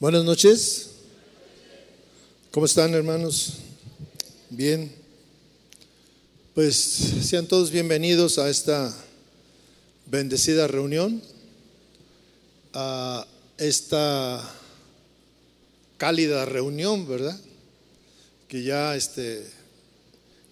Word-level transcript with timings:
Buenas 0.00 0.22
noches. 0.22 0.90
¿Cómo 2.52 2.66
están 2.66 2.94
hermanos? 2.94 3.54
Bien. 4.48 4.94
Pues 6.54 6.76
sean 6.76 7.48
todos 7.48 7.72
bienvenidos 7.72 8.38
a 8.38 8.48
esta 8.48 8.94
bendecida 10.06 10.68
reunión, 10.68 11.20
a 12.74 13.26
esta 13.56 14.48
cálida 15.96 16.44
reunión, 16.44 17.08
¿verdad? 17.08 17.36
Que 18.46 18.62
ya 18.62 18.94
este, 18.94 19.50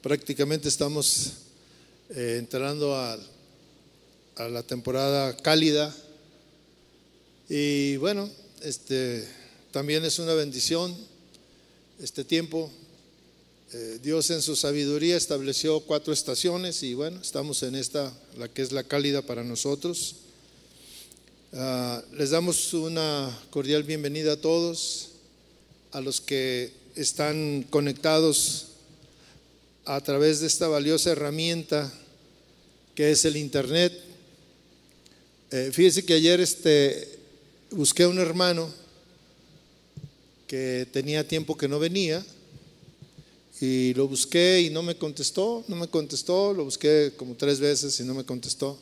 prácticamente 0.03 0.69
estamos 0.69 1.35
eh, 2.11 2.39
entrando 2.41 2.97
a, 2.97 3.17
a 4.39 4.49
la 4.49 4.65
temporada 4.65 5.37
cálida. 5.37 5.95
Y 7.49 7.97
bueno, 7.99 8.29
este, 8.63 9.27
también 9.71 10.05
es 10.05 10.19
una 10.19 10.35
bendición 10.35 10.97
este 12.01 12.25
tiempo. 12.25 12.71
Eh, 13.73 13.99
Dios 14.03 14.31
en 14.31 14.43
su 14.43 14.57
sabiduría 14.57 15.17
estableció 15.17 15.81
cuatro 15.81 16.13
estaciones 16.13 16.83
y 16.83 16.95
bueno, 16.95 17.21
estamos 17.21 17.63
en 17.63 17.75
esta, 17.75 18.13
la 18.39 18.49
que 18.49 18.63
es 18.63 18.73
la 18.73 18.85
cálida 18.85 19.23
para 19.23 19.43
nosotros. 19.43 20.17
Ah, 21.53 22.03
les 22.13 22.31
damos 22.31 22.73
una 22.75 23.37
cordial 23.51 23.83
bienvenida 23.83 24.33
a 24.33 24.41
todos, 24.41 25.09
a 25.93 26.01
los 26.01 26.21
que 26.21 26.73
están 26.95 27.65
conectados 27.71 28.69
a 29.85 30.01
través 30.01 30.41
de 30.41 30.47
esta 30.47 30.69
valiosa 30.69 31.13
herramienta 31.13 31.93
que 32.95 33.11
es 33.11 33.25
el 33.25 33.37
Internet. 33.37 33.93
Eh, 35.51 35.71
fíjese 35.73 36.05
que 36.05 36.15
ayer 36.15 36.41
este, 36.41 37.16
busqué 37.71 38.05
a 38.05 38.09
un 38.09 38.19
hermano 38.19 38.71
que 40.47 40.87
tenía 40.93 41.27
tiempo 41.27 41.57
que 41.57 41.69
no 41.69 41.79
venía 41.79 42.25
y 43.61 43.95
lo 43.95 44.07
busqué 44.07 44.61
y 44.61 44.71
no 44.71 44.83
me 44.83 44.97
contestó, 44.97 45.65
no 45.69 45.77
me 45.77 45.89
contestó, 45.89 46.53
lo 46.53 46.65
busqué 46.65 47.13
como 47.17 47.35
tres 47.35 47.59
veces 47.59 47.99
y 48.01 48.05
no 48.05 48.15
me 48.15 48.25
contestó. 48.25 48.79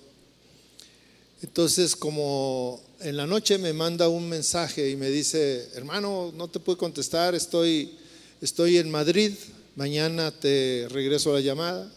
Entonces, 1.43 1.95
como 1.95 2.83
en 3.01 3.17
la 3.17 3.27
noche 3.27 3.59
me 3.59 3.73
manda 3.73 4.09
un 4.09 4.29
mensaje 4.29 4.91
y 4.91 4.97
me 4.97 5.11
dice, 5.11 5.69
hermano, 5.75 6.33
no 6.35 6.49
te 6.49 6.59
puedo 6.59 6.79
contestar, 6.79 7.35
estoy, 7.35 7.93
estoy 8.41 8.79
en 8.79 8.91
Madrid, 8.91 9.33
mañana 9.77 10.31
te 10.33 10.87
regreso 10.91 11.33
la 11.33 11.41
llamada. 11.41 11.91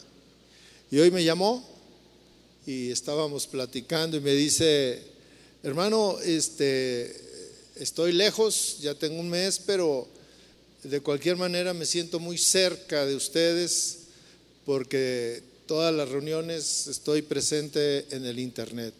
Y 0.91 0.99
hoy 0.99 1.11
me 1.11 1.23
llamó 1.23 1.67
y 2.65 2.91
estábamos 2.91 3.47
platicando 3.47 4.17
y 4.17 4.21
me 4.21 4.33
dice, 4.33 5.16
hermano, 5.63 6.17
este, 6.23 7.15
estoy 7.75 8.11
lejos, 8.11 8.77
ya 8.81 8.95
tengo 8.95 9.19
un 9.19 9.29
mes, 9.29 9.59
pero 9.65 10.07
de 10.83 11.01
cualquier 11.01 11.35
manera 11.35 11.73
me 11.73 11.85
siento 11.85 12.19
muy 12.19 12.37
cerca 12.37 13.05
de 13.05 13.15
ustedes 13.15 13.99
porque 14.65 15.43
todas 15.65 15.93
las 15.93 16.09
reuniones 16.09 16.87
estoy 16.87 17.21
presente 17.21 18.05
en 18.11 18.25
el 18.25 18.39
Internet. 18.39 18.93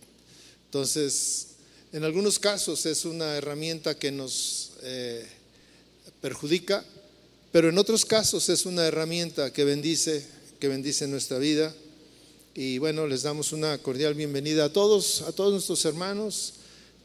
Entonces, 0.66 1.48
en 1.94 2.04
algunos 2.04 2.40
casos 2.40 2.86
es 2.86 3.06
una 3.06 3.38
herramienta 3.38 3.98
que 3.98 4.12
nos 4.12 4.72
eh, 4.84 5.26
perjudica, 6.22 6.84
pero 7.52 7.70
en 7.70 7.78
otros 7.78 8.06
casos 8.06 8.50
es 8.50 8.66
una 8.66 8.86
herramienta 8.86 9.54
que 9.54 9.64
bendice, 9.64 10.26
que 10.60 10.68
bendice 10.68 11.08
nuestra 11.08 11.38
vida. 11.38 11.74
Y 12.60 12.80
bueno, 12.80 13.06
les 13.06 13.22
damos 13.22 13.54
una 13.54 13.78
cordial 13.78 14.16
bienvenida 14.16 14.66
a 14.66 14.74
todos, 14.74 15.22
a 15.22 15.32
todos 15.32 15.54
nuestros 15.54 15.86
hermanos 15.86 16.54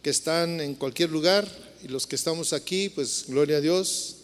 que 0.01 0.09
están 0.09 0.63
en 0.63 0.75
cualquier 0.75 1.11
lugar 1.11 1.47
y 1.85 1.89
los 1.89 2.07
que 2.07 2.17
estamos 2.17 2.55
aquí, 2.55 2.89
pues 2.89 3.27
gloria 3.29 3.59
a 3.59 3.61
Dios. 3.61 4.15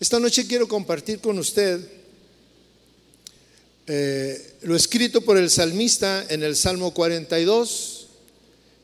Esta 0.00 0.18
noche 0.18 0.46
quiero 0.46 0.66
compartir 0.66 1.20
con 1.20 1.38
usted 1.38 1.86
eh, 3.86 4.54
lo 4.62 4.74
escrito 4.74 5.20
por 5.20 5.36
el 5.36 5.50
salmista 5.50 6.24
en 6.30 6.42
el 6.42 6.56
Salmo 6.56 6.94
42. 6.94 8.06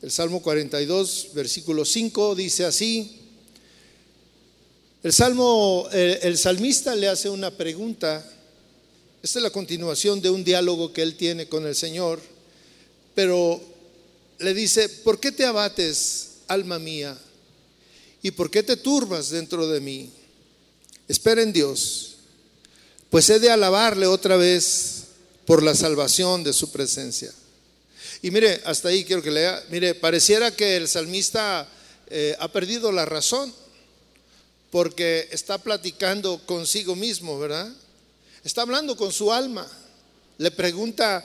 El 0.02 0.10
Salmo 0.10 0.42
42, 0.42 1.28
versículo 1.32 1.86
5, 1.86 2.34
dice 2.34 2.66
así. 2.66 3.16
El, 5.02 5.14
salmo, 5.14 5.88
el 5.90 6.36
salmista 6.36 6.94
le 6.94 7.08
hace 7.08 7.30
una 7.30 7.50
pregunta. 7.50 8.30
Esta 9.26 9.40
es 9.40 9.42
la 9.42 9.50
continuación 9.50 10.22
de 10.22 10.30
un 10.30 10.44
diálogo 10.44 10.92
que 10.92 11.02
él 11.02 11.16
tiene 11.16 11.48
con 11.48 11.66
el 11.66 11.74
Señor. 11.74 12.20
Pero 13.12 13.60
le 14.38 14.54
dice, 14.54 14.88
¿por 14.88 15.18
qué 15.18 15.32
te 15.32 15.44
abates, 15.44 16.28
alma 16.46 16.78
mía? 16.78 17.18
¿Y 18.22 18.30
por 18.30 18.52
qué 18.52 18.62
te 18.62 18.76
turbas 18.76 19.30
dentro 19.30 19.66
de 19.66 19.80
mí? 19.80 20.12
Espera 21.08 21.42
en 21.42 21.52
Dios, 21.52 22.18
pues 23.10 23.28
he 23.28 23.40
de 23.40 23.50
alabarle 23.50 24.06
otra 24.06 24.36
vez 24.36 25.06
por 25.44 25.60
la 25.60 25.74
salvación 25.74 26.44
de 26.44 26.52
su 26.52 26.70
presencia. 26.70 27.32
Y 28.22 28.30
mire, 28.30 28.62
hasta 28.64 28.90
ahí 28.90 29.04
quiero 29.04 29.22
que 29.22 29.32
lea, 29.32 29.60
mire, 29.70 29.96
pareciera 29.96 30.54
que 30.54 30.76
el 30.76 30.86
salmista 30.86 31.68
eh, 32.10 32.36
ha 32.38 32.46
perdido 32.52 32.92
la 32.92 33.04
razón, 33.04 33.52
porque 34.70 35.28
está 35.32 35.58
platicando 35.58 36.40
consigo 36.46 36.94
mismo, 36.94 37.40
¿verdad? 37.40 37.74
Está 38.46 38.62
hablando 38.62 38.96
con 38.96 39.12
su 39.12 39.32
alma. 39.32 39.66
Le 40.38 40.52
pregunta, 40.52 41.20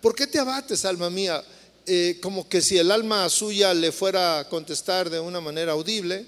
¿por 0.00 0.14
qué 0.14 0.26
te 0.26 0.38
abates, 0.38 0.86
alma 0.86 1.10
mía? 1.10 1.44
Eh, 1.86 2.18
como 2.22 2.48
que 2.48 2.62
si 2.62 2.78
el 2.78 2.90
alma 2.90 3.28
suya 3.28 3.74
le 3.74 3.92
fuera 3.92 4.38
a 4.38 4.48
contestar 4.48 5.10
de 5.10 5.20
una 5.20 5.42
manera 5.42 5.72
audible, 5.72 6.24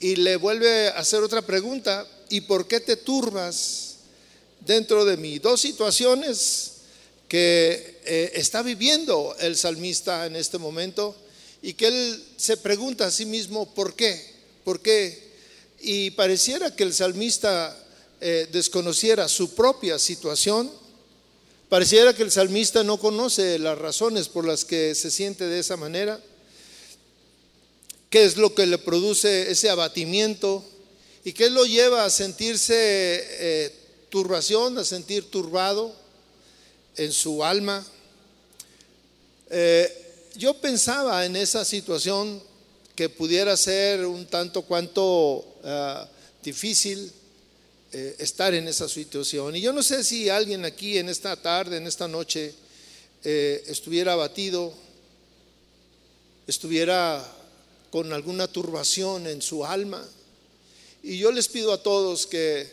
y 0.00 0.16
le 0.16 0.36
vuelve 0.36 0.88
a 0.88 0.92
hacer 0.92 1.22
otra 1.22 1.42
pregunta, 1.42 2.06
¿y 2.30 2.40
por 2.40 2.66
qué 2.66 2.80
te 2.80 2.96
turbas 2.96 3.96
dentro 4.60 5.04
de 5.04 5.18
mí? 5.18 5.38
Dos 5.38 5.60
situaciones 5.60 6.72
que 7.28 8.00
eh, 8.06 8.32
está 8.36 8.62
viviendo 8.62 9.36
el 9.38 9.58
salmista 9.58 10.24
en 10.24 10.36
este 10.36 10.56
momento 10.56 11.14
y 11.60 11.74
que 11.74 11.88
él 11.88 12.24
se 12.38 12.56
pregunta 12.56 13.04
a 13.04 13.10
sí 13.10 13.26
mismo, 13.26 13.66
¿por 13.74 13.94
qué? 13.96 14.32
¿Por 14.64 14.80
qué? 14.80 15.26
Y 15.82 16.12
pareciera 16.12 16.74
que 16.74 16.84
el 16.84 16.94
salmista 16.94 17.82
eh, 18.20 18.48
desconociera 18.50 19.28
su 19.28 19.54
propia 19.54 19.98
situación 19.98 20.70
Pareciera 21.68 22.14
que 22.14 22.22
el 22.22 22.30
salmista 22.30 22.84
no 22.84 22.96
conoce 22.96 23.58
las 23.58 23.76
razones 23.76 24.28
por 24.28 24.46
las 24.46 24.64
que 24.64 24.94
se 24.94 25.10
siente 25.10 25.46
de 25.46 25.58
esa 25.58 25.76
manera. 25.76 26.20
¿Qué 28.08 28.24
es 28.24 28.36
lo 28.36 28.54
que 28.54 28.66
le 28.66 28.78
produce 28.78 29.50
ese 29.50 29.68
abatimiento? 29.68 30.64
¿Y 31.24 31.32
qué 31.32 31.50
lo 31.50 31.66
lleva 31.66 32.04
a 32.04 32.10
sentirse 32.10 32.72
eh, 32.76 33.72
turbación, 34.10 34.78
a 34.78 34.84
sentir 34.84 35.28
turbado 35.28 35.92
en 36.96 37.12
su 37.12 37.42
alma? 37.42 37.84
Eh, 39.50 39.92
yo 40.36 40.54
pensaba 40.54 41.26
en 41.26 41.34
esa 41.34 41.64
situación 41.64 42.40
que 42.94 43.08
pudiera 43.08 43.56
ser 43.56 44.06
un 44.06 44.24
tanto 44.26 44.62
cuanto 44.62 45.44
ah, 45.64 46.08
difícil 46.44 47.12
eh, 47.92 48.16
estar 48.18 48.52
en 48.54 48.68
esa 48.68 48.88
situación. 48.88 49.56
Y 49.56 49.60
yo 49.60 49.72
no 49.72 49.82
sé 49.82 50.02
si 50.02 50.28
alguien 50.28 50.64
aquí 50.64 50.98
en 50.98 51.08
esta 51.08 51.36
tarde, 51.36 51.76
en 51.76 51.86
esta 51.86 52.08
noche, 52.08 52.52
eh, 53.22 53.64
estuviera 53.66 54.12
abatido, 54.12 54.72
estuviera 56.46 57.24
con 57.90 58.12
alguna 58.12 58.48
turbación 58.48 59.26
en 59.26 59.40
su 59.40 59.64
alma. 59.64 60.06
Y 61.02 61.18
yo 61.18 61.30
les 61.30 61.48
pido 61.48 61.72
a 61.72 61.82
todos 61.82 62.26
que 62.26 62.70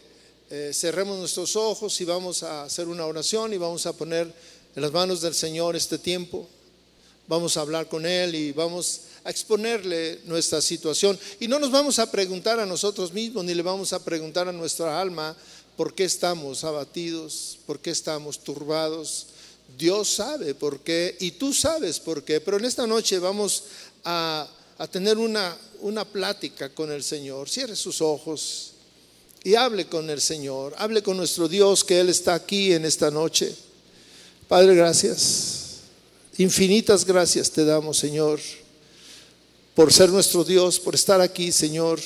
eh, 0.49 0.71
cerremos 0.73 1.17
nuestros 1.17 1.55
ojos 1.55 1.99
y 2.01 2.05
vamos 2.05 2.43
a 2.43 2.63
hacer 2.63 2.87
una 2.87 3.05
oración 3.05 3.53
y 3.53 3.57
vamos 3.57 3.85
a 3.85 3.93
poner 3.93 4.31
en 4.75 4.81
las 4.81 4.91
manos 4.91 5.21
del 5.21 5.33
Señor 5.33 5.75
este 5.75 5.97
tiempo. 5.97 6.47
Vamos 7.27 7.55
a 7.55 7.61
hablar 7.61 7.87
con 7.87 8.05
Él 8.05 8.35
y 8.35 8.51
vamos 8.51 9.01
a 9.23 9.29
exponerle 9.29 10.19
nuestra 10.25 10.61
situación. 10.61 11.17
Y 11.39 11.47
no 11.47 11.59
nos 11.59 11.71
vamos 11.71 11.99
a 11.99 12.11
preguntar 12.11 12.59
a 12.59 12.65
nosotros 12.65 13.13
mismos, 13.13 13.45
ni 13.45 13.53
le 13.53 13.61
vamos 13.61 13.93
a 13.93 14.03
preguntar 14.03 14.47
a 14.47 14.51
nuestra 14.51 14.99
alma 14.99 15.35
por 15.77 15.93
qué 15.93 16.03
estamos 16.03 16.63
abatidos, 16.63 17.57
por 17.65 17.79
qué 17.79 17.91
estamos 17.91 18.43
turbados. 18.43 19.27
Dios 19.77 20.09
sabe 20.09 20.53
por 20.53 20.81
qué 20.81 21.15
y 21.19 21.31
tú 21.31 21.53
sabes 21.53 21.99
por 21.99 22.23
qué. 22.23 22.41
Pero 22.41 22.57
en 22.57 22.65
esta 22.65 22.85
noche 22.85 23.17
vamos 23.19 23.63
a, 24.03 24.47
tener 24.91 25.17
una, 25.17 25.57
una 25.79 26.05
plática 26.05 26.69
con 26.69 26.91
el 26.91 27.03
Señor. 27.03 27.49
Cierre 27.49 27.75
sus 27.75 28.01
ojos 28.01 28.71
y 29.43 29.55
hable 29.55 29.85
con 29.85 30.09
el 30.09 30.19
Señor. 30.19 30.75
Hable 30.77 31.01
con 31.01 31.15
nuestro 31.15 31.47
Dios 31.47 31.83
que 31.83 31.99
Él 31.99 32.09
está 32.09 32.33
aquí 32.33 32.73
en 32.73 32.83
esta 32.83 33.09
noche. 33.09 33.55
Padre, 34.49 34.75
gracias. 34.75 35.61
Infinitas 36.37 37.05
gracias 37.05 37.49
te 37.51 37.63
damos, 37.63 37.97
Señor 37.97 38.39
por 39.75 39.91
ser 39.91 40.09
nuestro 40.09 40.43
Dios, 40.43 40.79
por 40.79 40.93
estar 40.93 41.19
aquí, 41.19 41.51
Señor. 41.51 41.99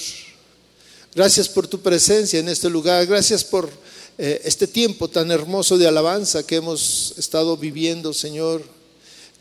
Gracias 1.13 1.49
por 1.49 1.67
tu 1.67 1.81
presencia 1.81 2.39
en 2.39 2.47
este 2.47 2.69
lugar. 2.69 3.05
Gracias 3.05 3.43
por 3.43 3.69
eh, 4.17 4.41
este 4.45 4.67
tiempo 4.67 5.09
tan 5.09 5.31
hermoso 5.31 5.77
de 5.77 5.87
alabanza 5.87 6.45
que 6.45 6.55
hemos 6.55 7.13
estado 7.17 7.57
viviendo, 7.57 8.13
Señor. 8.13 8.63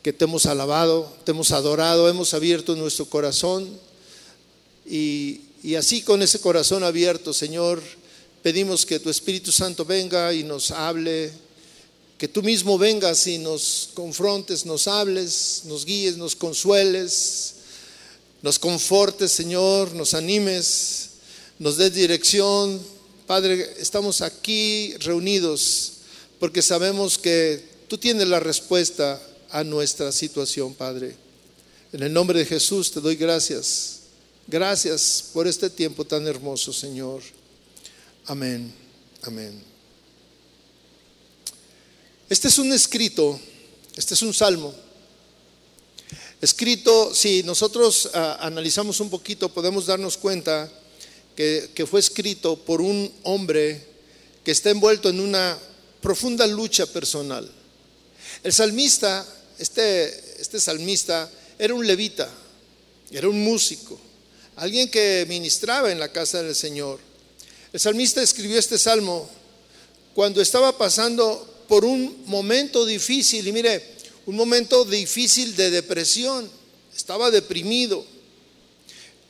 Que 0.02 0.12
te 0.12 0.25
hemos 0.25 0.46
alabado, 0.46 1.12
te 1.25 1.31
hemos 1.31 1.52
adorado, 1.52 2.08
hemos 2.08 2.34
abierto 2.34 2.75
nuestro 2.76 3.06
corazón 3.06 3.69
Y, 4.88 5.40
y 5.62 5.75
así 5.75 6.02
con 6.02 6.23
ese 6.23 6.40
corazón 6.40 6.84
abierto, 6.84 7.32
Señor, 7.32 7.82
pedimos 8.43 8.87
que 8.87 9.00
tu 9.00 9.11
Espíritu 9.11 9.50
Santo 9.50 9.84
venga 9.84 10.32
y 10.32 10.44
nos 10.44 10.70
hable, 10.70 11.32
que 12.19 12.28
tú 12.28 12.43
mismo 12.43 12.78
vengas 12.78 13.26
y 13.26 13.38
nos 13.38 13.90
confrontes, 13.94 14.64
nos 14.64 14.87
hables, 14.87 15.62
nos 15.64 15.84
guíes, 15.84 16.17
nos 16.17 16.37
consueles, 16.37 17.55
nos 18.42 18.58
confortes, 18.58 19.32
Señor, 19.32 19.94
nos 19.94 20.14
animes, 20.14 21.10
nos 21.58 21.76
des 21.76 21.94
dirección. 21.94 22.80
Padre, 23.26 23.74
estamos 23.78 24.20
aquí 24.20 24.94
reunidos 24.98 25.92
porque 26.38 26.62
sabemos 26.62 27.18
que 27.18 27.64
tú 27.88 27.98
tienes 27.98 28.28
la 28.28 28.40
respuesta 28.40 29.20
a 29.50 29.64
nuestra 29.64 30.12
situación, 30.12 30.74
Padre. 30.74 31.16
En 31.92 32.02
el 32.02 32.12
nombre 32.12 32.38
de 32.38 32.46
Jesús 32.46 32.90
te 32.90 33.00
doy 33.00 33.16
gracias. 33.16 34.00
Gracias 34.46 35.24
por 35.32 35.46
este 35.46 35.70
tiempo 35.70 36.04
tan 36.04 36.26
hermoso, 36.26 36.72
Señor. 36.72 37.22
Amén. 38.26 38.72
Amén. 39.22 39.60
Este 42.28 42.48
es 42.48 42.58
un 42.58 42.72
escrito, 42.72 43.38
este 43.96 44.14
es 44.14 44.22
un 44.22 44.34
salmo. 44.34 44.74
Escrito, 46.40 47.14
si 47.14 47.42
nosotros 47.42 48.10
ah, 48.12 48.38
analizamos 48.40 49.00
un 49.00 49.08
poquito, 49.08 49.48
podemos 49.48 49.86
darnos 49.86 50.18
cuenta 50.18 50.70
que, 51.34 51.70
que 51.74 51.86
fue 51.86 52.00
escrito 52.00 52.56
por 52.56 52.82
un 52.82 53.10
hombre 53.22 53.86
que 54.44 54.52
está 54.52 54.70
envuelto 54.70 55.08
en 55.08 55.20
una 55.20 55.58
profunda 56.02 56.46
lucha 56.46 56.86
personal. 56.86 57.50
El 58.42 58.52
salmista, 58.52 59.26
este, 59.58 60.40
este 60.40 60.60
salmista, 60.60 61.30
era 61.58 61.74
un 61.74 61.86
levita, 61.86 62.30
era 63.10 63.28
un 63.28 63.42
músico, 63.42 63.98
alguien 64.56 64.90
que 64.90 65.24
ministraba 65.28 65.90
en 65.90 65.98
la 65.98 66.12
casa 66.12 66.42
del 66.42 66.54
Señor. 66.54 67.00
El 67.72 67.80
salmista 67.80 68.22
escribió 68.22 68.58
este 68.58 68.78
salmo 68.78 69.28
cuando 70.14 70.40
estaba 70.40 70.76
pasando 70.76 71.64
por 71.66 71.84
un 71.84 72.24
momento 72.26 72.84
difícil, 72.84 73.48
y 73.48 73.52
mire, 73.52 73.95
un 74.26 74.34
momento 74.37 74.84
difícil 74.84 75.55
de 75.56 75.70
depresión, 75.70 76.50
estaba 76.94 77.31
deprimido. 77.31 78.05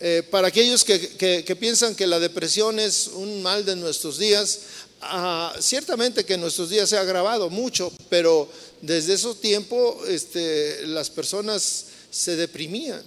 Eh, 0.01 0.23
para 0.31 0.49
aquellos 0.49 0.85
que, 0.85 1.57
piensan 1.59 1.95
que 1.95 2.07
la 2.07 2.19
depresión 2.19 2.79
es 2.79 3.09
un 3.09 3.43
mal 3.43 3.65
de 3.65 3.77
nuestros 3.77 4.19
días, 4.19 4.61
ah, 5.03 5.55
ciertamente 5.61 6.25
que 6.25 6.35
en 6.35 6.41
nuestros 6.41 6.71
días 6.71 6.89
se 6.89 6.97
ha 6.97 7.03
agravado 7.03 7.49
mucho, 7.51 7.93
pero 8.09 8.49
desde 8.83 9.15
ese 9.15 9.35
tiempo 9.35 10.03
este, 10.07 10.87
las 10.87 11.11
personas 11.11 11.87
se 12.11 12.37
deprimían. 12.37 13.03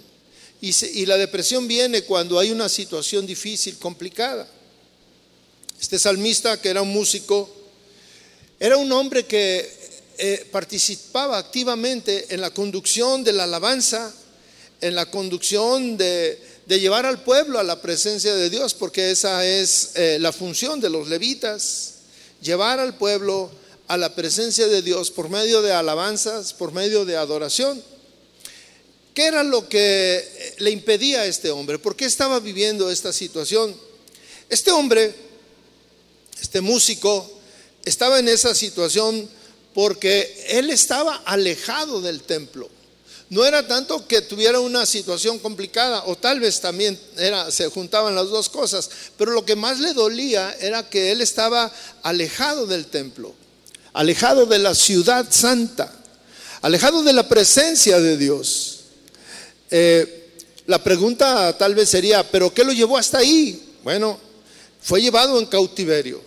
Y, 0.62 1.06
la 1.06 1.18
depresión 1.18 1.68
viene 1.68 2.04
cuando 2.04 2.38
hay 2.38 2.52
una 2.52 2.68
situación 2.68 3.26
difícil, 3.26 3.78
complicada. 3.78 4.46
Este 5.80 5.98
salmista, 5.98 6.62
que 6.62 6.68
era 6.70 6.82
un 6.82 6.90
músico, 6.90 7.50
era 8.60 8.76
un 8.76 8.92
hombre 8.92 9.26
que 9.26 9.79
eh, 10.22 10.46
participaba 10.52 11.38
activamente 11.38 12.26
en 12.32 12.42
la 12.42 12.50
conducción 12.52 13.24
de 13.24 13.32
la 13.32 13.46
alabanza, 13.46 14.14
en 14.82 14.94
la 14.94 15.10
conducción 15.10 15.96
de, 15.96 16.38
llevar 16.68 17.06
al 17.06 17.24
pueblo 17.24 17.58
a 17.58 17.64
la 17.64 17.82
presencia 17.82 18.36
de 18.36 18.50
Dios, 18.50 18.74
porque 18.74 19.12
esa 19.12 19.46
es 19.46 19.92
eh, 19.96 20.18
la 20.20 20.34
función 20.34 20.82
de 20.82 20.90
los 20.90 21.08
levitas, 21.08 21.94
llevar 22.42 22.82
al 22.82 22.98
pueblo 22.98 23.50
a 23.88 23.96
la 23.96 24.14
presencia 24.14 24.68
de 24.68 24.82
Dios 24.82 25.10
por 25.10 25.30
medio 25.30 25.62
de 25.62 25.72
alabanzas, 25.72 26.52
por 26.52 26.74
medio 26.74 27.06
de 27.06 27.16
adoración. 27.16 27.82
¿Qué 29.14 29.26
era 29.26 29.44
lo 29.44 29.70
que 29.70 30.54
le 30.58 30.72
impedía 30.72 31.22
a 31.22 31.28
este 31.28 31.50
hombre? 31.50 31.80
¿Por 31.80 31.96
qué 31.96 32.04
estaba 32.04 32.42
viviendo 32.42 32.92
esta 32.92 33.14
situación? 33.14 33.74
Este 34.50 34.72
hombre, 34.72 35.16
este 36.42 36.60
músico, 36.60 37.40
estaba 37.86 38.20
en 38.20 38.28
esa 38.28 38.54
situación 38.54 39.39
porque 39.74 40.46
él 40.50 40.70
estaba 40.70 41.18
alejado 41.26 42.02
del 42.02 42.22
templo. 42.22 42.70
No 43.30 43.46
era 43.46 43.68
tanto 43.68 44.08
que 44.08 44.22
tuviera 44.22 44.60
una 44.60 44.88
situación 44.88 45.38
complicada, 45.38 46.04
o 46.08 46.16
tal 46.16 46.40
vez 46.40 46.60
también 46.60 47.00
era, 47.16 47.52
se 47.52 47.70
juntaban 47.70 48.16
las 48.16 48.30
dos 48.30 48.50
cosas, 48.50 48.90
pero 49.18 49.32
lo 49.32 49.46
que 49.46 49.56
más 49.56 49.80
le 49.80 49.94
dolía 49.94 50.56
era 50.60 50.90
que 50.90 51.12
él 51.12 51.22
estaba 51.22 51.72
alejado 52.02 52.66
del 52.66 52.88
templo, 52.88 53.36
alejado 53.94 54.48
de 54.48 54.58
la 54.58 54.74
ciudad 54.74 55.28
santa, 55.30 55.94
alejado 56.62 57.04
de 57.04 57.14
la 57.14 57.28
presencia 57.28 58.00
de 58.00 58.18
Dios. 58.18 58.80
Eh, 59.70 60.34
la 60.66 60.84
pregunta 60.84 61.56
tal 61.56 61.76
vez 61.76 61.90
sería, 61.90 62.24
¿pero 62.30 62.52
qué 62.52 62.64
lo 62.64 62.74
llevó 62.74 62.98
hasta 62.98 63.20
ahí? 63.20 63.76
Bueno, 63.84 64.20
fue 64.82 65.02
llevado 65.02 65.40
en 65.40 65.46
cautiverio. 65.46 66.22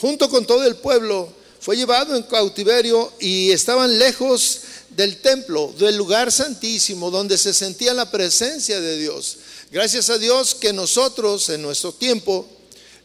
Junto 0.00 0.28
con 0.28 0.46
todo 0.46 0.64
el 0.64 0.76
pueblo, 0.76 1.28
fue 1.66 1.76
llevado 1.76 2.14
en 2.14 2.22
cautiverio 2.22 3.12
y 3.18 3.50
estaban 3.50 3.98
lejos 3.98 4.60
del 4.90 5.16
templo, 5.16 5.74
del 5.76 5.96
lugar 5.96 6.30
santísimo, 6.30 7.10
donde 7.10 7.36
se 7.36 7.52
sentía 7.52 7.92
la 7.92 8.08
presencia 8.08 8.80
de 8.80 8.96
Dios. 8.96 9.38
Gracias 9.72 10.08
a 10.10 10.16
Dios 10.16 10.54
que 10.54 10.72
nosotros 10.72 11.48
en 11.48 11.62
nuestro 11.62 11.90
tiempo 11.90 12.46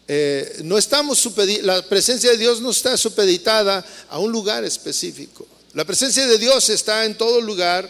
eh, 0.07 0.59
no 0.63 0.77
estamos 0.77 1.27
la 1.63 1.81
presencia 1.89 2.29
de 2.29 2.37
Dios 2.37 2.61
no 2.61 2.69
está 2.69 2.95
supeditada 2.97 3.83
a 4.07 4.19
un 4.19 4.31
lugar 4.31 4.63
específico. 4.63 5.47
La 5.73 5.83
presencia 5.83 6.27
de 6.27 6.37
Dios 6.37 6.69
está 6.69 7.05
en 7.05 7.17
todo 7.17 7.41
lugar 7.41 7.89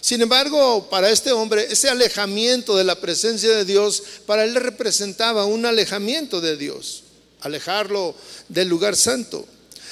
sin 0.00 0.22
embargo, 0.22 0.88
para 0.88 1.10
este 1.10 1.30
hombre, 1.30 1.66
ese 1.70 1.90
alejamiento 1.90 2.74
de 2.74 2.84
la 2.84 2.98
presencia 2.98 3.50
de 3.50 3.66
Dios, 3.66 4.02
para 4.24 4.44
él 4.44 4.54
representaba 4.54 5.44
un 5.44 5.66
alejamiento 5.66 6.40
de 6.40 6.56
Dios, 6.56 7.02
alejarlo 7.42 8.14
del 8.48 8.66
lugar 8.66 8.96
santo, 8.96 9.44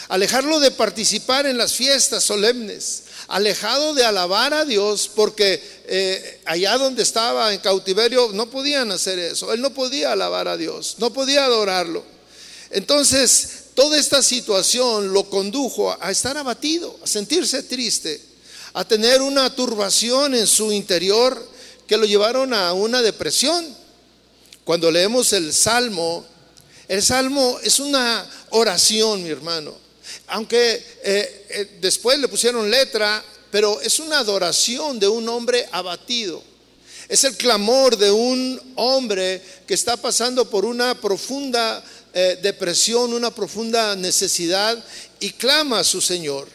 alejarlo 0.09 0.61
de 0.61 0.71
participar 0.71 1.47
en 1.47 1.59
las 1.59 1.75
fiestas 1.75 2.25
solemnes, 2.25 3.05
alejado 3.29 3.95
de 3.95 4.05
alabar 4.05 4.55
a 4.55 4.65
Dios, 4.65 5.11
porque 5.15 5.63
eh, 5.87 6.41
allá 6.45 6.79
donde 6.79 7.03
estaba 7.03 7.53
en 7.53 7.61
cautiverio 7.61 8.31
no 8.33 8.51
podían 8.51 8.91
hacer 8.91 9.19
eso, 9.19 9.53
él 9.53 9.61
no 9.61 9.75
podía 9.75 10.13
alabar 10.13 10.49
a 10.49 10.57
Dios, 10.57 10.97
no 10.99 11.13
podía 11.13 11.45
adorarlo. 11.45 12.03
Entonces, 12.71 13.65
toda 13.75 13.99
esta 13.99 14.23
situación 14.23 15.13
lo 15.13 15.31
condujo 15.31 15.97
a 16.01 16.11
estar 16.11 16.37
abatido, 16.37 16.99
a 17.03 17.07
sentirse 17.07 17.63
triste 17.63 18.29
a 18.79 18.85
tener 18.85 19.23
una 19.23 19.53
turbación 19.55 20.35
en 20.35 20.47
su 20.47 20.73
interior 20.73 21.45
que 21.87 21.97
lo 21.97 22.05
llevaron 22.05 22.53
a 22.55 22.73
una 22.73 23.03
depresión. 23.03 23.67
Cuando 24.65 24.91
leemos 24.91 25.33
el 25.33 25.53
Salmo, 25.53 26.25
el 26.87 27.03
Salmo 27.03 27.59
es 27.63 27.81
una 27.81 28.25
oración, 28.51 29.23
mi 29.23 29.31
hermano. 29.31 29.75
Aunque 30.29 30.75
eh, 31.03 31.47
eh, 31.49 31.79
después 31.81 32.19
le 32.19 32.29
pusieron 32.29 32.71
letra, 32.71 33.25
pero 33.51 33.81
es 33.81 33.99
una 33.99 34.19
adoración 34.19 34.99
de 34.99 35.09
un 35.09 35.29
hombre 35.29 35.69
abatido. 35.73 36.43
Es 37.09 37.25
el 37.25 37.37
clamor 37.37 37.97
de 37.97 38.11
un 38.11 38.61
hombre 38.77 39.43
que 39.67 39.73
está 39.73 39.97
pasando 39.97 40.51
por 40.51 40.67
una 40.67 41.01
profunda 41.01 41.83
eh, 42.13 42.39
depresión, 42.43 43.15
una 43.15 43.35
profunda 43.35 43.97
necesidad 43.97 44.83
y 45.19 45.31
clama 45.31 45.81
a 45.81 45.85
su 45.85 46.03
Señor. 46.03 46.49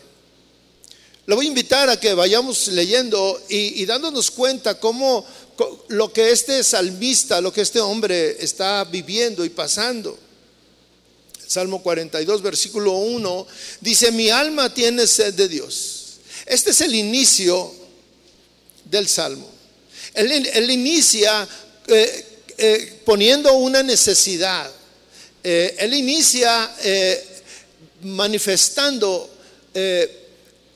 Le 1.26 1.36
voy 1.36 1.46
a 1.46 1.50
invitar 1.50 1.90
a 1.90 2.00
que 2.00 2.14
vayamos 2.14 2.68
leyendo 2.68 3.42
y, 3.50 3.86
dándonos 3.86 4.30
cuenta 4.30 4.80
cómo 4.80 5.26
lo 5.88 6.12
que 6.12 6.32
este 6.32 6.64
salmista, 6.64 7.40
lo 7.40 7.54
que 7.54 7.62
este 7.62 7.80
hombre 7.80 8.44
está 8.44 8.84
viviendo 8.84 9.46
y 9.46 9.50
pasando. 9.50 10.20
Salmo 11.48 11.82
42, 11.82 12.42
versículo 12.42 12.94
1, 12.94 13.48
dice, 13.82 14.12
mi 14.12 14.30
alma 14.30 14.74
tiene 14.74 15.08
sed 15.08 15.34
de 15.34 15.48
Dios. 15.48 16.18
Este 16.46 16.72
es 16.72 16.82
el 16.82 16.96
inicio 16.96 17.74
del 18.86 19.08
Salmo. 19.08 19.50
Él, 20.14 20.70
inicia 20.70 21.48
eh, 21.88 22.26
eh, 22.58 23.02
poniendo 23.06 23.54
una 23.54 23.82
necesidad. 23.82 24.70
Eh, 25.44 25.76
él 25.80 25.94
inicia 25.94 26.72
manifestando 28.02 29.30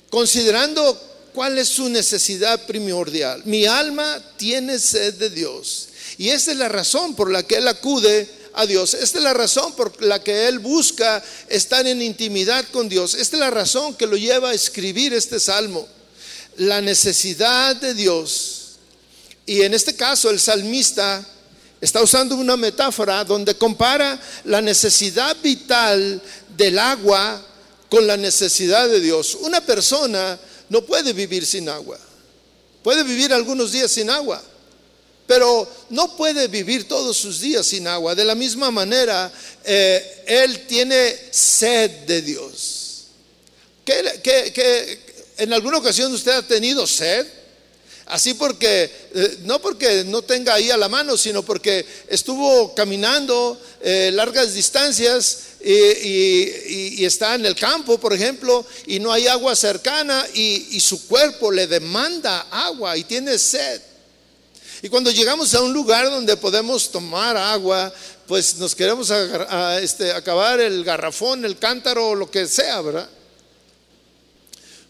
considerando 0.09 0.99
cuál 1.33 1.57
es 1.59 1.67
su 1.67 1.89
necesidad 1.89 2.65
primordial. 2.65 3.43
Mi 3.45 3.65
alma 3.65 4.19
tiene 4.37 4.79
sed 4.79 5.13
de 5.15 5.29
Dios. 5.29 5.89
Y 6.17 6.29
esta 6.29 6.51
es 6.51 6.57
la 6.57 6.69
razón 6.69 7.15
por 7.15 7.29
la 7.29 7.43
que 7.43 7.57
él 7.57 7.67
acude 7.67 8.27
a 8.57 8.65
Dios. 8.65 8.95
Esta 8.95 9.19
es 9.19 9.23
la 9.23 9.33
razón 9.33 9.73
por 9.73 10.03
la 10.03 10.21
que 10.21 10.47
él 10.47 10.59
busca 10.59 11.23
estar 11.47 11.85
en 11.85 12.01
intimidad 12.01 12.65
con 12.71 12.89
Dios. 12.89 13.13
Esta 13.13 13.35
es 13.35 13.39
la 13.39 13.51
razón 13.51 13.93
que 13.93 14.07
lo 14.07 14.17
lleva 14.17 14.49
a 14.49 14.53
escribir 14.53 15.13
este 15.13 15.39
salmo. 15.39 15.87
La 16.57 16.81
necesidad 16.81 17.75
de 17.75 17.93
Dios. 17.93 18.77
Y 19.45 19.61
en 19.61 19.75
este 19.75 19.95
caso 19.95 20.31
el 20.31 20.39
salmista 20.39 21.23
está 21.79 22.01
usando 22.01 22.35
una 22.35 22.57
metáfora 22.57 23.23
donde 23.23 23.55
compara 23.55 24.19
la 24.45 24.59
necesidad 24.59 25.37
vital 25.43 26.19
del 26.57 26.79
agua 26.79 27.39
con 27.89 28.07
la 28.07 28.17
necesidad 28.17 28.89
de 28.89 28.99
Dios. 28.99 29.37
Una 29.41 29.61
persona 29.61 30.39
no 30.69 30.81
puede 30.81 31.13
vivir 31.13 31.45
sin 31.45 31.69
agua. 31.69 31.99
Puede 32.81 33.03
vivir 33.03 33.31
algunos 33.33 33.71
días 33.71 33.91
sin 33.91 34.09
agua, 34.09 34.41
pero 35.27 35.69
no 35.89 36.15
puede 36.15 36.47
vivir 36.47 36.87
todos 36.87 37.17
sus 37.17 37.41
días 37.41 37.67
sin 37.67 37.85
agua. 37.85 38.15
De 38.15 38.23
la 38.23 38.33
misma 38.33 38.71
manera, 38.71 39.31
eh, 39.65 40.23
él 40.25 40.65
tiene 40.65 41.15
sed 41.29 41.91
de 42.07 42.21
Dios. 42.21 43.07
¿Qué, 43.83 44.99
en 45.37 45.53
alguna 45.53 45.77
ocasión 45.77 46.13
usted 46.13 46.31
ha 46.31 46.47
tenido 46.47 46.87
sed? 46.87 47.27
Así 48.05 48.35
porque, 48.35 48.89
eh, 49.13 49.39
no 49.43 49.59
porque 49.59 50.05
no 50.05 50.21
tenga 50.21 50.53
ahí 50.53 50.71
a 50.71 50.77
la 50.77 50.87
mano, 50.87 51.17
sino 51.17 51.43
porque 51.43 51.85
estuvo 52.07 52.73
caminando 52.73 53.61
eh, 53.81 54.11
largas 54.13 54.53
distancias 54.53 55.39
y, 55.61 57.03
está 57.03 57.35
en 57.35 57.45
el 57.45 57.55
campo, 57.55 57.97
por 57.97 58.13
ejemplo, 58.13 58.65
y 58.85 58.99
no 58.99 59.11
hay 59.11 59.27
agua 59.27 59.55
cercana 59.55 60.25
y 60.33 60.79
su 60.79 61.07
cuerpo 61.07 61.51
le 61.51 61.67
demanda 61.67 62.47
agua 62.49 62.95
y 62.95 63.03
tiene 63.03 63.37
sed. 63.37 63.81
Y 64.81 64.89
cuando 64.89 65.11
llegamos 65.11 65.53
a 65.55 65.61
un 65.61 65.73
lugar 65.73 66.05
donde 66.09 66.37
podemos 66.37 66.91
tomar 66.91 67.35
agua, 67.35 67.91
pues 68.27 68.57
nos 68.57 68.75
queremos 68.75 69.11
este, 69.81 70.11
acabar 70.11 70.59
el 70.59 70.83
garrafón, 70.83 71.45
el 71.45 71.57
cántaro 71.57 72.09
o 72.09 72.15
lo 72.15 72.29
que 72.29 72.47
sea, 72.47 72.81
¿verdad? 72.81 73.09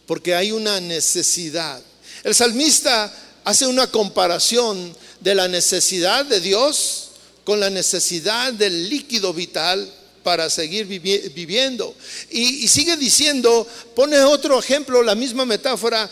Porque 0.06 0.36
hay 0.36 0.52
una 0.52 0.80
necesidad. 0.82 1.82
El 2.24 2.36
salmista 2.36 3.14
hace 3.44 3.66
una 3.66 3.88
comparación 3.88 4.96
de 5.22 5.36
la 5.36 5.48
necesidad 5.48 6.26
de 6.26 6.42
Dios 6.42 7.10
con 7.46 7.60
la 7.62 7.70
necesidad 7.70 8.52
del 8.52 8.90
líquido 8.90 9.34
vital 9.34 9.90
para 10.22 10.50
seguir 10.50 10.86
viviendo. 10.86 11.96
Y, 12.30 12.68
sigue 12.68 12.98
diciendo, 12.98 13.66
pone 13.96 14.20
otro 14.20 14.60
ejemplo, 14.60 15.02
la 15.02 15.16
misma 15.16 15.46
metáfora, 15.46 16.10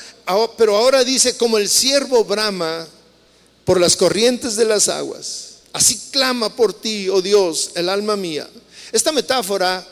pero 0.58 0.78
ahora 0.78 1.04
dice, 1.04 1.36
como 1.36 1.58
el 1.58 1.68
siervo 1.68 2.24
brama 2.24 2.88
por 3.66 3.82
las 3.82 3.98
corrientes 3.98 4.56
de 4.56 4.66
las 4.66 4.88
aguas. 4.88 5.56
Así 5.74 6.10
clama 6.12 6.56
por 6.56 6.74
ti, 6.74 7.10
oh 7.10 7.22
Dios, 7.22 7.72
el 7.76 7.90
alma 7.90 8.16
mía. 8.16 8.48
Esta 8.92 9.12
metáfora 9.12 9.86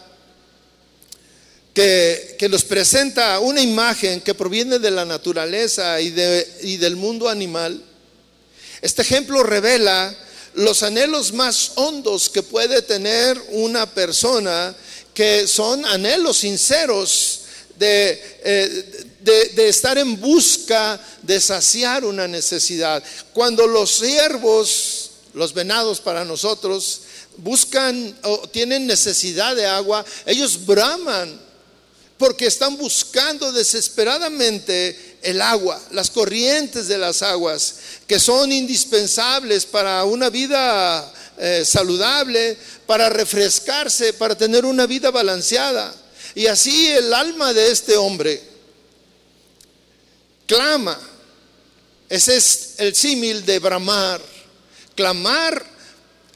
que, 1.73 2.35
que, 2.39 2.47
nos 2.47 2.63
presenta 2.63 3.39
una 3.39 3.61
imagen 3.61 4.21
que 4.21 4.35
proviene 4.35 4.79
de 4.79 4.91
la 4.91 5.03
naturaleza 5.03 5.99
y, 5.99 6.11
de, 6.11 6.47
y 6.61 6.77
del 6.77 6.95
mundo 6.95 7.27
animal, 7.27 7.83
este 8.81 9.01
ejemplo 9.01 9.43
revela 9.43 10.15
los 10.53 10.83
anhelos 10.83 11.33
más 11.33 11.71
hondos 11.75 12.29
que 12.29 12.43
puede 12.43 12.81
tener 12.83 13.41
una 13.49 13.91
persona, 13.91 14.75
que 15.13 15.47
son 15.47 15.85
anhelos 15.85 16.37
sinceros 16.37 17.41
de, 17.77 18.21
eh, 18.43 19.02
de, 19.23 19.69
estar 19.69 19.97
en 19.97 20.19
busca 20.19 20.99
de 21.21 21.39
saciar 21.39 22.03
una 22.05 22.27
necesidad. 22.27 23.03
Cuando 23.33 23.65
los 23.67 23.91
siervos, 23.91 25.11
los 25.33 25.53
venados 25.53 26.01
para 26.01 26.25
nosotros, 26.25 27.01
buscan 27.37 28.15
o 28.23 28.47
tienen 28.49 28.85
necesidad 28.85 29.55
de 29.55 29.65
agua, 29.65 30.05
ellos 30.25 30.65
braman 30.65 31.41
porque 32.17 32.45
están 32.45 32.77
buscando 32.77 33.51
desesperadamente 33.51 35.17
el 35.23 35.41
agua, 35.41 35.81
las 35.91 36.09
corrientes 36.09 36.87
de 36.87 36.97
las 36.97 37.21
aguas, 37.21 37.75
que 38.07 38.19
son 38.19 38.51
indispensables 38.51 39.65
para 39.65 40.03
una 40.03 40.29
vida 40.29 41.11
eh, 41.37 41.63
saludable, 41.65 42.57
para 42.85 43.09
refrescarse, 43.09 44.13
para 44.13 44.37
tener 44.37 44.63
una 44.65 44.85
vida 44.85 45.11
balanceada. 45.11 45.93
Y 46.35 46.47
así 46.47 46.87
el 46.91 47.13
alma 47.13 47.53
de 47.53 47.71
este 47.71 47.97
hombre 47.97 48.52
clama. 50.45 50.99
Ese 52.09 52.37
es 52.37 52.75
el 52.77 52.95
símil 52.95 53.45
de 53.45 53.59
bramar. 53.59 54.21
Clamar, 54.95 55.65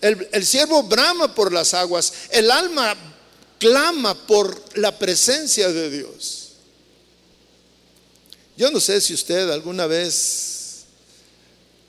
el, 0.02 0.28
el 0.32 0.46
siervo 0.46 0.84
brama 0.84 1.34
por 1.36 1.54
las 1.54 1.74
aguas, 1.74 2.12
el 2.32 2.50
alma 2.50 2.96
clama 3.60 4.16
por 4.26 4.78
la 4.78 4.98
presencia 4.98 5.70
de 5.70 5.90
Dios. 5.90 6.48
Yo 8.58 8.72
no 8.72 8.80
sé 8.80 9.00
si 9.02 9.14
usted 9.14 9.50
alguna 9.52 9.86
vez 9.86 10.86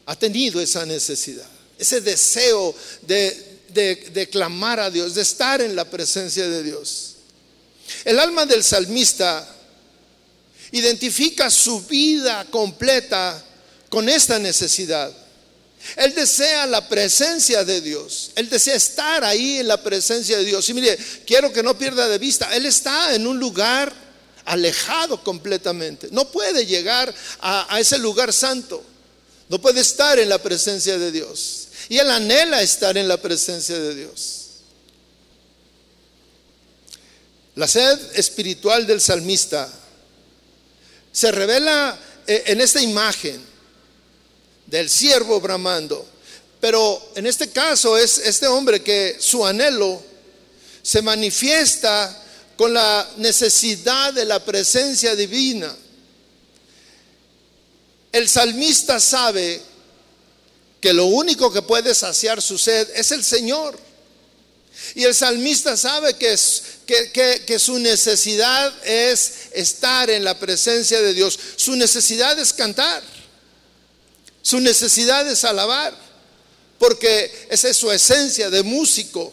ha 0.05 0.15
tenido 0.17 0.61
esa 0.61 0.85
necesidad, 0.85 1.49
ese 1.79 2.01
deseo 2.01 2.75
de, 3.03 3.61
de, 3.69 3.97
de, 4.13 4.29
clamar 4.29 4.81
a 4.81 4.91
Dios, 4.91 5.15
de 5.15 5.23
estar 5.23 5.63
en 5.63 5.75
la 5.75 5.87
presencia 5.87 6.47
de 6.49 6.63
Dios. 6.63 7.15
El 8.05 8.19
alma 8.19 8.45
del 8.45 8.63
salmista 8.63 9.57
identifica 10.73 11.51
su 11.51 11.81
vida 11.83 12.45
completa 12.51 13.43
con 13.89 14.09
esta 14.09 14.39
necesidad. 14.39 15.13
Él 15.97 16.15
desea 16.15 16.67
la 16.67 16.89
presencia 16.89 17.65
de 17.65 17.81
Dios. 17.81 18.33
Él 18.35 18.49
desea 18.51 18.75
estar 18.75 19.25
ahí 19.25 19.59
en 19.59 19.69
la 19.69 19.83
presencia 19.83 20.37
de 20.37 20.45
Dios. 20.45 20.69
Y 20.69 20.75
mire, 20.75 20.99
quiero 21.27 21.53
que 21.53 21.63
no 21.63 21.79
pierda 21.79 22.09
de 22.09 22.19
vista, 22.19 22.55
Él 22.55 22.67
está 22.67 23.15
en 23.15 23.27
un 23.27 23.39
lugar 23.39 23.93
alejado 24.45 25.23
completamente. 25.23 26.09
No 26.11 26.31
puede 26.31 26.67
llegar 26.67 27.15
a, 27.41 27.79
ese 27.79 27.99
lugar 27.99 28.33
santo. 28.33 28.83
No 29.49 29.61
puede 29.61 29.81
estar 29.81 30.19
en 30.19 30.29
la 30.29 30.39
presencia 30.39 30.99
de 30.99 31.13
Dios. 31.13 31.69
Y 31.89 31.99
Él 31.99 32.11
anhela 32.11 32.61
estar 32.61 32.97
en 32.99 33.09
la 33.09 33.17
presencia 33.17 33.79
de 33.79 33.95
Dios. 33.95 34.35
La 37.55 37.67
sed 37.67 37.99
espiritual 38.15 38.87
del 38.87 39.01
salmista 39.01 39.69
se 41.13 41.33
revela 41.33 41.99
eh, 42.27 42.45
en 42.47 42.61
esta 42.61 42.81
imagen 42.81 43.45
del 44.67 44.89
siervo 44.91 45.41
bramando. 45.41 46.07
Pero 46.61 47.11
en 47.15 47.27
este 47.27 47.51
caso 47.51 47.97
es 47.97 48.19
este 48.19 48.47
hombre 48.47 48.83
que 48.83 49.17
su 49.19 49.45
anhelo 49.47 50.03
se 50.83 51.03
manifiesta 51.03 52.25
con 52.57 52.75
la 52.75 53.09
necesidad 53.19 54.13
de 54.13 54.25
la 54.25 54.45
presencia 54.45 55.15
divina. 55.15 55.75
El 58.11 58.29
salmista 58.29 58.99
sabe 58.99 59.63
que 60.81 60.93
lo 60.93 61.07
único 61.07 61.53
que 61.53 61.63
puede 61.63 61.95
saciar 61.95 62.43
su 62.43 62.59
sed 62.59 62.89
es 62.95 63.13
el 63.13 63.23
Señor. 63.23 63.79
Y 64.99 65.05
el 65.05 65.15
salmista 65.15 65.77
sabe 65.77 66.15
que, 66.15 66.37
que, 67.47 67.59
su 67.61 67.79
necesidad 67.79 68.75
es 68.85 69.33
estar 69.53 70.11
en 70.11 70.25
la 70.25 70.37
presencia 70.37 71.01
de 71.01 71.15
Dios. 71.15 71.39
Su 71.55 71.77
necesidad 71.77 72.37
es 72.37 72.53
cantar. 72.53 73.01
Su 74.43 74.59
necesidad 74.59 75.31
es 75.31 75.45
alabar. 75.45 75.97
Porque 76.81 77.31
esa 77.49 77.69
es 77.69 77.77
su 77.77 77.93
esencia 77.93 78.51
de 78.51 78.65
músico. 78.65 79.33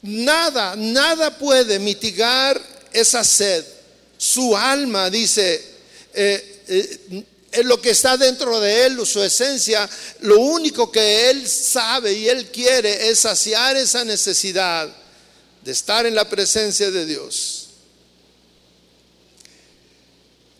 Nada, 0.00 0.74
nada 0.74 1.36
puede 1.36 1.78
mitigar 1.78 2.58
esa 2.94 3.22
sed. 3.24 3.62
Su 4.16 4.56
alma, 4.56 5.10
dice, 5.10 5.62
eh, 6.14 6.62
eh, 6.66 7.24
lo 7.64 7.80
que 7.80 7.90
está 7.90 8.16
dentro 8.16 8.60
de 8.60 8.86
él, 8.86 9.06
su 9.06 9.22
esencia, 9.22 9.88
lo 10.20 10.38
único 10.40 10.90
que 10.90 11.30
él 11.30 11.48
sabe 11.48 12.12
y 12.12 12.28
él 12.28 12.50
quiere 12.50 13.08
es 13.08 13.20
saciar 13.20 13.76
esa 13.76 14.04
necesidad 14.04 14.88
de 15.62 15.72
estar 15.72 16.06
en 16.06 16.14
la 16.14 16.28
presencia 16.28 16.90
de 16.90 17.06
Dios. 17.06 17.66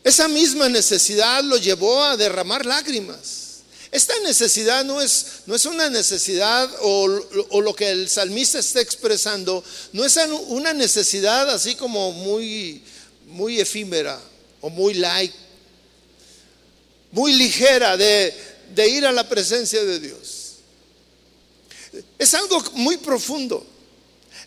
Esa 0.02 0.28
misma 0.28 0.68
necesidad 0.68 1.42
lo 1.42 1.56
llevó 1.56 2.02
a 2.04 2.16
derramar 2.16 2.64
lágrimas. 2.64 3.46
Esta 3.90 4.18
necesidad 4.20 4.84
no 4.84 5.00
es, 5.00 5.26
no 5.46 5.54
es 5.54 5.64
una 5.64 5.88
necesidad 5.90 6.68
o, 6.82 7.08
o, 7.50 7.60
lo 7.60 7.74
que 7.74 7.90
el 7.90 8.08
salmista 8.08 8.58
está 8.58 8.80
expresando, 8.80 9.64
no 9.92 10.04
es 10.04 10.16
una 10.48 10.72
necesidad 10.72 11.48
así 11.50 11.76
como 11.76 12.12
muy, 12.12 12.82
muy 13.26 13.60
efímera 13.60 14.20
o 14.60 14.70
muy 14.70 14.94
light 14.94 15.32
muy 17.12 17.32
ligera 17.32 17.96
de, 17.96 18.34
ir 18.88 19.06
a 19.06 19.12
la 19.12 19.28
presencia 19.28 19.84
de 19.84 20.00
Dios. 20.00 20.56
Es 22.18 22.34
algo 22.34 22.62
muy 22.72 22.96
profundo. 22.98 23.64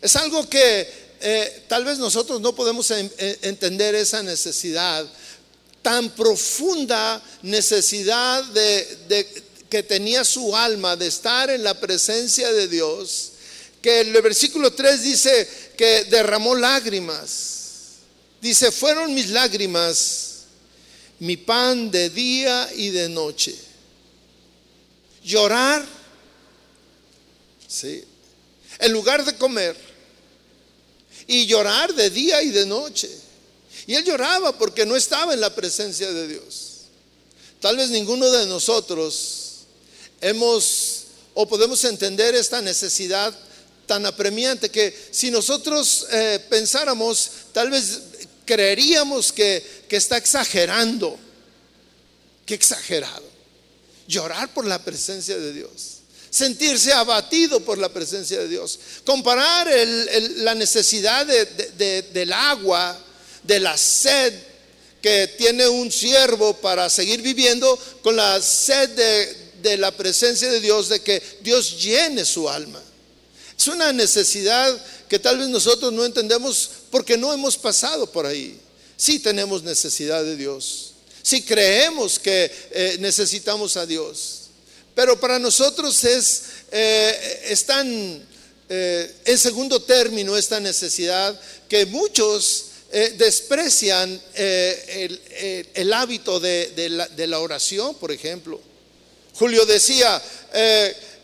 Es 0.00 0.16
algo 0.16 0.48
que 0.48 0.88
eh, 1.20 1.64
tal 1.68 1.84
vez 1.84 1.98
nosotros 1.98 2.40
no 2.40 2.54
podemos 2.54 2.90
entender 2.90 3.94
esa 3.94 4.22
necesidad, 4.22 5.06
tan 5.82 6.10
profunda 6.10 7.22
necesidad 7.42 8.44
de, 8.44 9.26
que 9.68 9.82
tenía 9.82 10.24
su 10.24 10.56
alma 10.56 10.96
de 10.96 11.06
estar 11.06 11.50
en 11.50 11.62
la 11.62 11.78
presencia 11.78 12.52
de 12.52 12.68
Dios, 12.68 13.32
que 13.80 14.00
el 14.00 14.12
versículo 14.22 14.72
3 14.72 15.02
dice 15.02 15.48
que 15.76 16.04
derramó 16.04 16.54
lágrimas. 16.54 17.58
Dice, 18.40 18.72
fueron 18.72 19.14
mis 19.14 19.28
lágrimas 19.30 20.30
mi 21.20 21.36
pan 21.36 21.90
de 21.90 22.10
día 22.10 22.68
y 22.74 22.90
de 22.90 23.08
noche. 23.08 23.54
Llorar, 25.22 25.86
¿sí? 27.68 28.04
En 28.78 28.92
lugar 28.92 29.24
de 29.24 29.36
comer. 29.36 29.76
Y 31.26 31.46
llorar 31.46 31.94
de 31.94 32.10
día 32.10 32.42
y 32.42 32.50
de 32.50 32.66
noche. 32.66 33.10
Y 33.86 33.94
él 33.94 34.04
lloraba 34.04 34.56
porque 34.56 34.84
no 34.84 34.96
estaba 34.96 35.34
en 35.34 35.40
la 35.40 35.54
presencia 35.54 36.10
de 36.10 36.26
Dios. 36.26 36.70
Tal 37.60 37.76
vez 37.76 37.90
ninguno 37.90 38.30
de 38.30 38.46
nosotros 38.46 39.66
hemos 40.20 41.04
o 41.34 41.46
podemos 41.46 41.84
entender 41.84 42.34
esta 42.34 42.60
necesidad 42.60 43.36
tan 43.86 44.06
apremiante 44.06 44.70
que 44.70 44.96
si 45.10 45.30
nosotros 45.30 46.06
eh, 46.10 46.44
pensáramos, 46.48 47.30
tal 47.52 47.70
vez 47.70 48.00
creeríamos 48.44 49.32
que, 49.32 49.79
que 49.90 49.96
está 49.96 50.16
exagerando. 50.16 51.18
Qué 52.46 52.54
exagerado. 52.54 53.28
Llorar 54.06 54.54
por 54.54 54.64
la 54.64 54.82
presencia 54.82 55.36
de 55.36 55.52
Dios 55.52 55.96
sentirse 56.30 56.92
abatido 56.92 57.58
por 57.58 57.76
la 57.76 57.88
presencia 57.88 58.38
de 58.38 58.46
Dios. 58.46 58.78
Comparar 59.04 59.68
la 60.36 60.54
necesidad 60.54 61.26
del 61.26 62.32
agua, 62.32 62.96
de 63.42 63.58
la 63.58 63.76
sed 63.76 64.32
que 65.02 65.26
tiene 65.36 65.66
un 65.66 65.90
siervo 65.90 66.54
para 66.54 66.88
seguir 66.88 67.20
viviendo 67.20 67.76
con 68.00 68.14
la 68.14 68.40
sed 68.40 68.90
de 69.60 69.76
la 69.76 69.90
presencia 69.90 70.48
de 70.52 70.60
Dios, 70.60 70.88
de 70.88 71.02
que 71.02 71.20
Dios 71.40 71.82
llene 71.82 72.24
su 72.24 72.48
alma. 72.48 72.80
Es 73.58 73.66
una 73.66 73.92
necesidad 73.92 74.80
que 75.08 75.18
tal 75.18 75.38
vez 75.38 75.48
nosotros 75.48 75.92
no 75.92 76.04
entendemos 76.04 76.70
porque 76.92 77.16
no 77.16 77.32
hemos 77.32 77.56
pasado 77.56 78.06
por 78.06 78.24
ahí. 78.24 78.56
Sí 79.00 79.18
tenemos 79.18 79.62
necesidad 79.62 80.22
de 80.22 80.36
Dios. 80.36 80.92
Sí 81.22 81.40
creemos 81.40 82.18
que 82.18 82.52
eh, 82.70 82.96
necesitamos 83.00 83.78
a 83.78 83.86
Dios. 83.86 84.50
Pero 84.94 85.18
para 85.18 85.38
nosotros 85.38 86.04
es, 86.04 86.42
eh, 86.70 87.56
tan 87.66 88.28
eh, 88.68 89.14
en 89.24 89.38
segundo 89.38 89.80
término 89.80 90.36
esta 90.36 90.60
necesidad 90.60 91.40
que 91.66 91.86
muchos 91.86 92.66
desprecian 93.16 94.20
el, 94.34 95.92
hábito 95.94 96.38
de, 96.38 96.88
la, 96.90 97.08
de, 97.08 97.26
la, 97.26 97.38
oración, 97.38 97.94
por 97.94 98.12
ejemplo. 98.12 98.60
Julio 99.32 99.64
decía, 99.64 100.20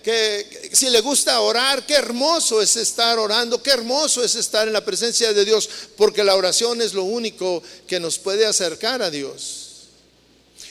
que 0.06 0.70
si 0.72 0.88
le 0.88 1.00
gusta 1.00 1.40
orar, 1.40 1.84
qué 1.84 1.94
hermoso 1.94 2.62
es 2.62 2.76
estar 2.76 3.18
orando, 3.18 3.60
qué 3.60 3.70
hermoso 3.70 4.22
es 4.22 4.36
estar 4.36 4.68
en 4.68 4.72
la 4.72 4.84
presencia 4.84 5.32
de 5.32 5.44
Dios, 5.44 5.68
porque 5.96 6.22
la 6.22 6.36
oración 6.36 6.80
es 6.80 6.94
lo 6.94 7.02
único 7.02 7.60
que 7.88 7.98
nos 7.98 8.16
puede 8.16 8.46
acercar 8.46 9.02
a 9.02 9.10
Dios. 9.10 9.88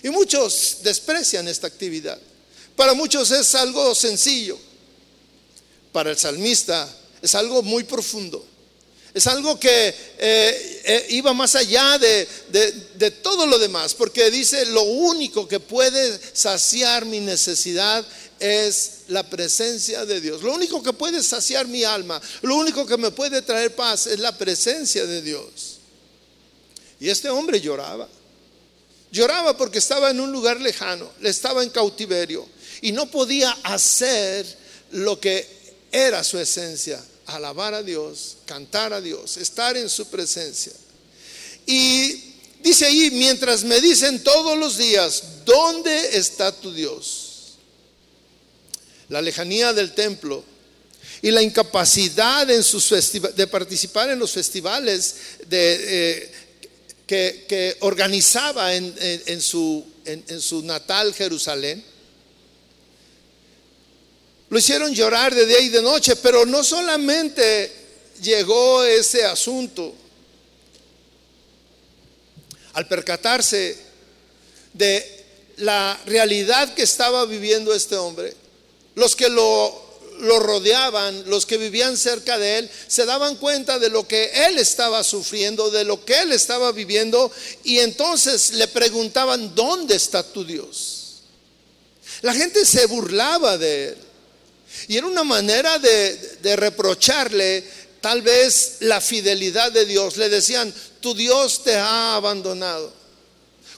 Y 0.04 0.10
muchos 0.10 0.78
desprecian 0.84 1.50
esta 1.50 1.68
actividad. 1.68 2.18
Para 2.78 2.94
muchos 2.94 3.30
es 3.32 3.54
algo 3.56 3.94
sencillo. 3.94 4.58
Para 5.92 6.12
el 6.12 6.18
salmista 6.18 6.88
es 7.22 7.36
algo 7.36 7.62
muy 7.62 7.84
profundo. 7.84 8.46
Es 9.16 9.28
algo 9.28 9.58
que 9.58 9.88
eh, 9.88 10.82
eh, 10.84 11.06
iba 11.12 11.34
más 11.34 11.56
allá 11.56 11.98
de, 11.98 12.28
de, 12.96 13.12
todo 13.12 13.48
lo 13.48 13.58
demás, 13.58 13.94
porque 13.94 14.30
dice, 14.30 14.66
lo 14.66 14.84
único 14.84 15.48
que 15.48 15.62
puede 15.62 16.20
saciar 16.34 17.06
mi 17.06 17.22
necesidad 17.22 18.06
es 18.42 19.04
la 19.08 19.24
presencia 19.24 20.06
de 20.06 20.20
Dios. 20.20 20.44
Lo 20.44 20.54
único 20.54 20.84
que 20.84 20.92
puede 20.92 21.24
saciar 21.24 21.66
mi 21.66 21.86
alma, 21.86 22.22
lo 22.42 22.58
único 22.58 22.86
que 22.86 22.98
me 22.98 23.10
puede 23.10 23.42
traer 23.42 23.74
paz 23.74 24.06
es 24.08 24.20
la 24.20 24.38
presencia 24.38 25.06
de 25.06 25.22
Dios. 25.22 25.78
Y 27.00 27.08
este 27.08 27.30
hombre 27.30 27.62
lloraba. 27.62 28.10
Lloraba 29.14 29.56
porque 29.56 29.78
estaba 29.78 30.10
en 30.10 30.20
un 30.20 30.34
lugar 30.34 30.60
lejano, 30.60 31.10
le 31.22 31.30
estaba 31.30 31.64
en 31.64 31.70
cautiverio 31.70 32.46
y 32.82 32.92
no 32.92 33.10
podía 33.10 33.58
hacer 33.64 34.46
lo 34.92 35.22
que 35.22 35.48
era 35.90 36.22
su 36.22 36.38
esencia, 36.38 37.02
alabar 37.28 37.74
a 37.74 37.84
Dios, 37.84 38.38
cantar 38.46 38.94
a 38.94 39.02
Dios, 39.02 39.38
estar 39.38 39.76
en 39.78 39.90
su 39.90 40.08
presencia. 40.08 40.74
Y 41.66 42.34
dice 42.62 42.86
ahí, 42.86 43.10
mientras 43.12 43.64
me 43.64 43.82
dicen 43.82 44.24
todos 44.24 44.58
los 44.58 44.78
días, 44.78 45.24
¿dónde 45.46 46.18
está 46.18 46.52
tu 46.52 46.74
Dios? 46.74 47.26
la 49.10 49.22
lejanía 49.22 49.74
del 49.74 49.94
templo 49.94 50.44
y 51.22 51.32
la 51.32 51.42
incapacidad 51.42 52.50
en 52.50 52.64
sus 52.64 52.90
de 53.36 53.48
participar 53.48 54.10
en 54.10 54.20
los 54.20 54.32
festivales 54.32 55.16
eh, 55.50 56.32
que, 57.08 57.78
organizaba 57.82 58.74
en 58.76 59.42
su 59.42 59.86
natal 60.64 61.14
Jerusalén. 61.14 61.84
Lo 64.50 64.60
hicieron 64.60 64.94
llorar 64.94 65.34
de 65.34 65.46
día 65.46 65.60
y 65.60 65.70
de 65.70 65.82
noche, 65.82 66.16
pero 66.18 66.46
no 66.46 66.64
solamente 66.64 67.72
llegó 68.22 68.84
ese 68.84 69.26
asunto. 69.26 69.94
Al 72.74 72.88
percatarse 72.88 73.78
de 74.74 75.26
la 75.58 76.00
realidad 76.06 76.74
que 76.74 76.84
estaba 76.84 77.26
viviendo 77.26 77.74
este 77.74 77.96
hombre, 77.96 78.36
los 78.96 79.16
que 79.16 79.30
lo, 79.30 79.84
rodeaban, 80.20 81.30
los 81.30 81.46
que 81.46 81.58
vivían 81.58 81.98
cerca 81.98 82.38
de 82.38 82.60
él, 82.60 82.70
se 82.88 83.06
daban 83.06 83.36
cuenta 83.38 83.80
de 83.80 83.90
lo 83.90 84.08
que 84.08 84.32
él 84.48 84.60
estaba 84.60 85.04
sufriendo, 85.04 85.72
de 85.72 85.86
lo 85.86 86.04
que 86.06 86.20
él 86.22 86.32
estaba 86.32 86.72
viviendo, 86.72 87.32
y 87.64 87.80
entonces 87.80 88.54
le 88.54 88.68
preguntaban, 88.68 89.56
¿dónde 89.56 89.96
está 89.96 90.24
tu 90.24 90.46
Dios? 90.46 91.22
La 92.22 92.34
gente 92.34 92.66
se 92.66 92.86
burlaba 92.86 93.58
de 93.58 93.90
él. 93.90 94.05
Y 94.88 94.98
era 94.98 95.08
una 95.08 95.24
manera 95.24 95.80
de, 95.80 96.16
de 96.42 96.56
reprocharle 96.56 97.64
tal 98.02 98.22
vez 98.22 98.78
la 98.82 99.02
fidelidad 99.02 99.72
de 99.72 99.86
Dios. 99.86 100.18
Le 100.18 100.30
decían, 100.30 100.74
tu 101.00 101.14
Dios 101.14 101.64
te 101.64 101.76
ha 101.76 102.16
abandonado. 102.16 102.94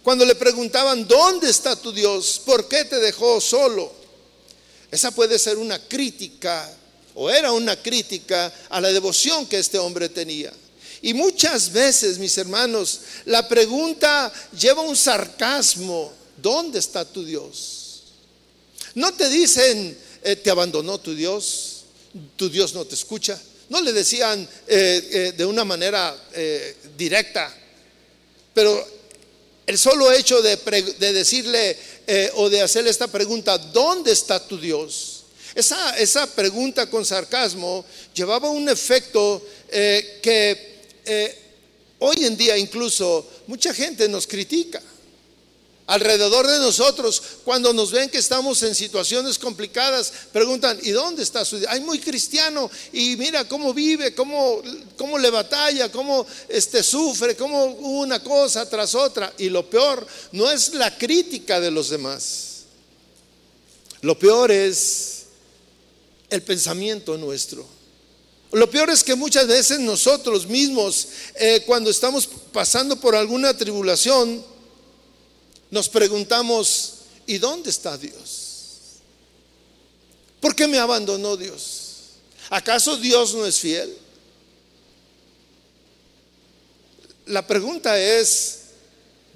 Cuando 0.04 0.26
le 0.26 0.36
preguntaban, 0.36 1.08
¿dónde 1.08 1.50
está 1.50 1.76
tu 1.76 1.92
Dios? 1.92 2.42
¿Por 2.46 2.68
qué 2.68 2.86
te 2.86 2.98
dejó 2.98 3.42
solo? 3.42 3.92
Esa 4.90 5.12
puede 5.12 5.38
ser 5.38 5.58
una 5.58 5.80
crítica, 5.80 6.74
o 7.16 7.30
era 7.30 7.52
una 7.52 7.76
crítica 7.76 8.54
a 8.70 8.80
la 8.80 8.92
devoción 8.94 9.46
que 9.46 9.60
este 9.60 9.78
hombre 9.78 10.08
tenía. 10.08 10.54
Y 11.02 11.14
muchas 11.14 11.72
veces, 11.72 12.18
mis 12.20 12.38
hermanos, 12.38 13.02
la 13.26 13.48
pregunta 13.48 14.32
lleva 14.58 14.82
un 14.82 14.96
sarcasmo. 14.96 16.14
¿Dónde 16.38 16.80
está 16.80 17.04
tu 17.04 17.26
Dios? 17.26 18.04
No 18.96 19.14
te 19.14 19.30
dicen, 19.30 19.98
te 20.44 20.50
abandonó 20.50 21.00
tu 21.00 21.14
Dios, 21.16 21.84
tu 22.36 22.50
Dios 22.50 22.74
no 22.74 22.86
te 22.86 22.96
escucha. 22.96 23.40
No 23.70 23.82
le 23.82 23.92
decían 23.94 24.48
eh, 24.68 25.10
eh, 25.12 25.34
de 25.36 25.46
una 25.46 25.66
manera 25.66 26.16
directa, 26.98 27.54
pero 28.54 28.98
el 29.68 29.78
solo 29.78 30.10
hecho 30.14 30.42
de, 30.42 30.56
decirle 31.12 31.76
eh, 32.08 32.32
o 32.36 32.50
de 32.50 32.62
hacerle 32.62 32.90
esta 32.90 33.08
pregunta, 33.08 33.58
¿dónde 33.58 34.14
está 34.14 34.40
tu 34.40 34.58
Dios? 34.58 35.24
Esa, 35.54 35.98
esa 35.98 36.26
pregunta 36.26 36.90
con 36.90 37.06
sarcasmo 37.06 37.84
llevaba 38.14 38.50
un 38.50 38.70
efecto 38.70 39.46
eh, 39.68 40.20
que 40.22 40.78
eh, 41.06 41.38
hoy 42.00 42.24
en 42.24 42.38
día 42.38 42.58
incluso 42.58 43.28
mucha 43.48 43.74
gente 43.74 44.08
nos 44.08 44.26
critica 44.26 44.82
alrededor 45.88 46.46
de 46.46 46.60
nosotros, 46.60 47.22
cuando 47.46 47.74
nos 47.74 47.92
ven 47.92 48.10
que 48.10 48.18
estamos 48.18 48.62
en 48.64 48.76
situaciones 48.76 49.40
complicadas, 49.40 50.12
preguntan, 50.34 50.78
¿y 50.84 50.92
dónde 50.92 51.24
está 51.24 51.46
su 51.46 51.58
Dios? 51.58 51.72
Hay 51.72 51.80
muy 51.80 52.00
cristiano 52.00 52.70
y 52.92 53.16
mira 53.16 53.48
cómo 53.48 53.74
vive, 53.74 54.14
cómo, 54.14 54.62
cómo 54.98 55.18
le 55.18 55.30
batalla, 55.30 55.90
cómo 55.90 56.28
este, 56.50 56.84
sufre, 56.84 57.36
cómo 57.36 57.66
una 57.66 58.22
cosa 58.22 58.70
tras 58.70 58.94
otra. 58.96 59.34
Y 59.38 59.50
lo 59.50 59.70
peor 59.70 60.06
no 60.34 60.52
es 60.52 60.74
la 60.74 60.96
crítica 60.98 61.62
de 61.62 61.72
los 61.72 61.90
demás. 61.90 62.64
Lo 64.02 64.20
peor 64.20 64.52
es 64.52 65.24
el 66.30 66.44
pensamiento 66.44 67.18
nuestro. 67.18 67.66
Lo 68.52 68.70
peor 68.70 68.90
es 68.90 69.04
que 69.04 69.16
muchas 69.16 69.48
veces 69.48 69.80
nosotros 69.80 70.48
mismos, 70.48 71.08
eh, 71.36 71.64
cuando 71.66 71.90
estamos 71.90 72.28
pasando 72.52 73.00
por 73.00 73.16
alguna 73.16 73.56
tribulación, 73.56 74.44
nos 75.70 75.90
preguntamos, 75.90 76.94
¿y 77.26 77.38
dónde 77.38 77.70
está 77.70 77.98
Dios? 77.98 78.48
¿Por 80.40 80.56
qué 80.56 80.68
me 80.68 80.78
abandonó 80.78 81.36
Dios? 81.36 81.88
¿Acaso 82.50 82.96
Dios 82.98 83.34
no 83.34 83.46
es 83.46 83.60
fiel? 83.60 83.96
La 87.26 87.46
pregunta 87.46 88.00
es, 88.00 88.60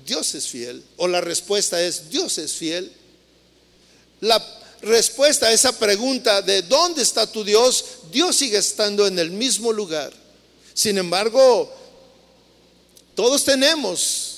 ¿Dios 0.06 0.34
es 0.36 0.48
fiel? 0.48 0.84
O 0.98 1.08
la 1.08 1.20
respuesta 1.22 1.82
es, 1.82 2.10
Dios 2.10 2.38
es 2.38 2.54
fiel. 2.54 2.92
La 4.22 4.42
respuesta 4.82 5.48
a 5.48 5.52
esa 5.52 5.78
pregunta 5.78 6.42
de 6.42 6.62
¿dónde 6.64 7.02
está 7.02 7.28
tu 7.28 7.44
Dios? 7.44 7.84
Dios 8.12 8.36
sigue 8.36 8.58
estando 8.58 9.06
en 9.06 9.20
el 9.20 9.32
mismo 9.32 9.74
lugar. 9.74 10.14
Sin 10.74 10.98
embargo, 10.98 11.72
todos 13.16 13.44
tenemos 13.44 14.31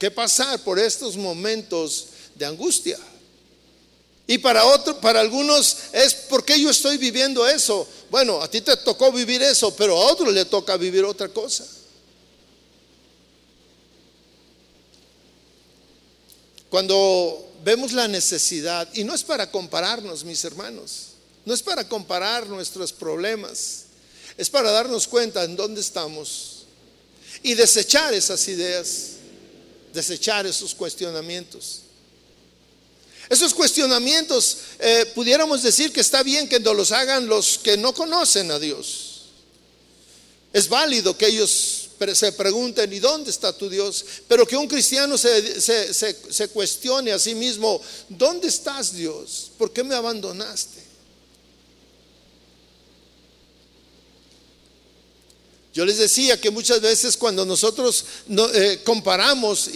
que 0.00 0.10
pasar 0.10 0.58
por 0.64 0.78
estos 0.78 1.14
momentos 1.14 2.06
de 2.34 2.46
angustia. 2.46 2.98
Y 4.26 4.38
para 4.38 4.64
otros, 4.64 4.96
para 4.96 5.20
algunos 5.20 5.76
es 5.92 6.14
porque 6.14 6.58
yo 6.58 6.70
estoy 6.70 6.96
viviendo 6.96 7.46
eso. 7.46 7.86
Bueno, 8.10 8.40
a 8.40 8.50
ti 8.50 8.62
te 8.62 8.74
tocó 8.78 9.12
vivir 9.12 9.42
eso, 9.42 9.76
pero 9.76 10.00
a 10.00 10.06
otro 10.10 10.30
le 10.30 10.46
toca 10.46 10.78
vivir 10.78 11.04
otra 11.04 11.28
cosa. 11.28 11.66
Cuando 16.70 17.52
vemos 17.62 17.92
la 17.92 18.08
necesidad, 18.08 18.88
y 18.94 19.04
no 19.04 19.14
es 19.14 19.22
para 19.22 19.50
compararnos, 19.50 20.24
mis 20.24 20.42
hermanos, 20.44 21.08
no 21.44 21.52
es 21.52 21.62
para 21.62 21.86
comparar 21.86 22.46
nuestros 22.46 22.90
problemas, 22.90 23.84
es 24.38 24.48
para 24.48 24.70
darnos 24.70 25.06
cuenta 25.06 25.44
en 25.44 25.56
dónde 25.56 25.82
estamos 25.82 26.64
y 27.42 27.52
desechar 27.52 28.14
esas 28.14 28.48
ideas, 28.48 29.19
desechar 29.92 30.46
esos 30.46 30.74
cuestionamientos. 30.74 31.80
Esos 33.28 33.54
cuestionamientos 33.54 34.56
eh, 34.80 35.06
pudiéramos 35.14 35.62
decir 35.62 35.92
que 35.92 36.00
está 36.00 36.22
bien 36.22 36.48
que 36.48 36.58
nos 36.58 36.76
los 36.76 36.90
hagan 36.90 37.28
los 37.28 37.58
que 37.58 37.76
no 37.76 37.94
conocen 37.94 38.50
a 38.50 38.58
Dios. 38.58 39.26
Es 40.52 40.68
válido 40.68 41.16
que 41.16 41.26
ellos 41.26 41.90
se 42.14 42.32
pregunten, 42.32 42.92
¿y 42.92 42.98
dónde 42.98 43.30
está 43.30 43.52
tu 43.52 43.68
Dios? 43.68 44.04
Pero 44.26 44.46
que 44.46 44.56
un 44.56 44.66
cristiano 44.66 45.18
se, 45.18 45.60
se, 45.60 46.48
cuestione 46.48 47.12
a 47.12 47.18
sí 47.18 47.34
mismo, 47.34 47.80
¿dónde 48.08 48.48
estás 48.48 48.94
Dios? 48.94 49.52
¿Por 49.58 49.72
qué 49.72 49.84
me 49.84 49.94
abandonaste? 49.94 50.89
Yo 55.72 55.84
les 55.84 55.98
decía 55.98 56.40
que 56.40 56.50
muchas 56.50 56.80
veces 56.80 57.16
cuando 57.16 57.46
nosotros 57.46 58.04
eh, 58.54 58.80
comparamos, 58.84 59.70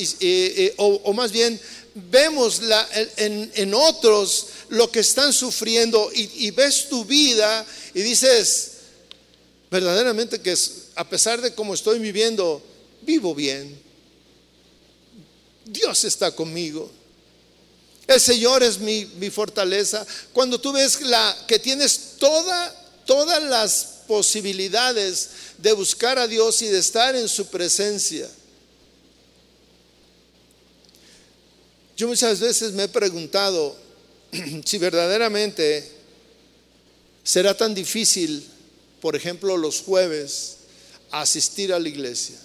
o, 0.76 1.12
más 1.12 1.30
bien 1.30 1.60
vemos 1.94 2.62
la, 2.62 2.88
en, 3.16 3.52
en, 3.54 3.74
otros 3.74 4.46
lo 4.70 4.90
que 4.90 5.00
están 5.00 5.32
sufriendo 5.32 6.10
y, 6.12 6.50
ves 6.50 6.88
tu 6.88 7.04
vida 7.04 7.64
y 7.94 8.02
dices, 8.02 8.72
verdaderamente 9.70 10.40
que 10.40 10.54
a 10.96 11.08
pesar 11.08 11.40
de 11.40 11.54
cómo 11.54 11.74
estoy 11.74 12.00
viviendo, 12.00 12.60
vivo 13.02 13.34
bien. 13.34 13.80
Dios 15.64 16.04
está 16.04 16.34
conmigo. 16.34 16.90
El 18.06 18.20
Señor 18.20 18.62
es 18.62 18.78
mi, 18.78 19.06
mi 19.16 19.30
fortaleza. 19.30 20.04
Cuando 20.32 20.60
tú 20.60 20.72
ves 20.72 21.00
la, 21.02 21.36
que 21.46 21.58
tienes 21.58 22.16
toda, 22.18 22.74
todas 23.06 23.42
las 23.42 23.94
posibilidades 24.06 25.30
de 25.64 25.72
buscar 25.72 26.18
a 26.18 26.28
Dios 26.28 26.62
y 26.62 26.68
de 26.68 26.78
estar 26.78 27.16
en 27.16 27.28
su 27.28 27.48
presencia. 27.48 28.30
Yo 31.96 32.06
muchas 32.06 32.38
veces 32.38 32.72
me 32.72 32.84
he 32.84 32.88
preguntado 32.88 33.76
si 34.64 34.78
verdaderamente 34.78 35.90
será 37.24 37.56
tan 37.56 37.74
difícil 37.74 38.48
por 39.04 39.16
ejemplo, 39.16 39.58
los 39.58 39.82
jueves, 39.82 40.56
asistir 41.10 41.74
a 41.74 41.78
la 41.78 41.90
iglesia. 41.90 42.36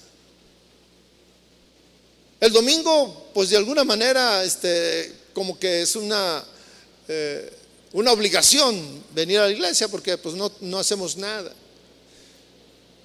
El 2.38 2.52
domingo, 2.52 3.32
pues 3.34 3.50
de 3.50 3.56
alguna 3.56 3.86
manera, 3.86 4.44
este, 4.44 5.10
como 5.34 5.58
que 5.58 5.84
es 5.84 5.96
una, 5.96 6.44
eh, 7.08 7.50
una 7.94 8.12
obligación 8.12 9.06
venir 9.16 9.40
a 9.40 9.46
la 9.46 9.52
iglesia 9.52 9.88
porque 9.88 10.18
pues 10.18 10.36
no, 10.36 10.52
no 10.60 10.80
hacemos 10.80 11.16
nada. 11.16 11.54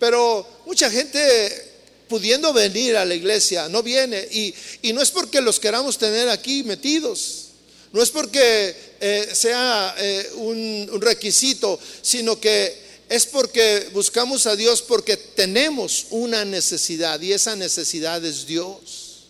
Pero 0.05 0.47
mucha 0.67 0.91
gente 0.91 1.73
pudiendo 2.09 2.53
venir 2.53 2.95
a 2.95 3.07
la 3.07 3.15
iglesia 3.15 3.71
no 3.71 3.83
viene 3.83 4.29
y, 4.31 4.55
y 4.83 4.93
no 4.93 5.01
es 5.01 5.11
porque 5.11 5.41
los 5.41 5.59
queramos 5.59 5.97
tener 5.97 6.29
aquí 6.29 6.63
metidos, 6.63 7.47
no 7.91 8.03
es 8.03 8.11
porque 8.11 8.77
eh, 9.01 9.31
sea 9.33 9.95
eh, 9.97 10.31
un, 10.35 11.01
requisito, 11.01 11.81
sino 12.03 12.39
que 12.39 12.77
es 13.09 13.25
porque 13.25 13.89
buscamos 13.95 14.47
a 14.47 14.55
Dios 14.57 14.83
porque 14.83 15.17
tenemos 15.17 16.09
una 16.11 16.45
necesidad 16.45 17.19
y 17.23 17.33
esa 17.33 17.57
necesidad 17.57 18.23
es 18.27 18.45
Dios. 18.45 19.25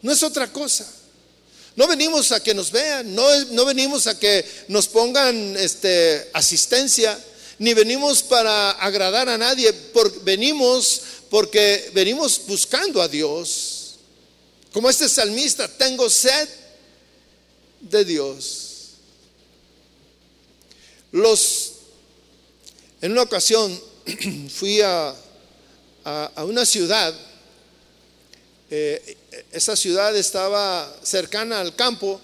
No 0.00 0.12
es 0.12 0.22
otra 0.22 0.52
cosa. 0.52 0.88
No 1.74 1.88
venimos 1.88 2.30
a 2.30 2.40
que 2.40 2.54
nos 2.54 2.70
vean, 2.70 3.12
no, 3.16 3.26
no 3.46 3.64
venimos 3.64 4.06
a 4.06 4.16
que 4.16 4.44
nos 4.68 4.86
pongan 4.86 5.56
este, 5.56 6.30
asistencia, 6.34 7.18
ni 7.60 7.74
venimos 7.74 8.22
para 8.22 8.70
agradar 8.70 9.28
a 9.28 9.36
nadie, 9.36 9.70
venimos 10.22 11.02
porque 11.28 11.90
venimos 11.92 12.40
buscando 12.46 13.02
a 13.02 13.06
Dios. 13.06 13.96
Como 14.72 14.88
este 14.88 15.06
salmista, 15.10 15.68
tengo 15.68 16.08
sed 16.08 16.48
de 17.82 18.02
Dios. 18.06 18.92
Los 21.12 21.72
en 23.02 23.12
una 23.12 23.22
ocasión 23.22 23.78
fui 24.48 24.80
a, 24.80 25.14
una 26.38 26.64
ciudad, 26.64 27.14
eh, 28.70 29.18
esa 29.52 29.76
ciudad 29.76 30.16
estaba 30.16 30.96
cercana 31.02 31.60
al 31.60 31.76
campo 31.76 32.18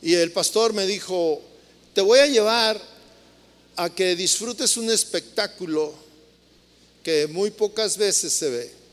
y 0.00 0.14
el 0.14 0.32
pastor 0.32 0.72
me 0.72 0.86
dijo, 0.86 1.42
te 1.92 2.00
voy 2.00 2.20
a 2.20 2.26
llevar 2.26 2.93
a 3.76 3.90
que 3.90 4.16
disfrutes 4.16 4.76
un 4.76 4.90
espectáculo 4.90 5.92
que 7.02 7.26
muy 7.26 7.50
pocas 7.50 7.96
veces 7.96 8.32
se 8.32 8.50
ve. 8.50 8.84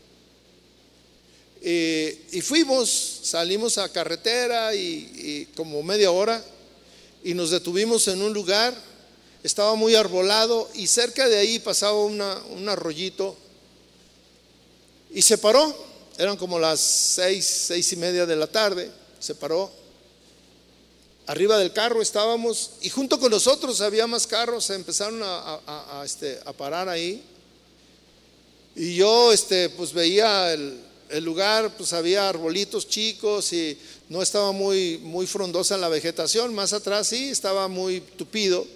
Y, 2.31 2.41
fuimos, 2.41 3.19
salimos 3.23 3.77
a 3.77 3.89
carretera 3.89 4.73
y 4.73 5.47
como 5.55 5.83
media 5.83 6.11
hora 6.11 6.43
y 7.23 7.33
nos 7.33 7.51
detuvimos 7.51 8.07
en 8.07 8.21
un 8.21 8.33
lugar 8.33 8.75
estaba 9.43 9.75
muy 9.75 9.95
arbolado 9.95 10.69
y 10.75 10.87
cerca 10.87 11.27
de 11.27 11.37
ahí 11.37 11.59
pasaba 11.59 12.03
un 12.03 12.69
arroyito 12.69 13.35
y 15.13 15.21
se 15.21 15.37
paró, 15.37 15.75
eran 16.17 16.37
como 16.37 16.59
las 16.59 16.79
seis, 16.79 17.45
seis 17.45 17.91
y 17.91 17.95
media 17.97 18.25
de 18.25 18.35
la 18.35 18.47
tarde, 18.47 18.89
se 19.19 19.35
paró. 19.35 19.80
Arriba 21.31 21.57
del 21.57 21.71
carro 21.71 22.01
estábamos 22.01 22.71
y 22.81 22.89
junto 22.89 23.17
con 23.17 23.31
nosotros 23.31 23.79
había 23.79 24.05
más 24.05 24.27
carros, 24.27 24.65
se 24.65 24.75
empezaron 24.75 25.21
a, 25.23 26.01
este, 26.03 26.37
a 26.45 26.51
parar 26.51 26.89
ahí. 26.89 27.23
Y 28.75 28.95
yo 28.95 29.31
este, 29.31 29.69
pues 29.69 29.93
veía 29.93 30.51
el, 30.51 30.77
el, 31.09 31.23
lugar, 31.23 31.71
pues 31.77 31.93
había 31.93 32.27
arbolitos 32.27 32.89
chicos 32.89 33.53
y 33.53 33.77
no 34.09 34.21
estaba 34.21 34.51
muy, 34.51 34.97
muy 34.97 35.25
frondosa 35.25 35.77
la 35.77 35.87
vegetación, 35.87 36.53
más 36.53 36.73
atrás 36.73 37.07
sí, 37.07 37.29
estaba 37.29 37.69
muy 37.69 38.01
tupido 38.01 38.67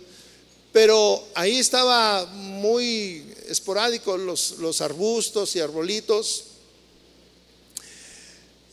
pero 0.71 1.25
ahí 1.35 1.57
estaba 1.57 2.25
muy 2.25 3.25
esporádico 3.47 4.17
los, 4.17 4.57
los 4.59 4.81
arbustos 4.81 5.55
y 5.55 5.61
arbolitos. 5.61 6.43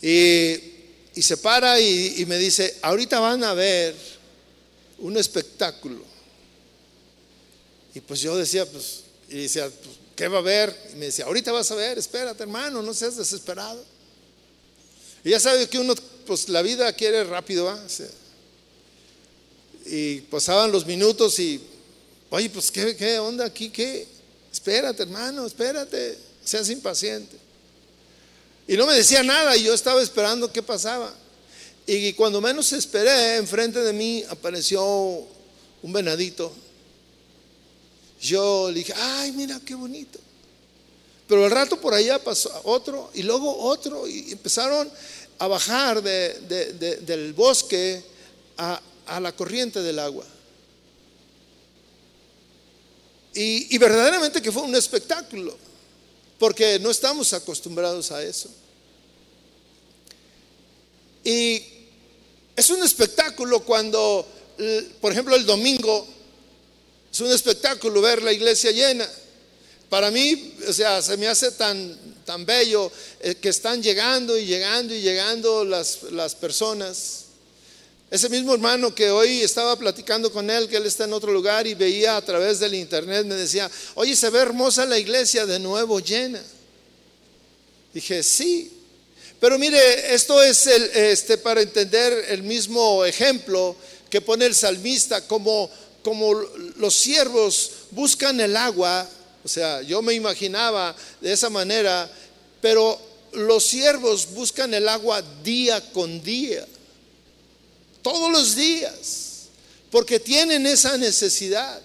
Y, 0.03 0.72
se 1.21 1.37
para 1.37 1.79
y, 1.79 2.25
me 2.27 2.39
dice, 2.39 2.79
ahorita 2.81 3.21
van 3.21 3.45
a 3.45 3.53
ver 3.53 3.95
un 4.99 5.17
espectáculo. 5.19 6.03
Y 7.95 8.01
pues 8.01 8.21
yo 8.21 8.35
decía, 8.37 8.65
pues, 8.65 9.01
y 9.29 9.43
decía, 9.43 9.69
pues, 9.69 9.97
¿qué 10.17 10.29
va 10.29 10.39
a 10.39 10.43
ver? 10.43 10.75
Y 10.95 10.97
me 10.97 11.07
decía, 11.07 11.27
ahorita 11.27 11.53
vas 11.53 11.71
a 11.71 11.75
ver, 11.75 11.99
espérate 11.99 12.43
hermano, 12.43 12.81
no 12.81 12.95
seas 12.95 13.17
desesperado. 13.17 13.85
Y 15.25 15.31
ya 15.31 15.41
sabe 15.41 15.69
que 15.69 15.79
uno, 15.79 15.95
pues 16.27 16.49
la 16.49 16.63
vida 16.63 16.91
quiere 16.95 17.25
rápido, 17.25 17.69
¿ah? 17.69 17.87
y 19.85 20.21
pasaban 20.23 20.71
los 20.71 20.87
minutos 20.87 21.39
y 21.41 21.61
Oye, 22.35 22.49
pues 22.49 22.71
¿qué, 22.71 23.19
onda 23.19 23.45
aquí? 23.45 23.69
¿Qué? 23.69 24.07
Espérate, 24.51 25.03
hermano, 25.03 25.45
espérate, 25.45 26.17
seas 26.43 26.71
impaciente. 26.71 27.37
Y 28.67 28.77
no 28.77 28.87
me 28.87 28.95
decía 28.95 29.23
nada 29.23 29.57
y 29.57 29.65
yo 29.65 29.75
estaba 29.75 30.03
esperando 30.03 30.53
qué 30.53 30.63
pasaba. 30.63 31.13
Y 31.87 32.13
cuando 32.13 32.41
menos 32.41 32.73
esperé, 32.73 33.37
enfrente 33.37 33.81
de 33.81 33.93
mí 33.93 34.25
apareció 34.29 34.85
un 34.85 35.93
venadito. 35.93 36.53
Yo 38.21 38.69
le 38.71 38.79
dije, 38.79 38.95
ay, 38.97 39.33
mira 39.33 39.61
qué 39.65 39.75
bonito. 39.75 40.19
Pero 41.27 41.45
al 41.45 41.51
rato 41.51 41.81
por 41.81 41.95
allá 41.95 42.23
pasó 42.23 42.51
otro 42.65 43.11
y 43.15 43.23
luego 43.23 43.57
otro 43.65 44.07
y 44.07 44.33
empezaron 44.33 44.91
a 45.39 45.47
bajar 45.49 46.03
del 46.03 47.33
bosque 47.33 48.03
a 48.57 49.21
la 49.21 49.33
corriente 49.33 49.83
del 49.83 49.99
agua. 49.99 50.25
Y, 53.35 53.79
verdaderamente 53.79 54.43
que 54.43 54.53
fue 54.53 54.63
un 54.63 54.75
espectáculo, 54.75 55.57
porque 56.43 56.81
no 56.81 56.91
estamos 56.91 57.33
acostumbrados 57.35 58.11
a 58.11 58.21
eso. 58.21 58.51
Y 61.23 61.63
es 62.57 62.69
un 62.69 62.83
espectáculo 62.83 63.61
cuando, 63.61 64.27
por 65.01 65.13
ejemplo, 65.13 65.37
el 65.37 65.47
domingo, 65.47 66.05
es 67.13 67.21
un 67.21 67.31
espectáculo 67.31 68.01
ver 68.01 68.25
la 68.25 68.33
iglesia 68.33 68.73
llena. 68.73 69.09
Para 69.89 70.11
mí, 70.11 70.57
o 70.67 70.73
sea, 70.73 71.01
se 71.01 71.17
me 71.17 71.29
hace 71.29 71.53
tan, 71.53 71.97
tan 72.25 72.45
bello 72.45 72.91
eh, 73.21 73.37
que 73.37 73.51
están 73.51 73.81
llegando 73.81 74.37
y 74.37 74.45
llegando 74.45 74.97
y 74.97 75.01
llegando 75.01 75.65
las, 75.65 76.03
las 76.11 76.35
personas. 76.35 77.27
Ese 78.13 78.29
mismo 78.29 78.53
hermano 78.53 78.95
que 78.95 79.11
hoy 79.11 79.41
estaba 79.41 79.75
platicando 79.75 80.31
con 80.31 80.51
él, 80.51 80.69
que 80.69 80.77
él 80.77 80.85
está 80.85 81.05
en 81.05 81.15
otro 81.15 81.33
lugar 81.33 81.67
y 81.67 81.73
veía 81.73 82.15
a 82.15 82.23
través 82.23 82.59
del 82.61 82.75
internet, 82.75 83.25
me 83.25 83.37
decía, 83.37 83.71
oye, 83.95 84.15
se 84.15 84.29
ve 84.29 84.39
hermosa 84.39 84.85
la 84.85 84.99
iglesia 84.99 85.47
de 85.47 85.59
nuevo 85.59 85.99
llena. 85.99 86.43
Dije, 87.95 88.23
sí, 88.23 88.71
Pero 89.41 89.59
mire, 89.59 90.15
esto 90.15 90.43
es 90.43 90.67
el, 90.67 90.83
este, 90.93 91.39
para 91.39 91.63
entender 91.63 92.27
el 92.29 92.43
mismo 92.43 93.03
ejemplo 93.03 93.75
que 94.11 94.21
pone 94.21 94.45
el 94.45 94.55
salmista, 94.55 95.27
como, 95.27 95.71
como 96.03 96.35
los 96.77 96.95
siervos 96.95 97.71
buscan 97.93 98.39
el 98.43 98.59
agua, 98.59 99.09
o 99.43 99.49
sea, 99.49 99.81
yo 99.81 100.03
me 100.03 100.13
imaginaba 100.13 100.95
de 101.23 101.33
esa 101.33 101.49
manera, 101.49 102.13
pero 102.61 103.01
los 103.33 103.65
siervos 103.65 104.29
buscan 104.35 104.75
el 104.75 104.87
agua 104.87 105.23
día 105.43 105.81
con 105.93 106.23
día, 106.23 106.67
todos 108.03 108.31
los 108.31 108.55
días, 108.55 109.49
porque 109.91 110.19
tienen 110.19 110.67
esa 110.67 110.97
necesidad. 110.99 111.81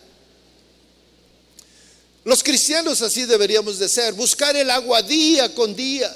Los 2.23 2.43
cristianos 2.43 3.01
así 3.01 3.25
deberíamos 3.25 3.79
de 3.79 3.87
ser, 3.87 4.13
buscar 4.13 4.55
el 4.55 4.69
agua 4.69 5.01
día 5.01 5.53
con 5.55 5.75
día, 5.75 6.13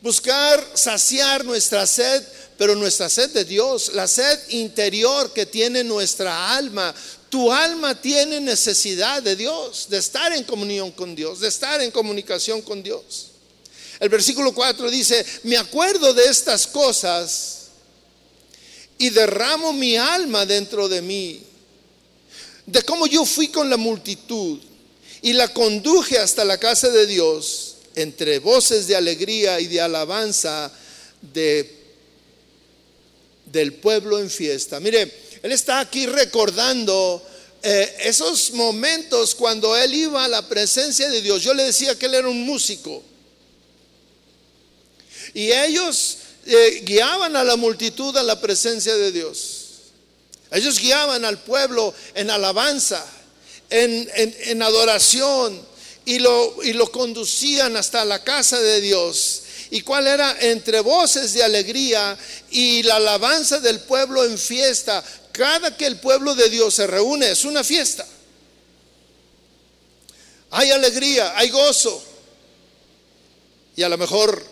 buscar 0.00 0.64
saciar 0.74 1.44
nuestra 1.44 1.86
sed, 1.86 2.22
pero 2.56 2.76
nuestra 2.76 3.08
sed 3.08 3.30
de 3.30 3.44
Dios, 3.44 3.92
la 3.94 4.06
sed 4.06 4.38
interior 4.50 5.32
que 5.32 5.46
tiene 5.46 5.82
nuestra 5.82 6.54
alma. 6.54 6.94
Tu 7.28 7.52
alma 7.52 8.00
tiene 8.00 8.40
necesidad 8.40 9.22
de 9.22 9.34
Dios, 9.34 9.88
de 9.90 9.98
estar 9.98 10.32
en 10.32 10.44
comunión 10.44 10.92
con 10.92 11.16
Dios, 11.16 11.40
de 11.40 11.48
estar 11.48 11.82
en 11.82 11.90
comunicación 11.90 12.62
con 12.62 12.82
Dios. 12.82 13.30
El 13.98 14.08
versículo 14.08 14.54
4 14.54 14.90
dice, 14.90 15.24
me 15.42 15.56
acuerdo 15.56 16.14
de 16.14 16.26
estas 16.26 16.66
cosas 16.66 17.55
y 18.98 19.10
derramo 19.10 19.72
mi 19.72 19.96
alma 19.96 20.46
dentro 20.46 20.88
de 20.88 21.02
mí, 21.02 21.42
de 22.66 22.82
cómo 22.82 23.06
yo 23.06 23.24
fui 23.24 23.48
con 23.48 23.68
la 23.68 23.76
multitud 23.76 24.58
y 25.22 25.32
la 25.32 25.52
conduje 25.52 26.18
hasta 26.18 26.44
la 26.44 26.58
casa 26.58 26.88
de 26.88 27.06
Dios 27.06 27.76
entre 27.94 28.38
voces 28.38 28.86
de 28.86 28.96
alegría 28.96 29.60
y 29.60 29.66
de 29.66 29.80
alabanza 29.80 30.70
de, 31.20 31.74
del 33.46 33.74
pueblo 33.74 34.18
en 34.18 34.30
fiesta. 34.30 34.80
Mire, 34.80 35.10
él 35.42 35.52
está 35.52 35.80
aquí 35.80 36.06
recordando 36.06 37.22
eh, 37.62 37.96
esos 38.00 38.52
momentos 38.52 39.34
cuando 39.34 39.76
él 39.76 39.94
iba 39.94 40.24
a 40.24 40.28
la 40.28 40.46
presencia 40.46 41.08
de 41.08 41.22
Dios. 41.22 41.42
Yo 41.42 41.54
le 41.54 41.64
decía 41.64 41.98
que 41.98 42.06
él 42.06 42.14
era 42.14 42.28
un 42.28 42.44
músico. 42.44 43.02
Y 45.34 45.50
ellos 45.50 46.18
eh, 46.46 46.82
guiaban 46.84 47.36
a 47.36 47.44
la 47.44 47.56
multitud 47.56 48.16
a 48.16 48.22
la 48.22 48.40
presencia 48.40 48.94
de 48.96 49.12
Dios. 49.12 49.62
Ellos 50.50 50.78
guiaban 50.78 51.24
al 51.24 51.38
pueblo 51.38 51.92
en 52.14 52.30
alabanza 52.30 53.04
en, 53.70 54.62
adoración 54.62 55.60
y 56.04 56.18
lo, 56.18 56.62
y 56.62 56.72
lo 56.72 56.90
conducían 56.90 57.76
hasta 57.76 58.04
la 58.04 58.22
casa 58.22 58.60
de 58.60 58.80
Dios. 58.80 59.42
¿Y 59.70 59.80
cuál 59.80 60.06
era? 60.06 60.36
Entre 60.40 60.80
voces 60.80 61.32
de 61.32 61.42
alegría 61.42 62.16
y 62.50 62.82
la 62.84 62.96
alabanza 62.96 63.58
del 63.58 63.80
pueblo 63.80 64.24
en 64.24 64.38
fiesta. 64.38 65.02
Cada 65.32 65.76
que 65.76 65.86
el 65.86 65.98
pueblo 65.98 66.34
de 66.34 66.48
Dios 66.48 66.74
se 66.74 66.86
reúne 66.86 67.30
es 67.30 67.44
una 67.44 67.64
fiesta. 67.64 68.06
Hay 70.50 70.70
alegría, 70.70 71.36
hay 71.36 71.50
gozo. 71.50 72.02
Y 73.74 73.82
a 73.82 73.88
lo 73.88 73.98
mejor 73.98 74.42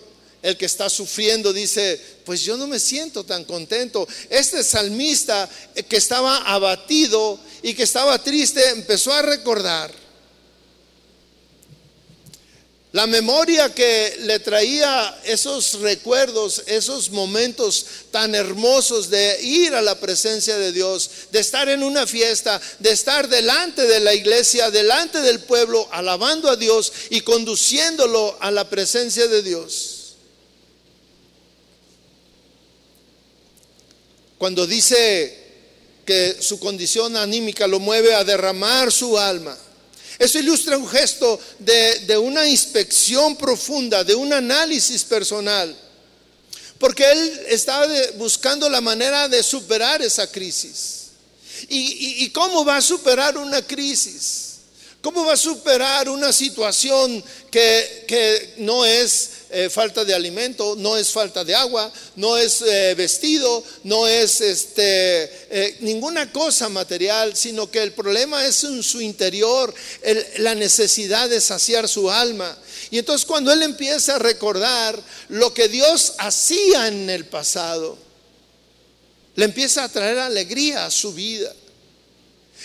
el 0.44 0.58
que 0.58 0.66
está 0.66 0.90
sufriendo 0.90 1.54
dice, 1.54 1.98
pues 2.26 2.42
yo 2.42 2.58
no 2.58 2.66
me 2.66 2.78
siento 2.78 3.24
tan 3.24 3.44
contento. 3.44 4.06
Este 4.28 4.62
salmista 4.62 5.48
que 5.88 5.96
estaba 5.96 6.36
abatido 6.36 7.40
y 7.62 7.72
que 7.72 7.84
estaba 7.84 8.22
triste, 8.22 8.62
empezó 8.68 9.10
a 9.14 9.22
recordar 9.22 9.90
la 12.92 13.06
memoria 13.06 13.74
que 13.74 14.18
le 14.20 14.38
traía 14.38 15.18
esos 15.24 15.80
recuerdos, 15.80 16.62
esos 16.66 17.10
momentos 17.10 17.86
tan 18.10 18.34
hermosos 18.34 19.08
de 19.08 19.38
ir 19.40 19.74
a 19.74 19.80
la 19.80 19.98
presencia 19.98 20.58
de 20.58 20.72
Dios, 20.72 21.10
de 21.32 21.40
estar 21.40 21.70
en 21.70 21.82
una 21.82 22.06
fiesta, 22.06 22.60
de 22.80 22.90
estar 22.90 23.30
delante 23.30 23.86
de 23.86 24.00
la 24.00 24.12
iglesia, 24.12 24.70
delante 24.70 25.22
del 25.22 25.40
pueblo, 25.40 25.88
alabando 25.90 26.50
a 26.50 26.56
Dios 26.56 26.92
y 27.08 27.22
conduciéndolo 27.22 28.36
a 28.40 28.50
la 28.50 28.68
presencia 28.68 29.26
de 29.26 29.42
Dios. 29.42 29.93
Cuando 34.44 34.66
dice 34.66 35.38
que 36.04 36.36
su 36.38 36.60
condición 36.60 37.16
anímica 37.16 37.66
lo 37.66 37.80
mueve 37.80 38.14
a 38.14 38.24
derramar 38.24 38.92
su 38.92 39.18
alma. 39.18 39.56
Eso 40.18 40.38
ilustra 40.38 40.76
un 40.76 40.86
gesto 40.86 41.40
de, 41.60 42.18
una 42.18 42.46
inspección 42.46 43.36
profunda, 43.36 44.04
de 44.04 44.14
un 44.14 44.34
análisis 44.34 45.02
personal, 45.02 45.74
porque 46.78 47.10
él 47.10 47.46
estaba 47.48 47.86
buscando 48.16 48.68
la 48.68 48.82
manera 48.82 49.30
de 49.30 49.42
superar 49.42 50.02
esa 50.02 50.30
crisis. 50.30 51.04
¿Y, 51.70 52.22
y 52.24 52.28
cómo 52.28 52.66
va 52.66 52.76
a 52.76 52.82
superar 52.82 53.38
una 53.38 53.66
crisis? 53.66 54.56
¿Cómo 55.00 55.24
va 55.24 55.32
a 55.32 55.38
superar 55.38 56.10
una 56.10 56.34
situación 56.34 57.24
que, 57.50 58.04
que 58.06 58.56
no 58.58 58.84
es 58.84 59.30
eh, 59.56 59.70
falta 59.70 60.04
de 60.04 60.12
alimento, 60.12 60.74
no 60.76 60.96
es 60.96 61.12
falta 61.12 61.44
de 61.44 61.54
agua, 61.54 61.88
no 62.16 62.36
es 62.36 62.60
eh, 62.62 62.92
vestido, 62.96 63.62
no 63.84 64.08
es 64.08 64.40
este, 64.40 65.22
eh, 65.48 65.76
ninguna 65.78 66.32
cosa 66.32 66.68
material, 66.68 67.36
sino 67.36 67.70
que 67.70 67.80
el 67.80 67.92
problema 67.92 68.44
es 68.44 68.64
en 68.64 68.82
su 68.82 69.00
interior, 69.00 69.72
la 70.38 70.56
necesidad 70.56 71.30
de 71.30 71.40
saciar 71.40 71.88
su 71.88 72.10
alma. 72.10 72.58
Y 72.90 72.98
entonces 72.98 73.24
cuando 73.24 73.52
él 73.52 73.62
empieza 73.62 74.16
a 74.16 74.18
recordar 74.18 75.00
lo 75.28 75.54
que 75.54 75.68
Dios 75.68 76.14
hacía 76.18 76.88
en 76.88 77.08
el 77.08 77.26
pasado, 77.26 77.96
le 79.36 79.44
empieza 79.44 79.84
a 79.84 79.88
traer 79.88 80.18
alegría 80.18 80.84
a 80.84 80.90
su 80.90 81.12
vida. 81.12 81.54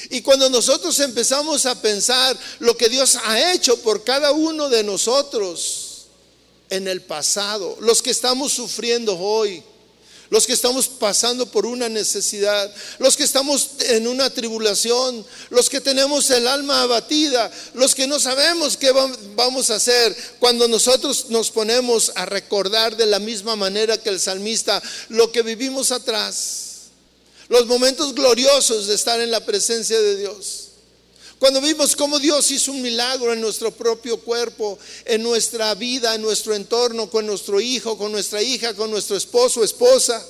Y 0.10 0.22
cuando 0.22 0.50
nosotros 0.50 1.00
empezamos 1.02 1.68
a 1.68 1.80
pensar 1.80 2.36
lo 2.58 2.76
que 2.76 2.90
Dios 2.90 3.16
ha 3.26 3.54
hecho 3.54 3.78
por 3.82 4.04
cada 4.04 4.32
uno 4.32 4.70
de 4.70 4.84
nosotros, 4.84 5.89
en 6.70 6.88
el 6.88 7.02
pasado, 7.02 7.78
los 7.82 8.02
que 8.02 8.12
estamos 8.12 8.54
sufriendo 8.54 9.18
hoy, 9.18 9.64
los 10.30 10.46
que 10.46 10.54
estamos 10.54 10.88
pasando 10.88 11.48
por 11.48 11.66
una 11.66 11.90
necesidad, 11.90 12.72
los 13.00 13.18
que 13.18 13.24
estamos 13.24 13.72
en 13.80 14.08
una 14.08 14.30
tribulación, 14.30 15.26
los 15.50 15.70
que 15.70 15.82
tenemos 15.82 16.30
el 16.30 16.48
alma 16.48 16.84
abatida, 16.84 17.52
los 17.74 17.96
que 17.96 18.06
no 18.06 18.20
sabemos 18.20 18.78
qué 18.78 18.92
vamos 19.36 19.70
a 19.72 19.76
hacer, 19.76 20.16
cuando 20.40 20.68
nosotros 20.68 21.28
nos 21.30 21.50
ponemos 21.50 22.12
a 22.16 22.26
recordar 22.26 22.96
de 22.96 23.08
la 23.08 23.20
misma 23.20 23.56
manera 23.56 23.98
que 23.98 24.10
el 24.10 24.20
salmista 24.20 24.82
lo 25.10 25.32
que 25.32 25.42
vivimos 25.42 25.92
atrás, 25.92 26.90
los 27.48 27.66
momentos 27.66 28.14
gloriosos 28.14 28.88
de 28.88 28.96
estar 28.96 29.20
en 29.20 29.32
la 29.32 29.44
presencia 29.44 30.00
de 30.00 30.18
Dios. 30.18 30.69
Cuando 31.40 31.62
vimos 31.62 31.96
cómo 31.96 32.20
Dios 32.20 32.52
hizo 32.52 32.72
un 32.72 32.82
milagro 32.82 33.32
en 33.32 33.40
nuestro 33.40 33.72
propio 33.72 34.20
cuerpo, 34.20 34.78
en 35.06 35.24
nuestra 35.24 35.74
vida, 35.74 36.14
en 36.14 36.22
nuestro 36.22 36.54
entorno, 36.54 37.10
con 37.10 37.26
nuestro 37.26 37.62
hijo, 37.62 37.98
con 37.98 38.12
nuestra 38.12 38.42
hija, 38.42 38.74
con 38.74 38.92
nuestro 38.92 39.16
esposo, 39.16 39.64
esposa. 39.64 40.26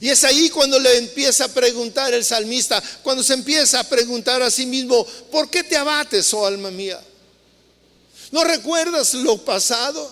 Y 0.00 0.10
es 0.10 0.22
ahí 0.24 0.50
cuando 0.50 0.78
le 0.78 0.98
empieza 0.98 1.46
a 1.46 1.48
preguntar 1.48 2.12
el 2.12 2.26
salmista, 2.26 2.82
cuando 3.02 3.22
se 3.22 3.32
empieza 3.32 3.80
a 3.80 3.84
preguntar 3.84 4.42
a 4.42 4.50
sí 4.50 4.66
mismo, 4.66 5.06
¿por 5.30 5.48
qué 5.48 5.64
te 5.64 5.76
abates, 5.76 6.34
oh 6.34 6.44
alma 6.44 6.70
mía? 6.70 7.00
¿No 8.32 8.44
recuerdas 8.44 9.14
lo 9.14 9.38
pasado? 9.38 10.10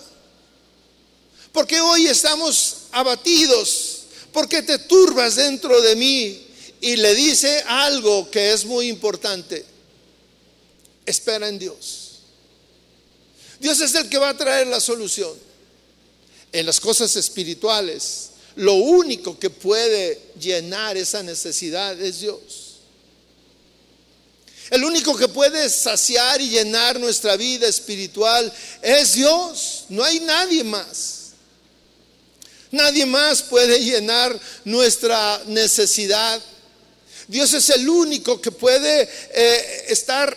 ¿Por 1.52 1.66
qué 1.66 1.78
hoy 1.78 2.06
estamos 2.06 2.76
abatidos? 2.92 4.04
¿Por 4.32 4.48
qué 4.48 4.62
te 4.62 4.78
turbas 4.78 5.36
dentro 5.36 5.78
de 5.82 5.94
mí? 5.94 6.41
Y 6.82 6.96
le 6.96 7.14
dice 7.14 7.62
algo 7.68 8.28
que 8.28 8.52
es 8.52 8.64
muy 8.64 8.88
importante. 8.88 9.64
Espera 11.06 11.48
en 11.48 11.58
Dios. 11.58 12.18
Dios 13.60 13.80
es 13.80 13.94
el 13.94 14.08
que 14.08 14.18
va 14.18 14.30
a 14.30 14.36
traer 14.36 14.66
la 14.66 14.80
solución. 14.80 15.32
En 16.50 16.66
las 16.66 16.80
cosas 16.80 17.14
espirituales, 17.14 18.30
lo 18.56 18.74
único 18.74 19.38
que 19.38 19.48
puede 19.48 20.20
llenar 20.38 20.96
esa 20.96 21.22
necesidad 21.22 21.98
es 22.00 22.20
Dios. 22.20 22.40
El 24.68 24.82
único 24.82 25.16
que 25.16 25.28
puede 25.28 25.70
saciar 25.70 26.40
y 26.40 26.50
llenar 26.50 26.98
nuestra 26.98 27.36
vida 27.36 27.68
espiritual 27.68 28.52
es 28.82 29.14
Dios. 29.14 29.84
No 29.88 30.02
hay 30.02 30.18
nadie 30.18 30.64
más. 30.64 31.30
Nadie 32.72 33.06
más 33.06 33.40
puede 33.42 33.78
llenar 33.78 34.38
nuestra 34.64 35.42
necesidad 35.46 36.42
Dios 37.32 37.54
es 37.54 37.70
el 37.70 37.88
único 37.88 38.42
que 38.42 38.50
puede 38.52 39.08
eh, 39.32 39.86
estar 39.88 40.36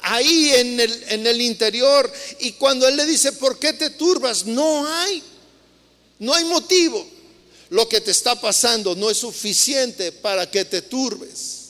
ahí 0.00 0.52
en 0.54 0.78
el, 0.78 1.04
en 1.08 1.26
el 1.26 1.40
interior. 1.40 2.10
Y 2.38 2.52
cuando 2.52 2.86
Él 2.86 2.96
le 2.96 3.04
dice, 3.04 3.32
¿por 3.32 3.58
qué 3.58 3.72
te 3.72 3.90
turbas? 3.90 4.46
No 4.46 4.86
hay, 4.86 5.24
no 6.20 6.32
hay 6.32 6.44
motivo. 6.44 7.04
Lo 7.70 7.88
que 7.88 8.00
te 8.00 8.12
está 8.12 8.40
pasando 8.40 8.94
no 8.94 9.10
es 9.10 9.18
suficiente 9.18 10.12
para 10.12 10.48
que 10.48 10.64
te 10.64 10.82
turbes. 10.82 11.62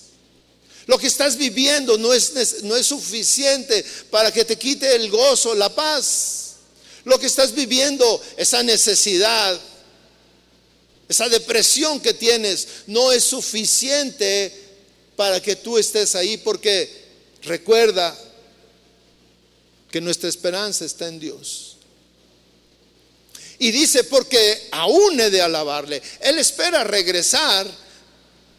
Lo 0.85 0.99
que 0.99 1.07
estás 1.07 1.39
viviendo 1.39 1.97
no 1.97 2.13
es, 2.13 2.63
no 2.63 2.77
es 2.77 2.87
suficiente 2.87 3.83
para 4.11 4.31
que 4.31 4.45
te 4.45 4.59
quite 4.59 4.95
el 4.95 5.09
gozo, 5.11 5.55
la 5.55 5.75
paz. 5.75 6.57
lo 7.05 7.19
que 7.19 7.27
estás 7.27 7.55
viviendo, 7.55 8.21
esa 8.37 8.63
necesidad, 8.63 9.59
esa 11.09 11.31
depresión 11.31 11.99
que 11.99 12.13
tienes, 12.13 12.69
no 12.89 13.11
es 13.11 13.25
suficiente 13.25 14.66
para 15.17 15.41
que 15.41 15.57
tú 15.57 15.79
estés 15.79 16.15
ahí, 16.15 16.37
porque 16.37 17.05
recuerda 17.43 18.17
que 19.91 20.01
nuestra 20.01 20.29
esperanza 20.29 20.85
está 20.85 21.09
en 21.09 21.19
Dios. 21.19 21.77
Y 23.59 23.71
dice, 23.71 24.05
porque 24.05 24.69
aún 24.73 25.19
he 25.19 25.31
de 25.31 25.41
alabarle. 25.41 26.03
Él 26.21 26.39
espera 26.39 26.85
regresar 26.85 27.67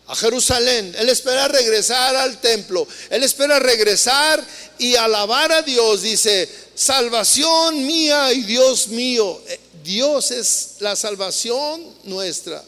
a 0.07 0.15
Jerusalén. 0.15 0.95
Él 0.97 1.09
espera 1.09 1.47
regresar 1.47 2.15
al 2.15 2.41
templo. 2.41 2.87
Él 3.09 3.23
espera 3.23 3.59
regresar 3.59 4.43
y 4.79 4.95
alabar 4.95 5.51
a 5.51 5.61
Dios. 5.61 6.01
Dice, 6.01 6.49
salvación 6.73 7.85
mía 7.85 8.33
y 8.33 8.41
Dios 8.41 8.87
mío. 8.87 9.39
Eh, 9.47 9.59
Dios 9.83 10.31
es 10.31 10.75
la 10.79 10.95
salvación 10.95 11.95
nuestra. 12.05 12.63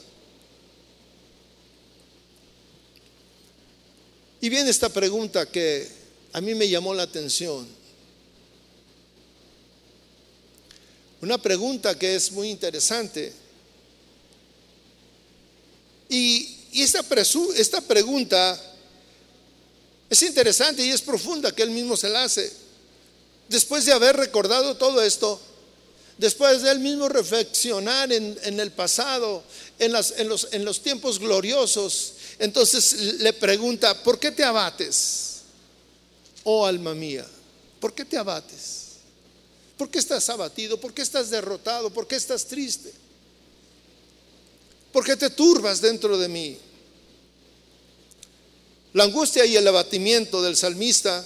Y 4.42 4.50
viene 4.50 4.70
esta 4.70 4.90
pregunta 4.90 5.46
que 5.46 5.88
a 6.32 6.42
mí 6.42 6.56
me 6.56 6.70
llamó 6.70 6.94
la 6.94 7.04
atención. 7.04 7.68
Una 11.22 11.38
pregunta 11.38 11.98
que 11.98 12.16
es 12.16 12.32
muy 12.32 12.50
interesante. 12.50 13.34
Y, 16.08 16.56
esta, 16.74 17.04
pregunta 17.82 18.62
es 20.10 20.24
interesante 20.24 20.86
y 20.86 20.90
es 20.90 21.02
profunda 21.02 21.52
que 21.52 21.64
él 21.64 21.72
mismo 21.72 21.98
se 21.98 22.08
la 22.10 22.24
hace. 22.24 22.52
Después 23.50 23.86
de 23.86 23.92
haber 23.92 24.16
recordado 24.16 24.78
todo 24.78 25.02
esto, 25.02 25.42
después 26.18 26.62
de 26.62 26.72
él 26.72 26.80
mismo 26.80 27.10
reflexionar 27.10 28.14
en, 28.14 28.60
el 28.60 28.72
pasado, 28.72 29.44
en, 29.78 29.92
los, 29.92 30.14
en 30.52 30.64
los 30.64 30.82
tiempos 30.82 31.20
gloriosos, 31.20 32.14
entonces 32.40 33.20
le 33.20 33.34
pregunta, 33.34 34.02
¿por 34.02 34.18
qué 34.18 34.32
te 34.32 34.44
abates? 34.44 35.42
Oh 36.44 36.66
alma 36.66 36.96
mía, 36.96 37.28
¿por 37.80 37.94
qué 37.94 38.06
te 38.06 38.18
abates? 38.18 38.80
¿Por 39.78 39.90
qué 39.90 40.00
estás 40.00 40.30
abatido? 40.30 40.80
¿Por 40.80 40.94
qué 40.94 41.02
estás 41.02 41.30
derrotado? 41.30 41.90
¿Por 41.90 42.08
qué 42.08 42.16
estás 42.16 42.46
triste? 42.46 42.92
¿Por 44.92 45.06
qué 45.06 45.16
te 45.16 45.30
turbas 45.30 45.80
dentro 45.80 46.18
de 46.18 46.28
mí? 46.28 46.58
La 48.94 49.04
angustia 49.06 49.46
y 49.46 49.56
el 49.56 49.68
abatimiento 49.68 50.42
del 50.42 50.58
salmista 50.58 51.26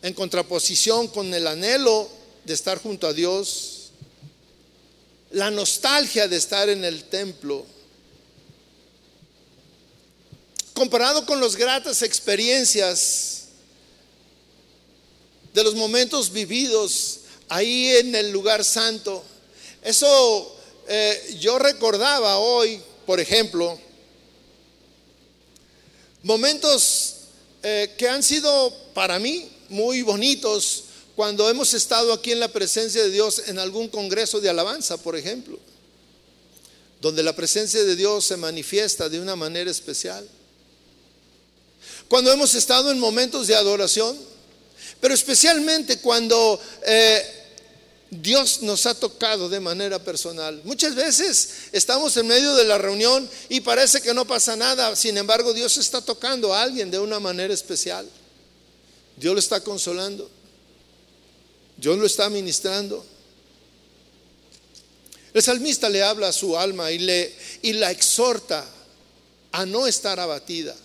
en 0.00 0.14
contraposición 0.14 1.08
con 1.08 1.32
el 1.34 1.46
anhelo 1.46 2.08
de 2.44 2.54
estar 2.54 2.80
junto 2.80 3.06
a 3.06 3.12
Dios, 3.12 3.90
la 5.30 5.50
nostalgia 5.50 6.28
de 6.28 6.36
estar 6.36 6.68
en 6.68 6.84
el 6.84 7.04
templo, 7.04 7.66
comparado 10.74 11.24
con 11.26 11.40
las 11.40 11.56
gratas 11.56 12.02
experiencias 12.02 13.44
de 15.52 15.64
los 15.64 15.74
momentos 15.74 16.32
vividos 16.32 17.20
ahí 17.48 17.88
en 17.96 18.14
el 18.14 18.30
lugar 18.30 18.64
santo. 18.64 19.22
Eso 19.82 20.56
eh, 20.88 21.36
yo 21.40 21.58
recordaba 21.58 22.38
hoy, 22.38 22.80
por 23.06 23.20
ejemplo, 23.20 23.78
momentos 26.22 27.14
eh, 27.62 27.94
que 27.98 28.08
han 28.08 28.22
sido 28.22 28.74
para 28.94 29.18
mí 29.18 29.50
muy 29.68 30.02
bonitos 30.02 30.84
cuando 31.14 31.48
hemos 31.50 31.74
estado 31.74 32.12
aquí 32.12 32.32
en 32.32 32.40
la 32.40 32.48
presencia 32.48 33.02
de 33.02 33.10
Dios 33.10 33.42
en 33.46 33.58
algún 33.58 33.88
congreso 33.88 34.40
de 34.40 34.48
alabanza, 34.48 34.96
por 34.96 35.16
ejemplo, 35.16 35.58
donde 37.00 37.22
la 37.22 37.36
presencia 37.36 37.84
de 37.84 37.96
Dios 37.96 38.24
se 38.24 38.36
manifiesta 38.36 39.08
de 39.08 39.20
una 39.20 39.36
manera 39.36 39.70
especial. 39.70 40.26
Cuando 42.12 42.30
hemos 42.30 42.54
estado 42.54 42.90
en 42.90 42.98
momentos 42.98 43.46
de 43.46 43.56
adoración, 43.56 44.14
pero 45.00 45.14
especialmente 45.14 45.98
cuando 46.00 46.60
eh, 46.84 47.22
Dios 48.10 48.60
nos 48.60 48.84
ha 48.84 48.94
tocado 48.94 49.48
de 49.48 49.60
manera 49.60 49.98
personal. 49.98 50.60
Muchas 50.64 50.94
veces 50.94 51.48
estamos 51.72 52.14
en 52.18 52.26
medio 52.26 52.54
de 52.54 52.64
la 52.64 52.76
reunión 52.76 53.26
y 53.48 53.62
parece 53.62 54.02
que 54.02 54.12
no 54.12 54.26
pasa 54.26 54.56
nada, 54.56 54.94
sin 54.94 55.16
embargo 55.16 55.54
Dios 55.54 55.78
está 55.78 56.02
tocando 56.02 56.52
a 56.52 56.60
alguien 56.60 56.90
de 56.90 56.98
una 56.98 57.18
manera 57.18 57.54
especial. 57.54 58.06
Dios 59.16 59.32
lo 59.32 59.40
está 59.40 59.62
consolando, 59.62 60.30
Dios 61.78 61.96
lo 61.96 62.04
está 62.04 62.28
ministrando. 62.28 63.06
El 65.32 65.42
salmista 65.42 65.88
le 65.88 66.02
habla 66.02 66.28
a 66.28 66.32
su 66.34 66.58
alma 66.58 66.92
y, 66.92 66.98
le, 66.98 67.34
y 67.62 67.72
la 67.72 67.90
exhorta 67.90 68.66
a 69.50 69.64
no 69.64 69.86
estar 69.86 70.20
abatida. 70.20 70.76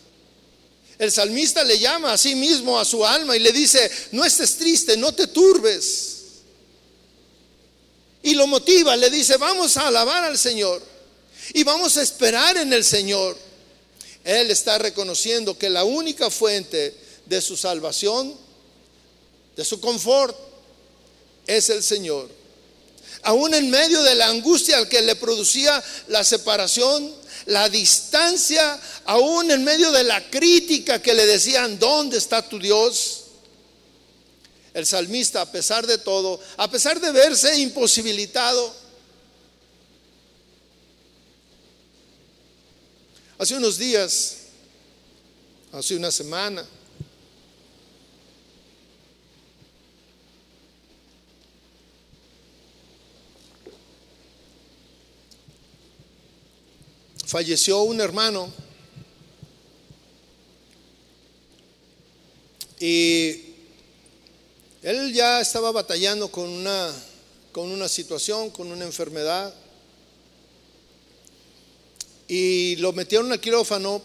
El 0.99 1.11
salmista 1.11 1.63
le 1.63 1.77
llama 1.77 2.13
a 2.13 2.17
sí 2.17 2.35
mismo 2.35 2.79
a 2.79 2.85
su 2.85 3.05
alma 3.05 3.35
y 3.35 3.39
le 3.39 3.51
dice, 3.51 3.89
no 4.11 4.25
estés 4.25 4.57
triste, 4.57 4.97
no 4.97 5.11
te 5.13 5.27
turbes. 5.27 6.17
Y 8.23 8.33
lo 8.33 8.47
motiva, 8.47 8.95
le 8.95 9.09
dice, 9.09 9.37
vamos 9.37 9.77
a 9.77 9.87
alabar 9.87 10.23
al 10.23 10.37
Señor 10.37 10.81
y 11.53 11.63
vamos 11.63 11.97
a 11.97 12.01
esperar 12.01 12.57
en 12.57 12.73
el 12.73 12.83
Señor. 12.83 13.37
Él 14.23 14.51
está 14.51 14.77
reconociendo 14.77 15.57
que 15.57 15.69
la 15.69 15.83
única 15.83 16.29
fuente 16.29 16.95
de 17.25 17.41
su 17.41 17.55
salvación, 17.55 18.35
de 19.55 19.63
su 19.63 19.79
confort, 19.79 20.35
es 21.45 21.69
el 21.69 21.83
Señor. 21.83 22.29
Aún 23.23 23.53
en 23.53 23.69
medio 23.69 24.01
de 24.03 24.15
la 24.15 24.27
angustia 24.27 24.87
que 24.87 25.01
le 25.01 25.15
producía 25.15 25.83
la 26.07 26.23
separación, 26.23 27.13
la 27.47 27.69
distancia, 27.69 28.79
aún 29.05 29.51
en 29.51 29.63
medio 29.63 29.91
de 29.91 30.03
la 30.03 30.29
crítica 30.29 31.01
que 31.01 31.13
le 31.13 31.25
decían, 31.25 31.79
¿dónde 31.79 32.17
está 32.17 32.47
tu 32.47 32.59
Dios? 32.59 33.23
El 34.73 34.85
salmista, 34.85 35.41
a 35.41 35.51
pesar 35.51 35.87
de 35.87 35.97
todo, 35.97 36.39
a 36.57 36.69
pesar 36.69 36.99
de 36.99 37.11
verse 37.11 37.57
imposibilitado, 37.59 38.73
hace 43.37 43.55
unos 43.55 43.77
días, 43.77 44.37
hace 45.71 45.95
una 45.95 46.11
semana, 46.11 46.65
falleció 57.27 57.81
un 57.81 57.99
hermano 57.99 58.49
y 62.79 63.41
él 64.81 65.13
ya 65.13 65.41
estaba 65.41 65.73
batallando 65.73 66.31
con 66.31 66.47
una, 66.47 66.93
con 67.51 67.69
una 67.69 67.89
situación, 67.89 68.49
con 68.49 68.71
una 68.71 68.85
enfermedad 68.85 69.53
y 72.29 72.77
lo 72.77 72.93
metieron 72.93 73.29
al 73.29 73.41
quirófano 73.41 74.01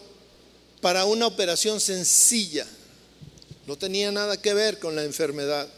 para 0.81 1.05
una 1.05 1.25
operación 1.25 1.79
sencilla. 1.79 2.67
No 3.65 3.77
tenía 3.77 4.11
nada 4.11 4.41
que 4.41 4.53
ver 4.53 4.79
con 4.79 4.97
la 4.97 5.05
enfermedad. 5.05 5.69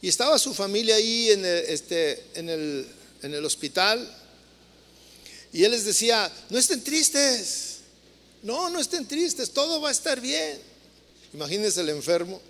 Y 0.00 0.08
estaba 0.08 0.38
su 0.38 0.54
familia 0.54 0.94
ahí 0.94 1.30
en 1.30 1.44
este, 1.44 2.24
en 2.34 2.48
el, 2.48 2.86
en 3.22 3.34
el 3.34 3.44
hospital 3.44 4.19
y 5.52 5.64
él 5.64 5.72
les 5.72 5.84
decía, 5.84 6.30
no 6.48 6.58
estén 6.58 6.82
tristes, 6.82 7.78
no, 8.42 8.70
no 8.70 8.80
estén 8.80 9.06
tristes, 9.06 9.50
todo 9.50 9.80
va 9.80 9.88
a 9.88 9.92
estar 9.92 10.20
bien. 10.20 10.58
Imagínense 11.34 11.80
el 11.80 11.88
enfermo 11.88 12.40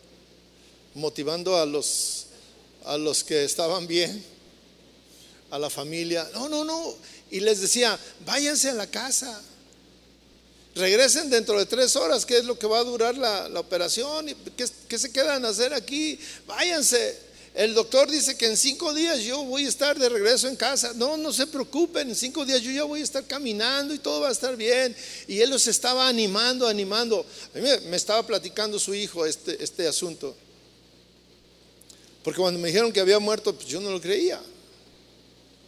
motivando 0.95 1.57
a 1.57 1.65
los, 1.65 2.27
a 2.85 2.99
los 2.99 3.25
que 3.25 3.45
estaban 3.45 3.87
bien, 3.87 4.23
a 5.51 5.59
la 5.59 5.71
familia, 5.71 6.29
no, 6.35 6.49
no, 6.49 6.65
no. 6.65 6.95
Y 7.31 7.41
les 7.41 7.61
decía, 7.61 7.99
váyanse 8.27 8.71
a 8.71 8.75
la 8.75 8.87
casa, 8.87 9.41
regresen 10.75 11.31
dentro 11.31 11.59
de 11.59 11.67
tres 11.67 11.97
horas, 11.97 12.27
que 12.27 12.39
es 12.39 12.45
lo 12.45 12.59
que 12.59 12.67
va 12.67 12.81
a 12.81 12.85
durar 12.85 13.17
la, 13.17 13.49
operación, 13.59 14.29
y 14.29 14.35
¿qué, 14.57 14.67
¿qué 14.89 14.99
se 14.99 15.11
quedan 15.11 15.45
a 15.45 15.49
hacer 15.49 15.73
aquí? 15.73 16.19
Váyanse. 16.47 17.30
El 17.55 17.75
doctor 17.75 18.09
dice 18.09 18.37
que 18.37 18.47
en 18.47 18.57
cinco 18.57 18.95
días 18.95 19.21
yo 19.21 19.43
voy 19.45 19.67
a 19.67 19.69
estar 19.69 19.99
de 19.99 20.09
regreso 20.09 20.47
en 20.47 20.55
casa. 20.55 20.93
No, 20.95 21.17
no 21.17 21.33
se 21.33 21.49
preocupen, 21.49 22.09
en 22.09 22.15
cinco 22.15 22.45
días 22.45 22.63
yo 22.63 22.71
ya 22.71 22.85
voy 22.85 23.01
a 23.01 23.05
estar 23.05 23.27
caminando 23.27 23.93
y 23.93 23.99
todo 23.99 24.21
va 24.21 24.29
a 24.29 24.33
estar 24.33 24.57
bien. 24.57 24.95
Y 25.27 25.41
él 25.41 25.51
los 25.51 25.67
estaba 25.67 26.07
animando, 26.07 26.69
animando. 26.69 27.27
A 27.55 27.59
mí 27.59 27.69
me, 27.87 27.97
estaba 27.97 28.25
platicando 28.25 28.79
su 28.79 28.95
hijo 28.95 29.27
este, 29.27 29.63
este 29.63 29.89
asunto. 29.89 30.37
Porque 32.23 32.41
cuando 32.41 32.61
me 32.61 32.69
dijeron 32.69 32.93
que 32.93 33.01
había 33.01 33.19
muerto, 33.19 33.55
pues 33.55 33.67
yo 33.67 33.81
no 33.81 33.91
lo 33.91 34.01
creía. 34.01 34.41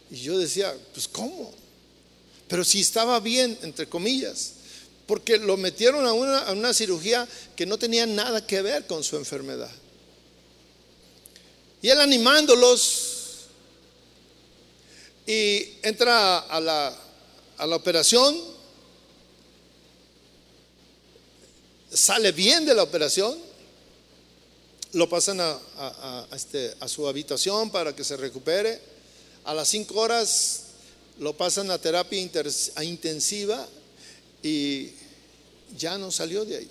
Y 0.09 0.17
yo 0.17 0.37
decía, 0.37 0.73
pues 0.93 1.07
¿cómo? 1.07 1.53
Pero 2.47 2.63
si 2.63 2.79
estaba 2.79 3.19
bien, 3.19 3.57
entre 3.61 3.89
comillas, 3.89 4.53
porque 5.05 5.37
lo 5.37 5.57
metieron 5.57 6.05
a 6.05 6.13
una, 6.13 6.39
a 6.39 6.53
una 6.53 6.73
cirugía 6.73 7.27
que 7.57 7.65
no 7.65 7.77
tenía 7.77 8.05
nada 8.05 8.45
que 8.45 8.61
ver 8.61 8.87
con 8.87 9.03
su 9.03 9.17
enfermedad. 9.17 9.71
Y 11.83 11.89
él 11.89 11.99
animándolos. 11.99 13.09
Y 15.27 15.77
entra 15.83 16.39
a 16.39 16.59
la, 16.59 16.97
a 17.57 17.67
la 17.67 17.75
operación, 17.75 18.35
sale 21.91 22.31
bien 22.31 22.65
de 22.65 22.73
la 22.73 22.83
operación, 22.83 23.37
lo 24.93 25.09
pasan 25.09 25.39
a, 25.41 26.27
este, 26.33 26.73
a 26.79 26.87
su 26.87 27.07
habitación 27.07 27.69
para 27.69 27.95
que 27.95 28.03
se 28.03 28.15
recupere, 28.15 28.79
a 29.43 29.53
las 29.53 29.67
cinco 29.67 29.99
horas 29.99 30.61
lo 31.19 31.35
pasan 31.35 31.69
a 31.69 31.77
terapia 31.77 32.19
intensiva 32.81 33.67
y 34.41 34.89
ya 35.77 35.97
no 35.97 36.11
salió 36.11 36.45
de 36.45 36.57
ahí, 36.57 36.69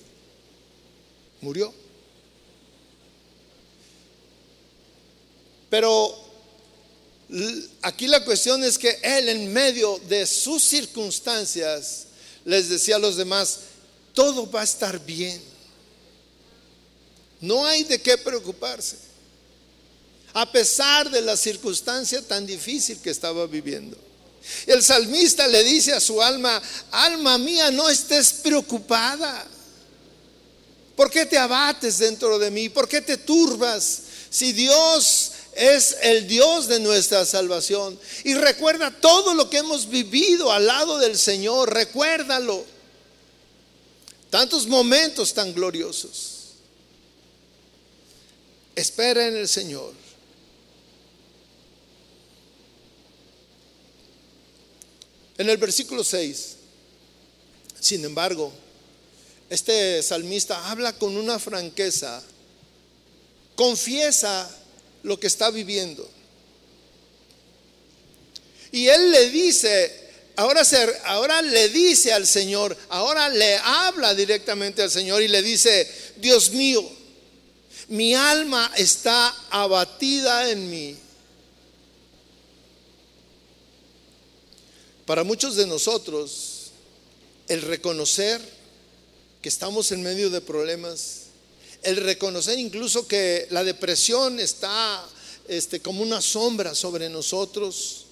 murió. 1.43 1.73
Pero 5.73 6.15
aquí 7.81 8.07
la 8.07 8.23
cuestión 8.23 8.63
es 8.63 8.77
que 8.77 9.01
él 9.03 9.31
en 9.31 9.51
medio 9.51 9.99
de 10.07 10.27
sus 10.27 10.63
circunstancias 10.63 12.09
les 12.45 12.69
decía 12.69 12.97
a 12.97 12.99
los 12.99 13.17
demás, 13.17 13.61
todo 14.13 14.51
va 14.51 14.61
a 14.61 14.65
estar 14.65 15.03
bien. 15.03 15.41
No 17.41 17.65
hay 17.65 17.85
de 17.85 17.99
qué 18.03 18.19
preocuparse. 18.19 18.99
A 20.35 20.53
pesar 20.53 21.11
de 21.11 21.23
la 21.23 21.39
circunstancia 21.39 22.21
tan 22.21 22.45
difícil 22.45 22.99
que 22.99 23.09
estaba 23.09 23.47
viviendo. 23.47 23.97
El 24.67 24.83
salmista 24.83 25.49
le 25.49 25.65
dice 25.65 25.95
a 25.95 26.01
su 26.01 26.21
alma, 26.21 26.61
alma 26.91 27.39
mía, 27.39 27.71
no 27.71 27.89
estés 27.89 28.31
preocupada. 28.35 29.47
¿Por 30.95 31.11
qué 31.11 31.25
te 31.25 31.39
abates 31.39 31.97
dentro 31.97 32.39
de 32.39 32.51
mí? 32.51 32.69
¿Por 32.69 32.87
qué 32.87 33.01
te 33.01 33.17
turbas? 33.17 34.03
Si 34.29 34.53
Dios 34.53 35.33
es 35.55 35.97
el 36.03 36.27
Dios 36.27 36.67
de 36.69 36.81
nuestra 36.81 37.25
salvación. 37.25 37.99
Y 38.25 38.35
recuerda 38.35 38.91
todo 38.91 39.35
lo 39.35 39.51
que 39.51 39.59
hemos 39.59 39.89
vivido 39.89 40.51
al 40.51 40.67
lado 40.67 40.99
del 40.99 41.19
Señor, 41.19 41.73
recuérdalo. 41.73 42.65
Tantos 44.31 44.67
momentos 44.67 45.35
tan 45.35 45.53
gloriosos. 45.53 46.55
Espera 48.75 49.29
en 49.29 49.37
el 49.37 49.49
Señor. 49.49 49.93
En 55.37 55.51
el 55.51 55.57
versículo 55.57 56.05
6, 56.05 56.57
sin 57.81 58.05
embargo, 58.05 58.53
este 59.51 60.03
salmista 60.03 60.71
habla 60.71 60.97
con 60.97 61.17
una 61.17 61.39
franqueza, 61.39 62.23
confiesa 63.57 64.49
lo 65.03 65.19
que 65.19 65.27
está 65.27 65.51
viviendo. 65.51 66.09
Y 68.71 68.89
él 68.89 69.11
le 69.11 69.31
dice, 69.31 70.11
ahora, 70.37 70.63
ahora 71.05 71.43
le 71.43 71.69
dice 71.69 72.13
al 72.13 72.27
Señor, 72.27 72.77
ahora 72.89 73.29
le 73.29 73.57
habla 73.59 74.15
directamente 74.15 74.83
al 74.83 74.91
Señor 74.91 75.23
y 75.23 75.29
le 75.29 75.43
dice, 75.43 75.89
Dios 76.17 76.51
mío, 76.51 76.83
mi 77.89 78.15
alma 78.15 78.73
está 78.77 79.29
abatida 79.51 80.51
en 80.51 80.71
mí. 80.71 80.97
Para 85.05 85.25
muchos 85.25 85.57
de 85.57 85.67
nosotros, 85.67 86.71
el 87.49 87.61
reconocer 87.61 88.41
que 89.43 89.49
estamos 89.49 89.93
en 89.93 90.03
medio 90.03 90.31
de 90.31 90.41
problemas, 90.41 91.22
el 91.83 91.97
reconocer 91.97 92.59
incluso 92.59 93.07
que 93.07 93.47
la 93.51 93.65
depresión 93.65 94.39
está 94.41 95.05
este, 95.49 95.81
como 95.81 96.03
una 96.03 96.21
sombra 96.21 96.75
sobre 96.75 97.09
nosotros. 97.09 98.07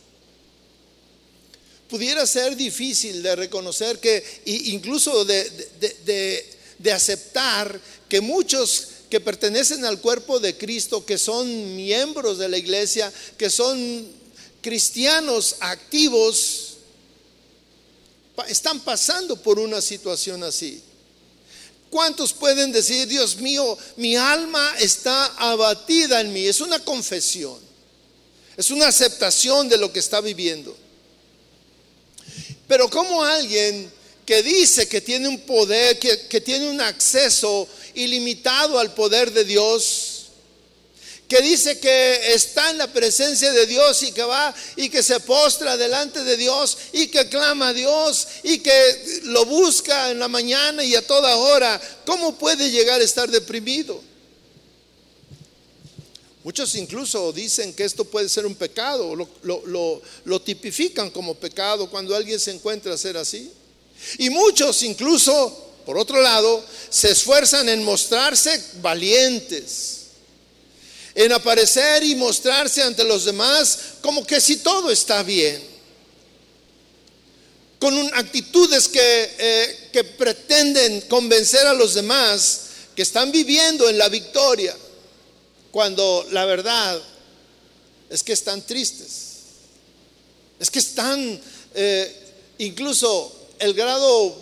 Pudiera 1.89 2.27
ser 2.27 2.57
difícil 2.57 3.23
de 3.23 3.37
reconocer 3.37 3.99
que, 3.99 4.25
incluso 4.45 5.25
de, 5.25 6.47
de 6.79 6.93
aceptar 6.93 7.81
que 8.09 8.21
muchos 8.21 8.89
que 9.11 9.21
pertenecen 9.21 9.85
al 9.85 10.01
cuerpo 10.01 10.39
de 10.39 10.57
Cristo, 10.57 11.05
que 11.05 11.19
son 11.19 11.75
miembros 11.75 12.39
de 12.39 12.49
la 12.49 12.57
iglesia, 12.57 13.13
que 13.37 13.51
son 13.51 14.09
cristianos 14.61 15.57
activos, 15.61 16.75
están 18.49 18.81
pasando 18.81 19.37
por 19.37 19.59
una 19.59 19.81
situación 19.81 20.43
así. 20.45 20.81
¿Cuántos 21.91 22.33
pueden 22.33 22.71
decir, 22.71 23.09
Dios 23.09 23.37
mío, 23.39 23.77
mi 23.97 24.15
alma 24.15 24.75
está 24.79 25.27
abatida 25.37 26.21
en 26.21 26.33
mí? 26.33 26.47
Es 26.47 26.61
una 26.61 26.79
confesión, 26.79 27.59
es 28.57 28.71
una 28.71 28.87
aceptación 28.87 29.69
de 29.69 29.77
lo 29.77 29.93
que 29.93 29.99
está 29.99 30.21
viviendo. 30.21 30.77
Pero 32.69 32.89
como 32.89 33.25
alguien 33.25 33.91
que 34.25 34.45
dice 34.45 34.89
que 34.89 35.01
tiene 35.01 35.29
un 35.29 35.41
poder, 35.41 35.99
que, 35.99 36.29
que 36.29 36.41
tiene 36.41 36.71
un 36.71 36.81
acceso 36.81 37.67
ilimitado 37.95 38.79
al 38.79 38.95
poder 38.95 39.33
de 39.33 39.45
Dios, 39.45 40.20
que 41.31 41.41
dice 41.43 41.79
que 41.79 42.35
está 42.35 42.71
en 42.71 42.79
la 42.79 42.93
presencia 42.93 43.53
de 43.53 43.65
Dios 43.65 44.03
y 44.03 44.11
que 44.11 44.25
va 44.25 44.53
y 44.75 44.89
que 44.89 45.01
se 45.01 45.21
postra 45.21 45.77
delante 45.77 46.25
de 46.25 46.37
Dios 46.37 46.77
y 46.93 47.07
que 47.07 47.29
clama 47.29 47.69
a 47.69 47.73
Dios 47.73 48.27
y 48.43 48.59
que 48.59 49.21
lo 49.23 49.45
busca 49.45 50.11
en 50.11 50.19
la 50.19 50.27
mañana 50.27 50.83
y 50.83 50.97
a 50.97 51.07
toda 51.07 51.37
hora, 51.37 51.81
¿cómo 52.05 52.37
puede 52.37 52.69
llegar 52.73 53.01
a 53.01 53.05
estar 53.05 53.31
deprimido? 53.31 54.03
Muchos 56.43 56.75
incluso 56.75 57.33
dicen 57.33 57.75
que 57.75 57.85
esto 57.85 58.05
puede 58.05 58.29
ser 58.29 58.45
un 58.45 58.57
pecado, 58.57 59.15
lo, 59.15 60.03
lo 60.25 60.43
tipifican 60.43 61.11
como 61.11 61.37
pecado 61.37 61.89
cuando 61.89 62.17
alguien 62.17 62.41
se 62.41 62.51
encuentra 62.51 62.95
a 62.95 62.99
ser 62.99 63.17
así. 63.17 63.53
Y 64.19 64.31
muchos 64.31 64.83
incluso, 64.83 65.75
por 65.87 65.97
otro 65.97 66.21
lado, 66.21 66.65
se 66.89 67.13
esfuerzan 67.13 67.69
en 67.69 67.85
mostrarse 67.85 68.61
valientes 68.83 70.00
en 71.15 71.33
aparecer 71.33 72.03
y 72.05 72.15
mostrarse 72.15 72.83
ante 72.83 73.05
los 73.05 73.25
demás 73.25 73.79
como 74.01 74.25
que 74.27 74.41
si 74.41 74.57
todo 74.59 74.91
está 74.91 75.23
bien, 75.23 75.63
con 77.79 77.95
actitudes 78.15 78.89
que, 78.89 79.35
eh, 79.39 79.89
que 79.93 80.05
pretenden 80.05 81.01
convencer 81.03 81.67
a 81.67 81.75
los 81.75 81.95
demás 81.95 82.63
que 82.95 83.03
están 83.03 83.33
viviendo 83.33 83.89
en 83.89 83.97
la 83.97 84.09
victoria, 84.09 84.77
cuando 85.71 86.27
la 86.31 86.45
verdad 86.45 87.01
es 88.11 88.23
que 88.23 88.33
están 88.33 88.63
tristes, 88.67 89.31
es 90.59 90.71
que 90.71 90.81
están 90.81 91.41
eh, 91.75 92.17
incluso 92.59 93.35
el 93.59 93.73
grado 93.73 94.37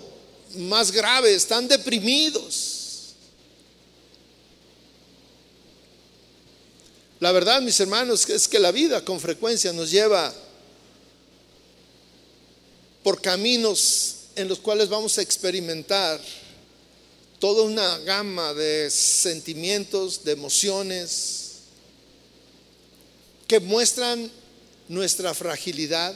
más 0.56 0.90
grave, 0.90 1.34
están 1.34 1.68
deprimidos 1.68 2.77
La 7.20 7.32
verdad, 7.32 7.60
mis 7.62 7.78
hermanos, 7.80 8.28
es 8.28 8.46
que 8.46 8.60
la 8.60 8.70
vida 8.70 9.04
con 9.04 9.18
frecuencia 9.18 9.72
nos 9.72 9.90
lleva 9.90 10.32
por 13.02 13.20
caminos 13.20 14.14
en 14.36 14.46
los 14.46 14.60
cuales 14.60 14.88
vamos 14.88 15.18
a 15.18 15.22
experimentar 15.22 16.20
toda 17.40 17.62
una 17.62 17.98
gama 17.98 18.54
de 18.54 18.88
sentimientos, 18.90 20.22
de 20.22 20.32
emociones, 20.32 21.48
que 23.48 23.58
muestran 23.58 24.30
nuestra 24.88 25.34
fragilidad 25.34 26.14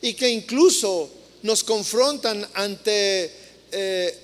y 0.00 0.14
que 0.14 0.30
incluso 0.30 1.10
nos 1.42 1.62
confrontan 1.64 2.48
ante 2.54 3.30
eh, 3.72 4.18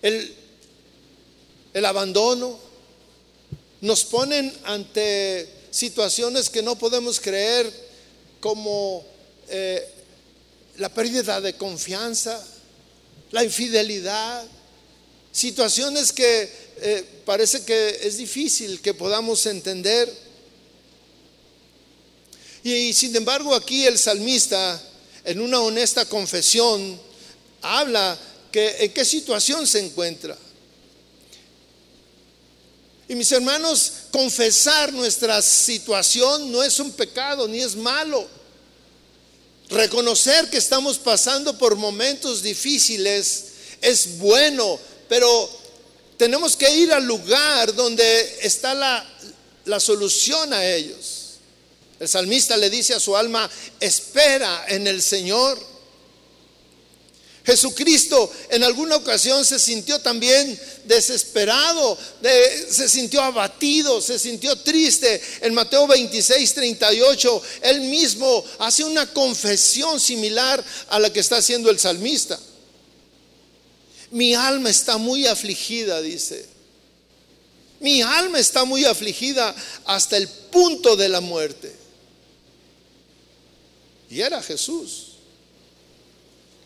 el, 0.00 0.34
el 1.74 1.84
abandono, 1.84 2.67
nos 3.80 4.04
ponen 4.04 4.52
ante 4.64 5.48
situaciones 5.70 6.50
que 6.50 6.62
no 6.62 6.76
podemos 6.76 7.20
creer 7.20 7.70
como 8.40 9.04
eh, 9.48 9.86
la 10.78 10.88
pérdida 10.88 11.40
de 11.40 11.54
confianza, 11.54 12.44
la 13.30 13.44
infidelidad, 13.44 14.44
situaciones 15.32 16.12
que 16.12 16.50
eh, 16.80 17.04
parece 17.24 17.64
que 17.64 18.00
es 18.02 18.16
difícil 18.16 18.80
que 18.80 18.94
podamos 18.94 19.44
entender. 19.46 20.12
y 22.62 22.92
sin 22.92 23.14
embargo 23.16 23.54
aquí 23.54 23.86
el 23.86 23.98
salmista, 23.98 24.80
en 25.24 25.40
una 25.40 25.60
honesta 25.60 26.04
confesión, 26.06 27.00
habla 27.62 28.18
que 28.50 28.76
en 28.80 28.92
qué 28.92 29.04
situación 29.04 29.66
se 29.66 29.80
encuentra. 29.80 30.36
Y 33.08 33.14
mis 33.14 33.32
hermanos, 33.32 33.92
confesar 34.12 34.92
nuestra 34.92 35.40
situación 35.40 36.52
no 36.52 36.62
es 36.62 36.78
un 36.78 36.92
pecado 36.92 37.48
ni 37.48 37.60
es 37.60 37.74
malo. 37.74 38.26
Reconocer 39.70 40.48
que 40.50 40.58
estamos 40.58 40.98
pasando 40.98 41.56
por 41.56 41.76
momentos 41.76 42.42
difíciles 42.42 43.44
es 43.80 44.18
bueno, 44.18 44.78
pero 45.08 45.58
Tenemos 46.18 46.56
que 46.56 46.68
ir 46.68 46.92
al 46.92 47.06
lugar 47.06 47.72
donde 47.76 48.38
está 48.42 48.74
la, 48.74 49.08
la 49.66 49.78
solución 49.78 50.52
a 50.52 50.66
ellos. 50.66 51.38
El 52.00 52.08
salmista 52.08 52.56
le 52.56 52.68
dice 52.68 52.92
a 52.92 53.00
su 53.00 53.16
alma, 53.16 53.48
espera 53.78 54.64
en 54.66 54.88
el 54.88 55.00
Señor. 55.00 55.64
Jesucristo 57.48 58.30
en 58.50 58.62
alguna 58.62 58.96
ocasión 58.96 59.42
se 59.42 59.58
sintió 59.58 59.98
también 60.00 60.60
desesperado, 60.84 61.96
se 62.70 62.86
sintió 62.90 63.22
abatido, 63.22 64.02
se 64.02 64.18
sintió 64.18 64.54
triste. 64.56 65.18
En 65.40 65.54
Mateo 65.54 65.86
26, 65.86 66.52
38, 66.52 67.42
él 67.62 67.80
mismo 67.80 68.44
hace 68.58 68.84
una 68.84 69.06
confesión 69.14 69.98
similar 69.98 70.62
a 70.90 70.98
la 70.98 71.10
que 71.10 71.20
está 71.20 71.38
haciendo 71.38 71.70
el 71.70 71.78
salmista. 71.78 72.38
Mi 74.10 74.34
alma 74.34 74.68
está 74.68 74.98
muy 74.98 75.26
afligida, 75.26 76.02
dice. 76.02 76.44
Mi 77.80 78.02
alma 78.02 78.40
está 78.40 78.66
muy 78.66 78.84
afligida 78.84 79.56
hasta 79.86 80.18
el 80.18 80.28
punto 80.28 80.96
de 80.96 81.08
la 81.08 81.22
muerte. 81.22 81.74
Y 84.10 84.20
era 84.20 84.42
Jesús 84.42 85.07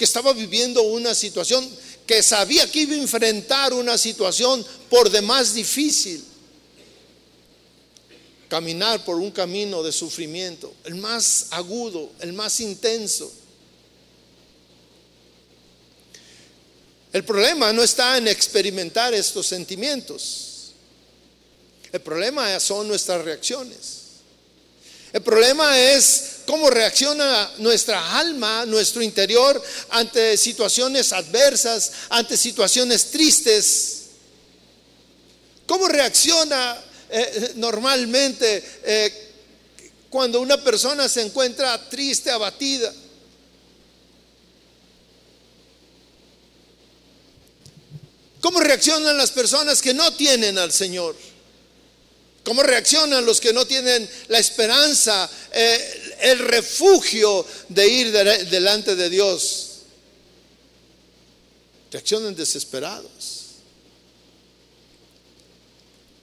que 0.03 0.07
estaba 0.07 0.33
viviendo 0.33 0.83
una 0.83 1.15
situación, 1.15 1.65
que 2.05 2.25
sabía 2.25 2.69
que 2.69 2.81
iba 2.81 2.95
a 2.95 2.99
enfrentar 2.99 3.73
una 3.73 3.97
situación 3.97 4.67
por 4.91 5.09
demás 5.09 5.55
difícil. 5.55 6.25
Caminar 8.49 9.05
por 9.05 9.15
un 9.19 9.31
camino 9.31 9.81
de 9.81 9.93
sufrimiento, 9.93 10.75
el 10.83 10.97
más 10.97 11.47
agudo, 11.51 12.11
el 12.19 12.33
más 12.33 12.59
intenso. 12.59 13.33
El 17.13 17.23
problema 17.25 17.73
no 17.73 17.85
está 17.85 18.19
en 18.19 18.27
experimentar 18.27 19.15
estos 19.15 19.47
sentimientos. 19.47 20.73
El 21.93 22.01
problema 22.01 22.59
son 22.59 22.89
nuestras 22.89 23.25
reacciones. 23.25 23.99
El 25.13 25.23
problema 25.23 25.79
es 25.79 26.32
cómo 26.47 26.71
reacciona 26.71 27.51
nuestra 27.59 28.19
alma, 28.19 28.65
nuestro 28.67 29.03
interior 29.03 29.63
ante 29.91 30.37
situaciones 30.37 31.13
adversas, 31.13 31.93
ante 32.09 32.37
situaciones 32.37 33.11
tristes. 33.11 34.03
¿Cómo 35.67 35.89
reacciona 35.89 36.79
eh, 37.09 37.53
normalmente 37.57 38.65
eh, 38.85 39.31
cuando 40.11 40.41
una 40.41 40.63
persona 40.63 41.09
se 41.09 41.23
encuentra 41.23 41.89
triste, 41.89 42.31
abatida? 42.31 42.93
¿Cómo 48.41 48.59
reaccionan 48.59 49.17
las 49.17 49.31
personas 49.31 49.81
que 49.81 49.95
no 49.95 50.13
tienen 50.15 50.59
al 50.59 50.73
Señor? 50.73 51.17
¿Cómo 52.45 52.65
reaccionan 52.65 53.25
los 53.25 53.41
que 53.41 53.53
no 53.53 53.65
tienen 53.65 54.09
la 54.27 54.39
esperanza, 54.39 55.31
eh, 55.53 56.02
el 56.23 56.39
refugio 56.39 57.45
de 57.69 57.89
ir 57.89 58.13
delante 58.13 58.97
de 58.97 59.11
Dios? 59.11 59.69
Reaccionan 61.91 62.35
desesperados. 62.35 63.41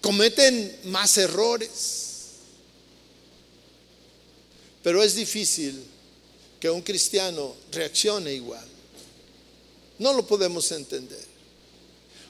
Cometen 0.01 0.79
más 0.85 1.17
errores. 1.17 2.05
Pero 4.81 5.03
es 5.03 5.15
difícil 5.15 5.83
que 6.59 6.69
un 6.69 6.81
cristiano 6.81 7.55
reaccione 7.71 8.33
igual. 8.33 8.65
No 9.97 10.13
lo 10.13 10.25
podemos 10.25 10.71
entender. 10.71 11.29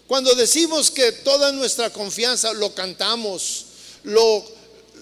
Cuando 0.08 0.34
decimos 0.34 0.90
que 0.90 1.12
toda 1.12 1.52
nuestra 1.52 1.94
confianza 1.94 2.52
lo 2.54 2.74
cantamos, 2.74 3.66
lo, 4.04 4.44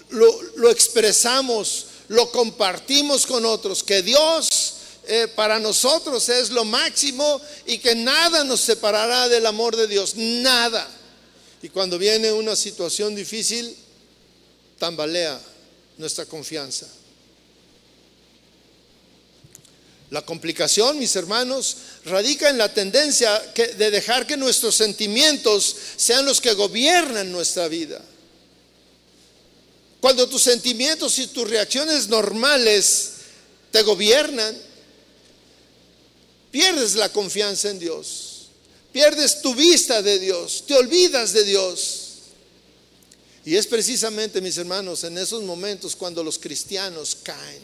lo, 0.10 0.70
expresamos, 0.70 1.87
lo 2.10 2.32
compartimos 2.32 3.26
con 3.26 3.46
otros, 3.46 3.84
que 3.84 4.02
Dios 4.02 4.74
eh, 5.08 5.28
para 5.36 5.60
nosotros 5.60 6.28
es 6.30 6.50
lo 6.50 6.66
máximo 6.66 7.42
y 7.66 7.78
que 7.78 7.96
nada 7.96 8.44
nos 8.44 8.62
separará 8.62 9.30
del 9.30 9.46
amor 9.46 9.76
de 9.76 9.88
Dios, 9.88 10.16
nada. 10.16 10.88
Y 11.62 11.70
cuando 11.70 11.98
viene 11.98 12.32
una 12.32 12.56
situación 12.56 13.16
difícil, 13.16 13.76
tambalea 14.78 15.40
nuestra 15.98 16.26
confianza. 16.26 16.88
La 20.10 20.22
complicación, 20.22 21.00
mis 21.00 21.16
hermanos, 21.18 21.78
radica 22.06 22.50
en 22.50 22.58
la 22.58 22.74
tendencia 22.74 23.38
de 23.56 23.92
dejar 23.92 24.26
que 24.26 24.38
nuestros 24.38 24.76
sentimientos 24.76 25.76
sean 25.98 26.26
los 26.26 26.40
que 26.40 26.54
gobiernan 26.54 27.32
nuestra 27.32 27.68
vida. 27.68 28.02
Cuando 30.00 30.28
tus 30.28 30.44
sentimientos 30.44 31.18
y 31.20 31.28
tus 31.28 31.50
reacciones 31.50 32.08
normales 32.08 33.12
te 33.72 33.82
gobiernan, 33.82 34.56
pierdes 36.52 36.96
la 36.96 37.12
confianza 37.12 37.70
en 37.70 37.80
Dios, 37.80 38.48
pierdes 38.92 39.42
tu 39.42 39.56
vista 39.56 40.02
de 40.02 40.20
Dios, 40.20 40.64
te 40.68 40.76
olvidas 40.76 41.34
de 41.34 41.44
Dios. 41.44 42.04
Y 43.44 43.56
es 43.56 43.66
precisamente, 43.66 44.42
mis 44.42 44.58
hermanos, 44.58 45.04
en 45.04 45.18
esos 45.18 45.42
momentos 45.44 45.96
cuando 45.96 46.24
los 46.24 46.38
cristianos 46.38 47.18
caen, 47.24 47.62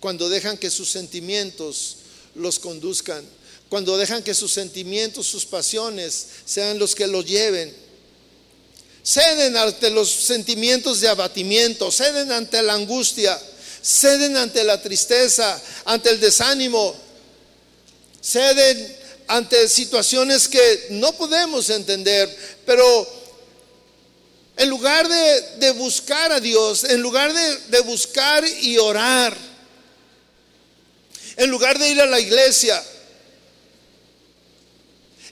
cuando 0.00 0.28
dejan 0.28 0.56
que 0.56 0.70
sus 0.70 0.90
sentimientos 0.90 1.96
los 2.34 2.58
conduzcan, 2.58 3.24
cuando 3.68 3.96
dejan 3.96 4.22
que 4.22 4.34
sus 4.34 4.52
sentimientos, 4.52 5.26
sus 5.26 5.46
pasiones 5.46 6.26
sean 6.44 6.78
los 6.78 6.94
que 6.94 7.06
los 7.06 7.24
lleven 7.24 7.74
ceden 9.04 9.56
ante 9.56 9.90
los 9.90 10.10
sentimientos 10.10 11.00
de 11.00 11.08
abatimiento, 11.08 11.90
ceden 11.90 12.30
ante 12.30 12.62
la 12.62 12.74
angustia, 12.74 13.38
ceden 13.82 14.36
ante 14.36 14.62
la 14.64 14.80
tristeza, 14.80 15.60
ante 15.84 16.10
el 16.10 16.20
desánimo, 16.20 16.94
ceden 18.22 18.96
ante 19.26 19.68
situaciones 19.68 20.46
que 20.46 20.86
no 20.90 21.12
podemos 21.14 21.68
entender, 21.70 22.28
pero 22.64 23.22
en 24.56 24.68
lugar 24.68 25.08
de, 25.08 25.70
buscar 25.72 26.30
a 26.30 26.38
Dios, 26.38 26.84
en 26.84 27.00
lugar 27.00 27.32
de, 27.32 27.56
de 27.68 27.80
buscar 27.80 28.44
y 28.46 28.78
orar, 28.78 29.36
en 31.36 31.50
lugar 31.50 31.78
de 31.78 31.88
ir 31.88 32.00
a 32.00 32.06
la 32.06 32.20
iglesia, 32.20 32.82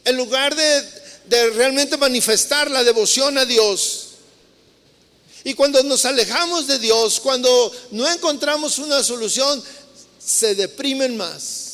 en 0.05 0.17
lugar 0.17 0.57
de 0.57 1.01
de 1.31 1.51
realmente 1.51 1.97
manifestar 1.97 2.69
la 2.69 2.83
devoción 2.83 3.39
a 3.39 3.45
Dios. 3.45 4.07
Y 5.45 5.55
cuando 5.55 5.81
nos 5.85 6.05
alejamos 6.05 6.67
de 6.67 6.81
Dios, 6.81 7.21
cuando 7.21 7.73
no 7.93 8.07
encontramos 8.11 8.79
una 8.79 9.03
solución, 9.05 9.63
se 10.19 10.57
deprimen 10.57 11.17
más. 11.17 11.69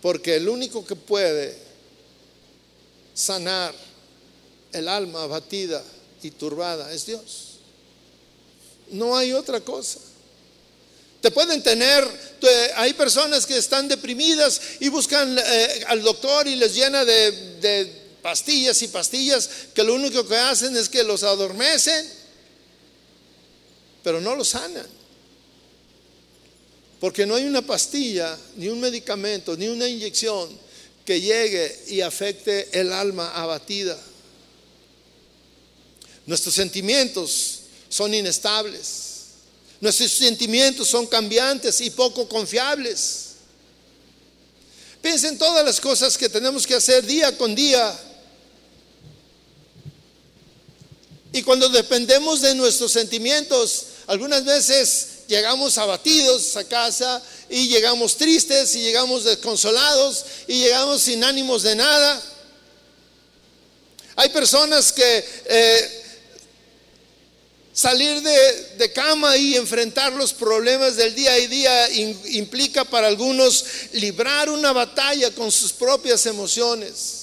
Porque 0.00 0.36
el 0.36 0.48
único 0.48 0.86
que 0.86 0.94
puede 0.94 1.58
sanar 3.12 3.74
el 4.72 4.86
alma 4.86 5.24
abatida 5.24 5.82
y 6.22 6.30
turbada 6.30 6.92
es 6.92 7.06
Dios. 7.06 7.58
No 8.92 9.16
hay 9.16 9.32
otra 9.32 9.60
cosa. 9.60 9.98
Te 11.20 11.32
pueden 11.32 11.62
tener, 11.62 12.06
hay 12.76 12.92
personas 12.94 13.44
que 13.44 13.58
están 13.58 13.88
deprimidas 13.88 14.60
y 14.78 14.88
buscan 14.88 15.36
eh, 15.36 15.84
al 15.88 16.02
doctor 16.02 16.46
y 16.46 16.54
les 16.54 16.74
llena 16.74 17.04
de, 17.04 17.92
pastillas 18.22 18.80
y 18.82 18.88
pastillas 18.88 19.48
que 19.74 19.82
lo 19.82 19.94
único 19.94 20.26
que 20.26 20.36
hacen 20.36 20.76
es 20.76 20.88
que 20.88 21.02
los 21.02 21.24
adormecen, 21.24 22.08
pero 24.04 24.20
no 24.20 24.36
los 24.36 24.48
sanan. 24.48 24.86
Porque 27.00 27.26
no 27.26 27.34
hay 27.34 27.44
una 27.44 27.62
pastilla, 27.62 28.36
ni 28.56 28.68
un 28.68 28.80
medicamento, 28.80 29.56
ni 29.56 29.68
una 29.68 29.88
inyección 29.88 30.48
que 31.04 31.20
llegue 31.20 31.84
y 31.88 32.00
afecte 32.00 32.68
el 32.72 32.92
alma 32.92 33.30
abatida. 33.32 33.98
Nuestros 36.26 36.54
sentimientos 36.54 37.60
son 37.88 38.14
inestables. 38.14 39.07
Nuestros 39.80 40.10
sentimientos 40.10 40.88
son 40.88 41.06
cambiantes 41.06 41.80
y 41.80 41.90
poco 41.90 42.28
confiables. 42.28 43.28
Piensen 45.00 45.38
todas 45.38 45.64
las 45.64 45.80
cosas 45.80 46.18
que 46.18 46.28
tenemos 46.28 46.66
que 46.66 46.74
hacer 46.74 47.06
día 47.06 47.36
con 47.38 47.54
día. 47.54 47.96
Y 51.32 51.42
cuando 51.42 51.68
dependemos 51.68 52.40
de 52.40 52.54
nuestros 52.54 52.90
sentimientos, 52.90 53.86
algunas 54.08 54.44
veces 54.44 55.08
llegamos 55.28 55.78
abatidos 55.78 56.56
a 56.56 56.64
casa 56.64 57.22
y 57.48 57.68
llegamos 57.68 58.16
tristes 58.16 58.74
y 58.74 58.80
llegamos 58.80 59.24
desconsolados 59.24 60.24
y 60.48 60.60
llegamos 60.60 61.02
sin 61.02 61.22
ánimos 61.22 61.62
de 61.62 61.76
nada. 61.76 62.20
Hay 64.16 64.30
personas 64.30 64.90
que 64.90 65.24
eh, 65.44 65.97
Salir 67.78 68.20
de, 68.22 68.74
de, 68.76 68.92
cama 68.92 69.36
y 69.36 69.54
enfrentar 69.54 70.12
los 70.14 70.32
problemas 70.32 70.96
del 70.96 71.14
día 71.14 71.30
a 71.30 71.36
día 71.36 71.90
implica 72.30 72.84
para 72.84 73.06
algunos 73.06 73.64
librar 73.92 74.50
una 74.50 74.72
batalla 74.72 75.30
con 75.30 75.52
sus 75.52 75.72
propias 75.72 76.26
emociones. 76.26 77.18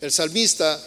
El 0.00 0.12
salmista, 0.12 0.80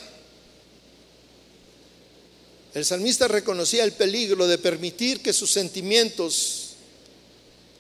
el 2.76 2.86
salmista 2.86 3.28
reconocía 3.28 3.84
el 3.84 3.92
peligro 3.92 4.48
de 4.48 4.58
permitir 4.58 5.22
que 5.22 5.34
sus 5.34 5.52
sentimientos 5.52 6.76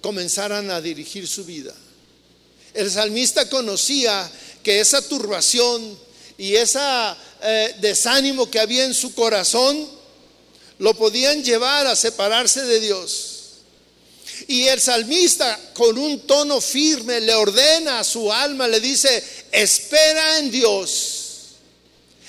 comenzaran 0.01 0.71
a 0.71 0.81
dirigir 0.81 1.25
su 1.25 1.45
vida. 1.45 1.73
El 2.73 2.91
salmista 2.91 3.49
conocía 3.49 4.29
que 4.65 4.81
esa 4.81 5.01
turbación 5.07 5.97
y 6.37 6.55
ese 6.55 6.79
eh, 7.41 7.75
desánimo 7.79 8.51
que 8.51 8.59
había 8.59 8.83
en 8.83 8.93
su 8.93 9.15
corazón 9.15 9.87
lo 10.79 10.93
podían 10.95 11.41
llevar 11.41 11.87
a 11.87 11.95
separarse 11.95 12.63
de 12.63 12.81
Dios. 12.81 13.31
Y 14.49 14.63
el 14.63 14.81
salmista 14.81 15.57
con 15.73 15.97
un 15.97 16.19
tono 16.27 16.59
firme 16.59 17.21
le 17.21 17.33
ordena 17.33 17.99
a 17.99 18.03
su 18.03 18.33
alma, 18.33 18.67
le 18.67 18.81
dice, 18.81 19.23
espera 19.53 20.39
en 20.39 20.51
Dios 20.51 21.21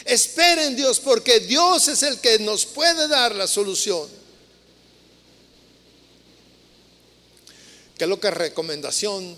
Espera 0.06 0.64
en 0.64 0.76
Dios 0.76 1.00
porque 1.00 1.40
Dios 1.40 1.88
es 1.88 2.04
el 2.04 2.20
que 2.20 2.38
nos 2.38 2.64
puede 2.64 3.08
dar 3.08 3.34
la 3.34 3.48
solución. 3.48 4.08
Qué 7.98 8.06
loca 8.06 8.30
recomendación 8.30 9.36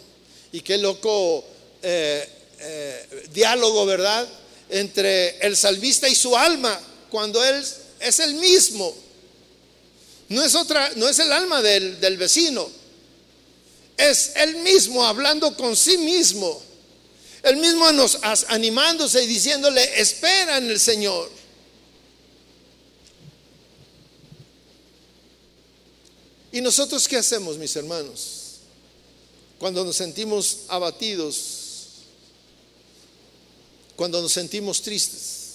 y 0.53 0.61
qué 0.61 0.77
loco 0.77 1.43
eh, 1.81 2.29
eh, 2.61 3.29
diálogo, 3.33 3.87
¿verdad? 3.87 4.29
Entre 4.69 5.39
el 5.39 5.57
salvista 5.57 6.09
y 6.09 6.15
su 6.15 6.37
alma, 6.37 6.79
cuando 7.11 7.45
él 7.45 7.65
es 8.01 8.19
el 8.21 8.35
mismo. 8.35 8.95
No 10.29 10.43
es 10.43 10.55
otra, 10.55 10.91
no 10.97 11.09
es 11.09 11.19
el 11.19 11.33
alma 11.33 11.63
del, 11.63 12.01
del 12.01 12.17
vecino. 12.17 12.69
Es 13.97 14.33
él 14.37 14.57
mismo 14.57 15.05
hablando 15.05 15.57
con 15.57 15.75
sí 15.77 15.99
mismo. 15.99 16.63
El 17.43 17.57
mismo 17.57 17.91
nos 17.93 18.19
animándose 18.49 19.23
y 19.23 19.27
diciéndole, 19.27 20.01
espera 20.01 20.59
en 20.59 20.71
el 20.71 20.81
Señor. 20.81 21.31
¿Y 26.53 26.61
nosotros 26.61 27.07
qué 27.07 27.17
hacemos, 27.17 27.57
mis 27.59 27.75
hermanos? 27.77 28.39
Cuando 29.59 29.85
nos 29.85 29.97
sentimos 29.97 30.61
abatidos, 30.69 31.58
cuando 33.99 34.23
nos 34.23 34.33
sentimos 34.33 34.81
tristes, 34.81 35.49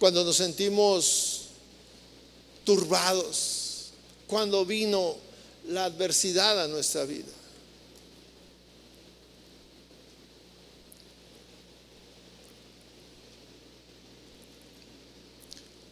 cuando 0.00 0.24
nos 0.24 0.36
sentimos 0.36 1.40
turbados, 2.64 3.90
cuando 4.26 4.64
vino 4.64 5.14
la 5.68 5.84
adversidad 5.84 6.64
a 6.64 6.66
nuestra 6.66 7.04
vida. 7.04 7.30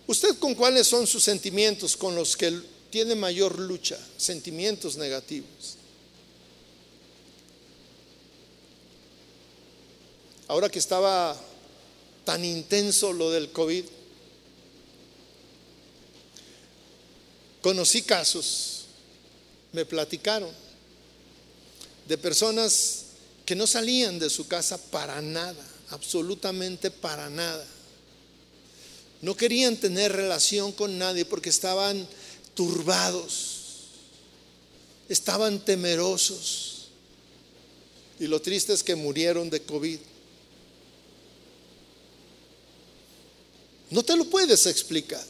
¿Usted 0.07 0.39
con 0.39 0.55
cuáles 0.55 0.87
son 0.87 1.07
sus 1.07 1.23
sentimientos 1.23 1.95
con 1.95 2.15
los 2.15 2.39
que 2.39 2.59
tiene 2.89 3.15
mayor 3.15 3.59
lucha? 3.59 3.99
Sentimientos 4.17 4.97
negativos. 4.97 5.77
Ahora 10.49 10.69
que 10.69 10.79
estaba 10.79 11.37
tan 12.25 12.45
intenso 12.45 13.13
lo 13.13 13.31
del 13.31 13.51
COVID, 13.51 13.85
conocí 17.61 18.03
casos, 18.03 18.85
me 19.73 19.85
platicaron, 19.85 20.51
de 22.07 22.19
personas 22.19 23.05
que 23.47 23.55
no 23.55 23.67
salían 23.67 24.19
de 24.19 24.31
su 24.31 24.47
casa 24.47 24.79
para 24.91 25.21
nada, 25.23 25.67
absolutamente 25.91 26.91
para 26.91 27.31
nada 27.31 27.67
no 29.23 29.37
querían 29.37 29.77
tener 29.77 30.13
relación 30.13 30.73
con 30.73 30.99
nadie 30.99 31.25
porque 31.25 31.49
estaban 31.49 32.07
turbados, 32.55 33.61
estaban 35.09 35.65
temerosos. 35.65 36.89
Y 38.19 38.27
lo 38.27 38.43
triste 38.43 38.73
es 38.73 38.83
que 38.83 38.97
murieron 38.97 39.49
de 39.49 39.63
COVID. 39.63 39.99
No 43.93 44.03
te 44.03 44.17
lo 44.17 44.25
puedes 44.25 44.65
explicar. 44.65 45.23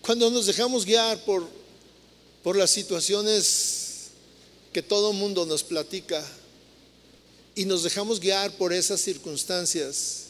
Cuando 0.00 0.30
nos 0.30 0.46
dejamos 0.46 0.86
guiar 0.86 1.22
por, 1.26 1.46
por 2.42 2.56
las 2.56 2.70
situaciones 2.70 4.08
que 4.72 4.82
todo 4.82 5.12
mundo 5.12 5.44
nos 5.44 5.62
platica, 5.62 6.26
y 7.54 7.66
nos 7.66 7.82
dejamos 7.82 8.20
guiar 8.20 8.56
por 8.56 8.72
esas 8.72 9.02
circunstancias, 9.02 10.28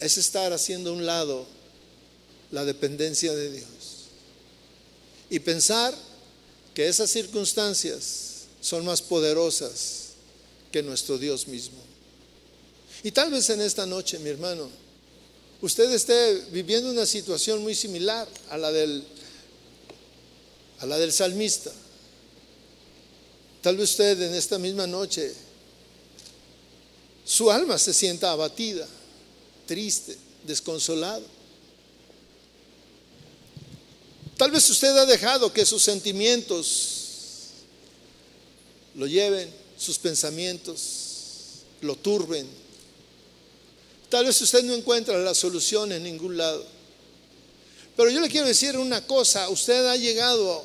es 0.00 0.18
estar 0.18 0.52
haciendo 0.52 0.90
a 0.90 0.92
un 0.92 1.06
lado 1.06 1.46
la 2.50 2.66
dependencia 2.66 3.32
de 3.32 3.52
Dios. 3.52 4.08
Y 5.30 5.38
pensar 5.38 5.94
que 6.74 6.88
esas 6.88 7.10
circunstancias 7.10 8.48
son 8.60 8.84
más 8.84 9.00
poderosas 9.00 10.03
que 10.74 10.82
nuestro 10.82 11.18
Dios 11.18 11.46
mismo. 11.46 11.78
Y 13.04 13.12
tal 13.12 13.30
vez 13.30 13.48
en 13.48 13.60
esta 13.60 13.86
noche, 13.86 14.18
mi 14.18 14.28
hermano, 14.28 14.68
usted 15.60 15.88
esté 15.92 16.46
viviendo 16.50 16.90
una 16.90 17.06
situación 17.06 17.62
muy 17.62 17.76
similar 17.76 18.26
a 18.50 18.58
la 18.58 18.72
del, 18.72 19.04
a 20.80 20.86
la 20.86 20.98
del 20.98 21.12
salmista. 21.12 21.70
Tal 23.62 23.76
vez 23.76 23.90
usted 23.90 24.20
en 24.20 24.34
esta 24.34 24.58
misma 24.58 24.84
noche 24.88 25.32
su 27.24 27.52
alma 27.52 27.78
se 27.78 27.94
sienta 27.94 28.32
abatida, 28.32 28.88
triste, 29.66 30.18
desconsolado. 30.44 31.24
Tal 34.36 34.50
vez 34.50 34.68
usted 34.68 34.96
ha 34.96 35.06
dejado 35.06 35.52
que 35.52 35.64
sus 35.64 35.84
sentimientos 35.84 37.52
lo 38.96 39.06
lleven, 39.06 39.62
sus 39.84 39.98
pensamientos 39.98 41.64
lo 41.82 41.96
turben. 41.96 42.46
Tal 44.08 44.24
vez 44.24 44.40
usted 44.40 44.62
no 44.64 44.74
encuentra 44.74 45.18
la 45.18 45.34
solución 45.34 45.92
en 45.92 46.04
ningún 46.04 46.36
lado. 46.36 46.64
Pero 47.96 48.10
yo 48.10 48.20
le 48.20 48.28
quiero 48.28 48.46
decir 48.46 48.76
una 48.76 49.06
cosa, 49.06 49.48
usted 49.50 49.86
ha 49.86 49.96
llegado 49.96 50.64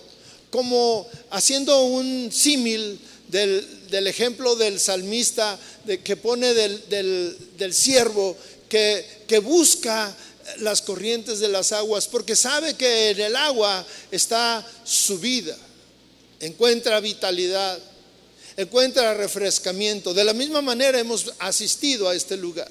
como 0.49 1.07
haciendo 1.29 1.83
un 1.83 2.31
símil 2.31 2.99
del, 3.27 4.07
ejemplo 4.07 4.55
del 4.55 4.79
salmista 4.79 5.59
de, 5.83 6.01
que 6.01 6.15
pone 6.15 6.53
del, 6.53 7.35
del, 7.57 7.73
siervo 7.73 8.35
que, 8.67 9.05
que 9.27 9.39
busca 9.39 10.15
las 10.59 10.81
corrientes 10.81 11.39
de 11.39 11.49
las 11.49 11.71
aguas, 11.71 12.07
porque 12.07 12.35
sabe 12.35 12.73
que 12.75 13.11
en 13.11 13.19
el 13.19 13.35
agua 13.35 13.85
está 14.09 14.65
su 14.83 15.19
vida, 15.19 15.55
encuentra 16.39 16.99
vitalidad, 16.99 17.79
encuentra 18.61 19.13
refrescamiento. 19.13 20.13
De 20.13 20.25
la 20.25 20.33
misma 20.33 20.61
manera 20.61 20.99
hemos 20.99 21.31
asistido 21.39 22.09
a 22.09 22.15
este 22.15 22.35
lugar. 22.35 22.69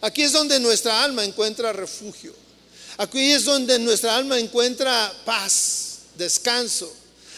Aquí 0.00 0.22
es 0.22 0.32
donde 0.32 0.58
nuestra 0.58 1.04
alma 1.04 1.22
encuentra 1.24 1.72
refugio. 1.72 2.34
Aquí 2.96 3.32
es 3.32 3.44
donde 3.44 3.78
nuestra 3.78 4.16
alma 4.16 4.38
encuentra 4.38 5.12
paz, 5.26 5.98
descanso. 6.16 6.90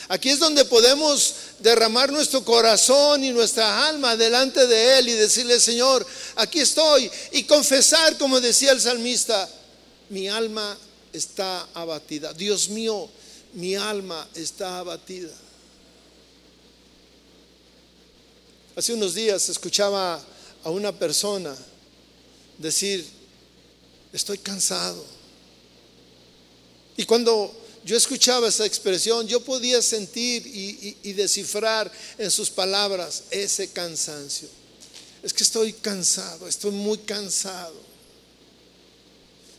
Aquí 0.09 0.31
es 0.31 0.39
donde 0.39 0.65
podemos 0.65 1.35
derramar 1.59 2.13
nuestro 2.13 2.45
corazón 2.45 3.25
y 3.25 3.31
nuestra 3.31 3.89
alma 3.89 4.17
delante 4.17 4.67
de 4.67 4.99
Él 4.99 5.09
y 5.09 5.13
decirle, 5.13 5.59
Señor, 5.59 6.07
aquí 6.37 6.61
estoy. 6.61 7.11
Y 7.33 7.43
confesar, 7.43 8.19
como 8.19 8.41
decía 8.41 8.71
el 8.71 8.81
salmista, 8.81 9.49
mi 10.11 10.29
alma 10.29 10.79
está 11.13 11.67
abatida. 11.75 12.33
Dios 12.33 12.69
mío, 12.69 13.09
mi 13.55 13.75
alma 13.75 14.29
está 14.35 14.79
abatida. 14.79 15.31
Hace 18.81 18.95
unos 18.95 19.15
días 19.15 19.47
escuchaba 19.51 20.25
a 20.65 20.71
una 20.71 20.91
persona 20.91 21.55
decir, 22.57 23.07
estoy 24.11 24.39
cansado. 24.39 25.05
Y 26.97 27.05
cuando 27.05 27.55
yo 27.85 27.95
escuchaba 27.95 28.49
esa 28.49 28.65
expresión, 28.65 29.29
yo 29.29 29.41
podía 29.41 29.83
sentir 29.83 30.47
y, 30.47 31.13
descifrar 31.13 31.93
en 32.17 32.31
sus 32.31 32.49
palabras 32.49 33.25
ese 33.31 33.69
cansancio. 33.69 34.49
Es 35.23 35.35
que 35.35 35.43
estoy 35.43 35.75
cansado, 35.75 36.49
estoy 36.49 36.71
muy 36.71 36.97
cansado. 36.97 37.77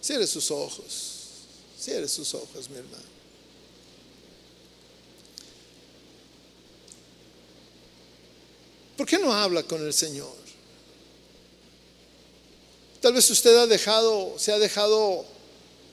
Cierre 0.01 0.25
sus 0.25 0.49
ojos, 0.49 0.93
cierre 1.79 2.07
sus 2.07 2.33
ojos, 2.33 2.67
mi 2.71 2.77
hermano. 2.77 3.10
¿Por 9.01 9.09
qué 9.09 9.17
no 9.17 9.33
habla 9.33 9.63
con 9.63 9.83
el 9.83 9.95
Señor? 9.95 10.31
Tal 12.99 13.13
vez 13.13 13.27
usted 13.31 13.57
ha 13.57 13.65
dejado, 13.65 14.35
se 14.37 14.51
ha 14.51 14.59
dejado 14.59 15.25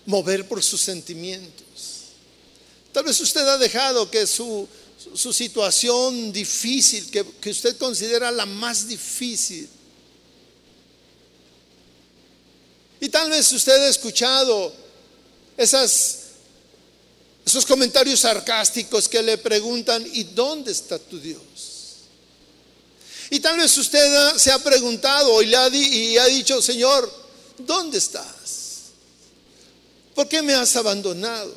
mover 0.04 0.46
por 0.46 0.62
sus 0.62 0.82
sentimientos. 0.82 2.12
Tal 2.92 3.04
vez 3.04 3.18
usted 3.18 3.48
ha 3.48 3.56
dejado 3.56 4.10
que 4.10 4.26
su 4.26 4.68
su 5.14 5.32
situación 5.32 6.30
difícil, 6.30 7.10
que, 7.10 7.24
que 7.40 7.48
usted 7.48 7.78
considera 7.78 8.30
la 8.30 8.44
más 8.44 8.86
difícil. 8.86 9.66
Y 13.00 13.08
tal 13.08 13.30
vez 13.30 13.50
usted 13.50 13.84
ha 13.84 13.88
escuchado 13.88 14.70
esas, 15.56 16.18
esos 17.46 17.64
comentarios 17.64 18.20
sarcásticos 18.20 19.08
que 19.08 19.22
le 19.22 19.38
preguntan, 19.38 20.06
¿y 20.12 20.24
dónde 20.24 20.72
está 20.72 20.98
tu 20.98 21.18
Dios? 21.18 21.47
Y 23.30 23.40
tal 23.40 23.58
vez 23.58 23.76
usted 23.76 24.36
se 24.36 24.50
ha 24.50 24.58
preguntado 24.58 25.42
y, 25.42 25.46
le 25.46 25.56
ha, 25.56 25.68
y 25.68 26.16
ha 26.16 26.26
dicho, 26.26 26.62
Señor, 26.62 27.12
¿dónde 27.58 27.98
estás? 27.98 28.84
¿Por 30.14 30.28
qué 30.28 30.42
me 30.42 30.54
has 30.54 30.74
abandonado? 30.76 31.54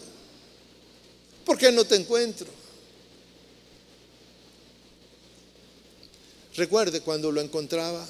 ¿Por 1.46 1.58
qué 1.58 1.72
no 1.72 1.86
te 1.86 1.96
encuentro? 1.96 2.48
Recuerde 6.56 7.02
cuando 7.02 7.32
lo 7.32 7.42
encontraba. 7.42 8.06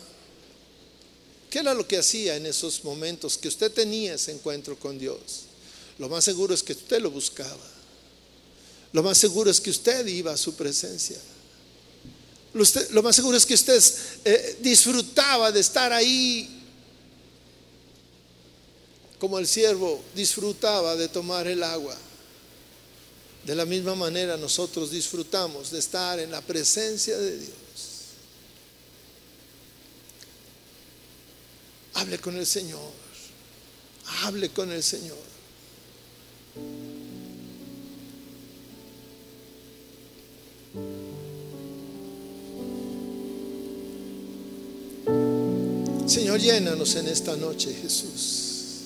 ¿Qué 1.50 1.60
era 1.60 1.74
lo 1.74 1.88
que 1.88 1.98
hacía 1.98 2.36
en 2.36 2.46
esos 2.46 2.84
momentos 2.84 3.38
que 3.38 3.48
usted 3.48 3.72
tenía 3.72 4.16
ese 4.16 4.32
encuentro 4.32 4.80
con 4.80 4.98
Dios? 4.98 5.44
Lo 6.00 6.10
más 6.10 6.24
seguro 6.24 6.54
es 6.54 6.64
que 6.64 6.74
usted 6.74 7.02
lo 7.02 7.12
buscaba. 7.12 7.70
Lo 8.94 9.04
más 9.04 9.18
seguro 9.18 9.52
es 9.52 9.62
que 9.62 9.70
usted 9.70 10.06
iba 10.08 10.34
a 10.34 10.38
su 10.38 10.56
presencia. 10.56 11.18
Lo, 12.54 13.02
más 13.02 13.16
seguro 13.16 13.38
es 13.38 13.46
que 13.46 13.54
usted 13.54 13.82
eh, 14.26 14.58
disfrutaba 14.60 15.52
de 15.52 15.62
estar 15.62 15.94
ahí 15.94 16.62
como 19.22 19.38
el 19.38 19.48
siervo 19.48 20.04
disfrutaba 20.16 20.96
de 20.96 21.08
tomar 21.08 21.46
el 21.46 21.62
agua. 21.62 21.96
De 23.46 23.54
la 23.54 23.66
misma 23.66 23.94
manera 23.94 24.36
nosotros 24.36 24.90
disfrutamos 24.90 25.70
de 25.70 25.78
estar 25.78 26.20
en 26.20 26.32
la 26.32 26.42
presencia 26.42 27.18
de 27.18 27.38
Dios. 27.38 27.54
Hable 31.94 32.18
con 32.18 32.36
el 32.36 32.48
Señor. 32.48 32.92
Hable 34.24 34.50
con 34.50 34.72
el 34.72 34.82
Señor. 34.82 35.18
Señor, 46.12 46.42
llénanos 46.42 46.96
en 46.96 47.08
esta 47.08 47.38
noche, 47.38 47.74
Jesús. 47.82 48.82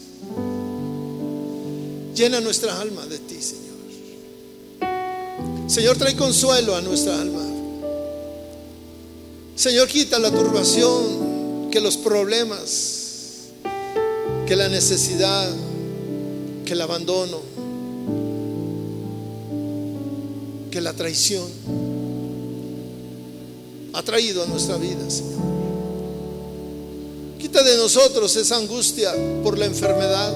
Llena 2.13 2.39
nuestra 2.39 2.79
alma 2.79 3.03
de 3.07 3.17
ti, 3.17 3.41
Señor. 3.41 3.73
Señor, 5.67 5.97
trae 5.97 6.15
consuelo 6.15 6.75
a 6.75 6.81
nuestra 6.81 7.19
alma. 7.19 7.41
Señor, 9.55 9.87
quita 9.87 10.19
la 10.19 10.29
turbación, 10.29 11.71
que 11.71 11.81
los 11.81 11.97
problemas, 11.97 13.45
que 14.45 14.55
la 14.55 14.69
necesidad, 14.69 15.51
que 16.63 16.73
el 16.73 16.81
abandono, 16.81 17.39
que 20.69 20.79
la 20.79 20.93
traición 20.93 21.49
ha 23.93 24.03
traído 24.03 24.43
a 24.43 24.45
nuestra 24.45 24.77
vida, 24.77 25.09
Señor. 25.09 25.54
Quita 27.45 27.61
de 27.61 27.77
nosotros 27.77 28.35
esa 28.37 28.57
angustia 28.57 29.13
por 29.43 29.59
la 29.59 29.65
enfermedad, 29.65 30.33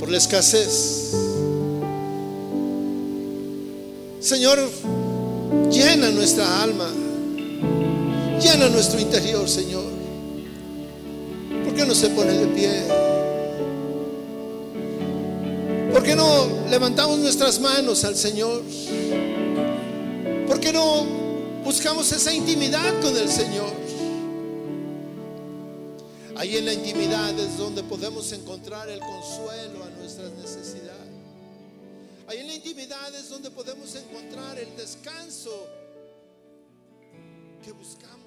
por 0.00 0.10
la 0.10 0.18
escasez. 0.18 1.12
Señor, 4.20 4.58
llena 5.70 6.10
nuestra 6.10 6.62
alma, 6.62 6.90
llena 8.42 8.68
nuestro 8.70 8.98
interior, 8.98 9.48
Señor 9.48 9.98
qué 11.78 11.86
no 11.86 11.94
se 11.94 12.08
pone 12.08 12.32
de 12.32 12.46
pie? 12.48 12.82
¿Por 15.92 16.02
qué 16.02 16.16
no 16.16 16.48
levantamos 16.68 17.20
nuestras 17.20 17.60
manos 17.60 18.02
al 18.02 18.16
Señor? 18.16 18.62
¿Por 20.48 20.58
qué 20.58 20.72
no 20.72 21.06
buscamos 21.64 22.10
esa 22.10 22.32
intimidad 22.32 23.00
con 23.00 23.16
el 23.16 23.28
Señor? 23.28 23.77
Ahí 26.38 26.56
en 26.56 26.66
la 26.66 26.72
intimidad 26.72 27.36
es 27.36 27.58
donde 27.58 27.82
podemos 27.82 28.30
encontrar 28.30 28.88
el 28.88 29.00
consuelo 29.00 29.82
a 29.82 29.90
nuestras 29.90 30.30
necesidades. 30.34 31.10
Ahí 32.28 32.38
en 32.38 32.46
la 32.46 32.54
intimidad 32.54 33.12
es 33.12 33.28
donde 33.28 33.50
podemos 33.50 33.92
encontrar 33.96 34.56
el 34.56 34.76
descanso 34.76 35.66
que 37.64 37.72
buscamos. 37.72 38.17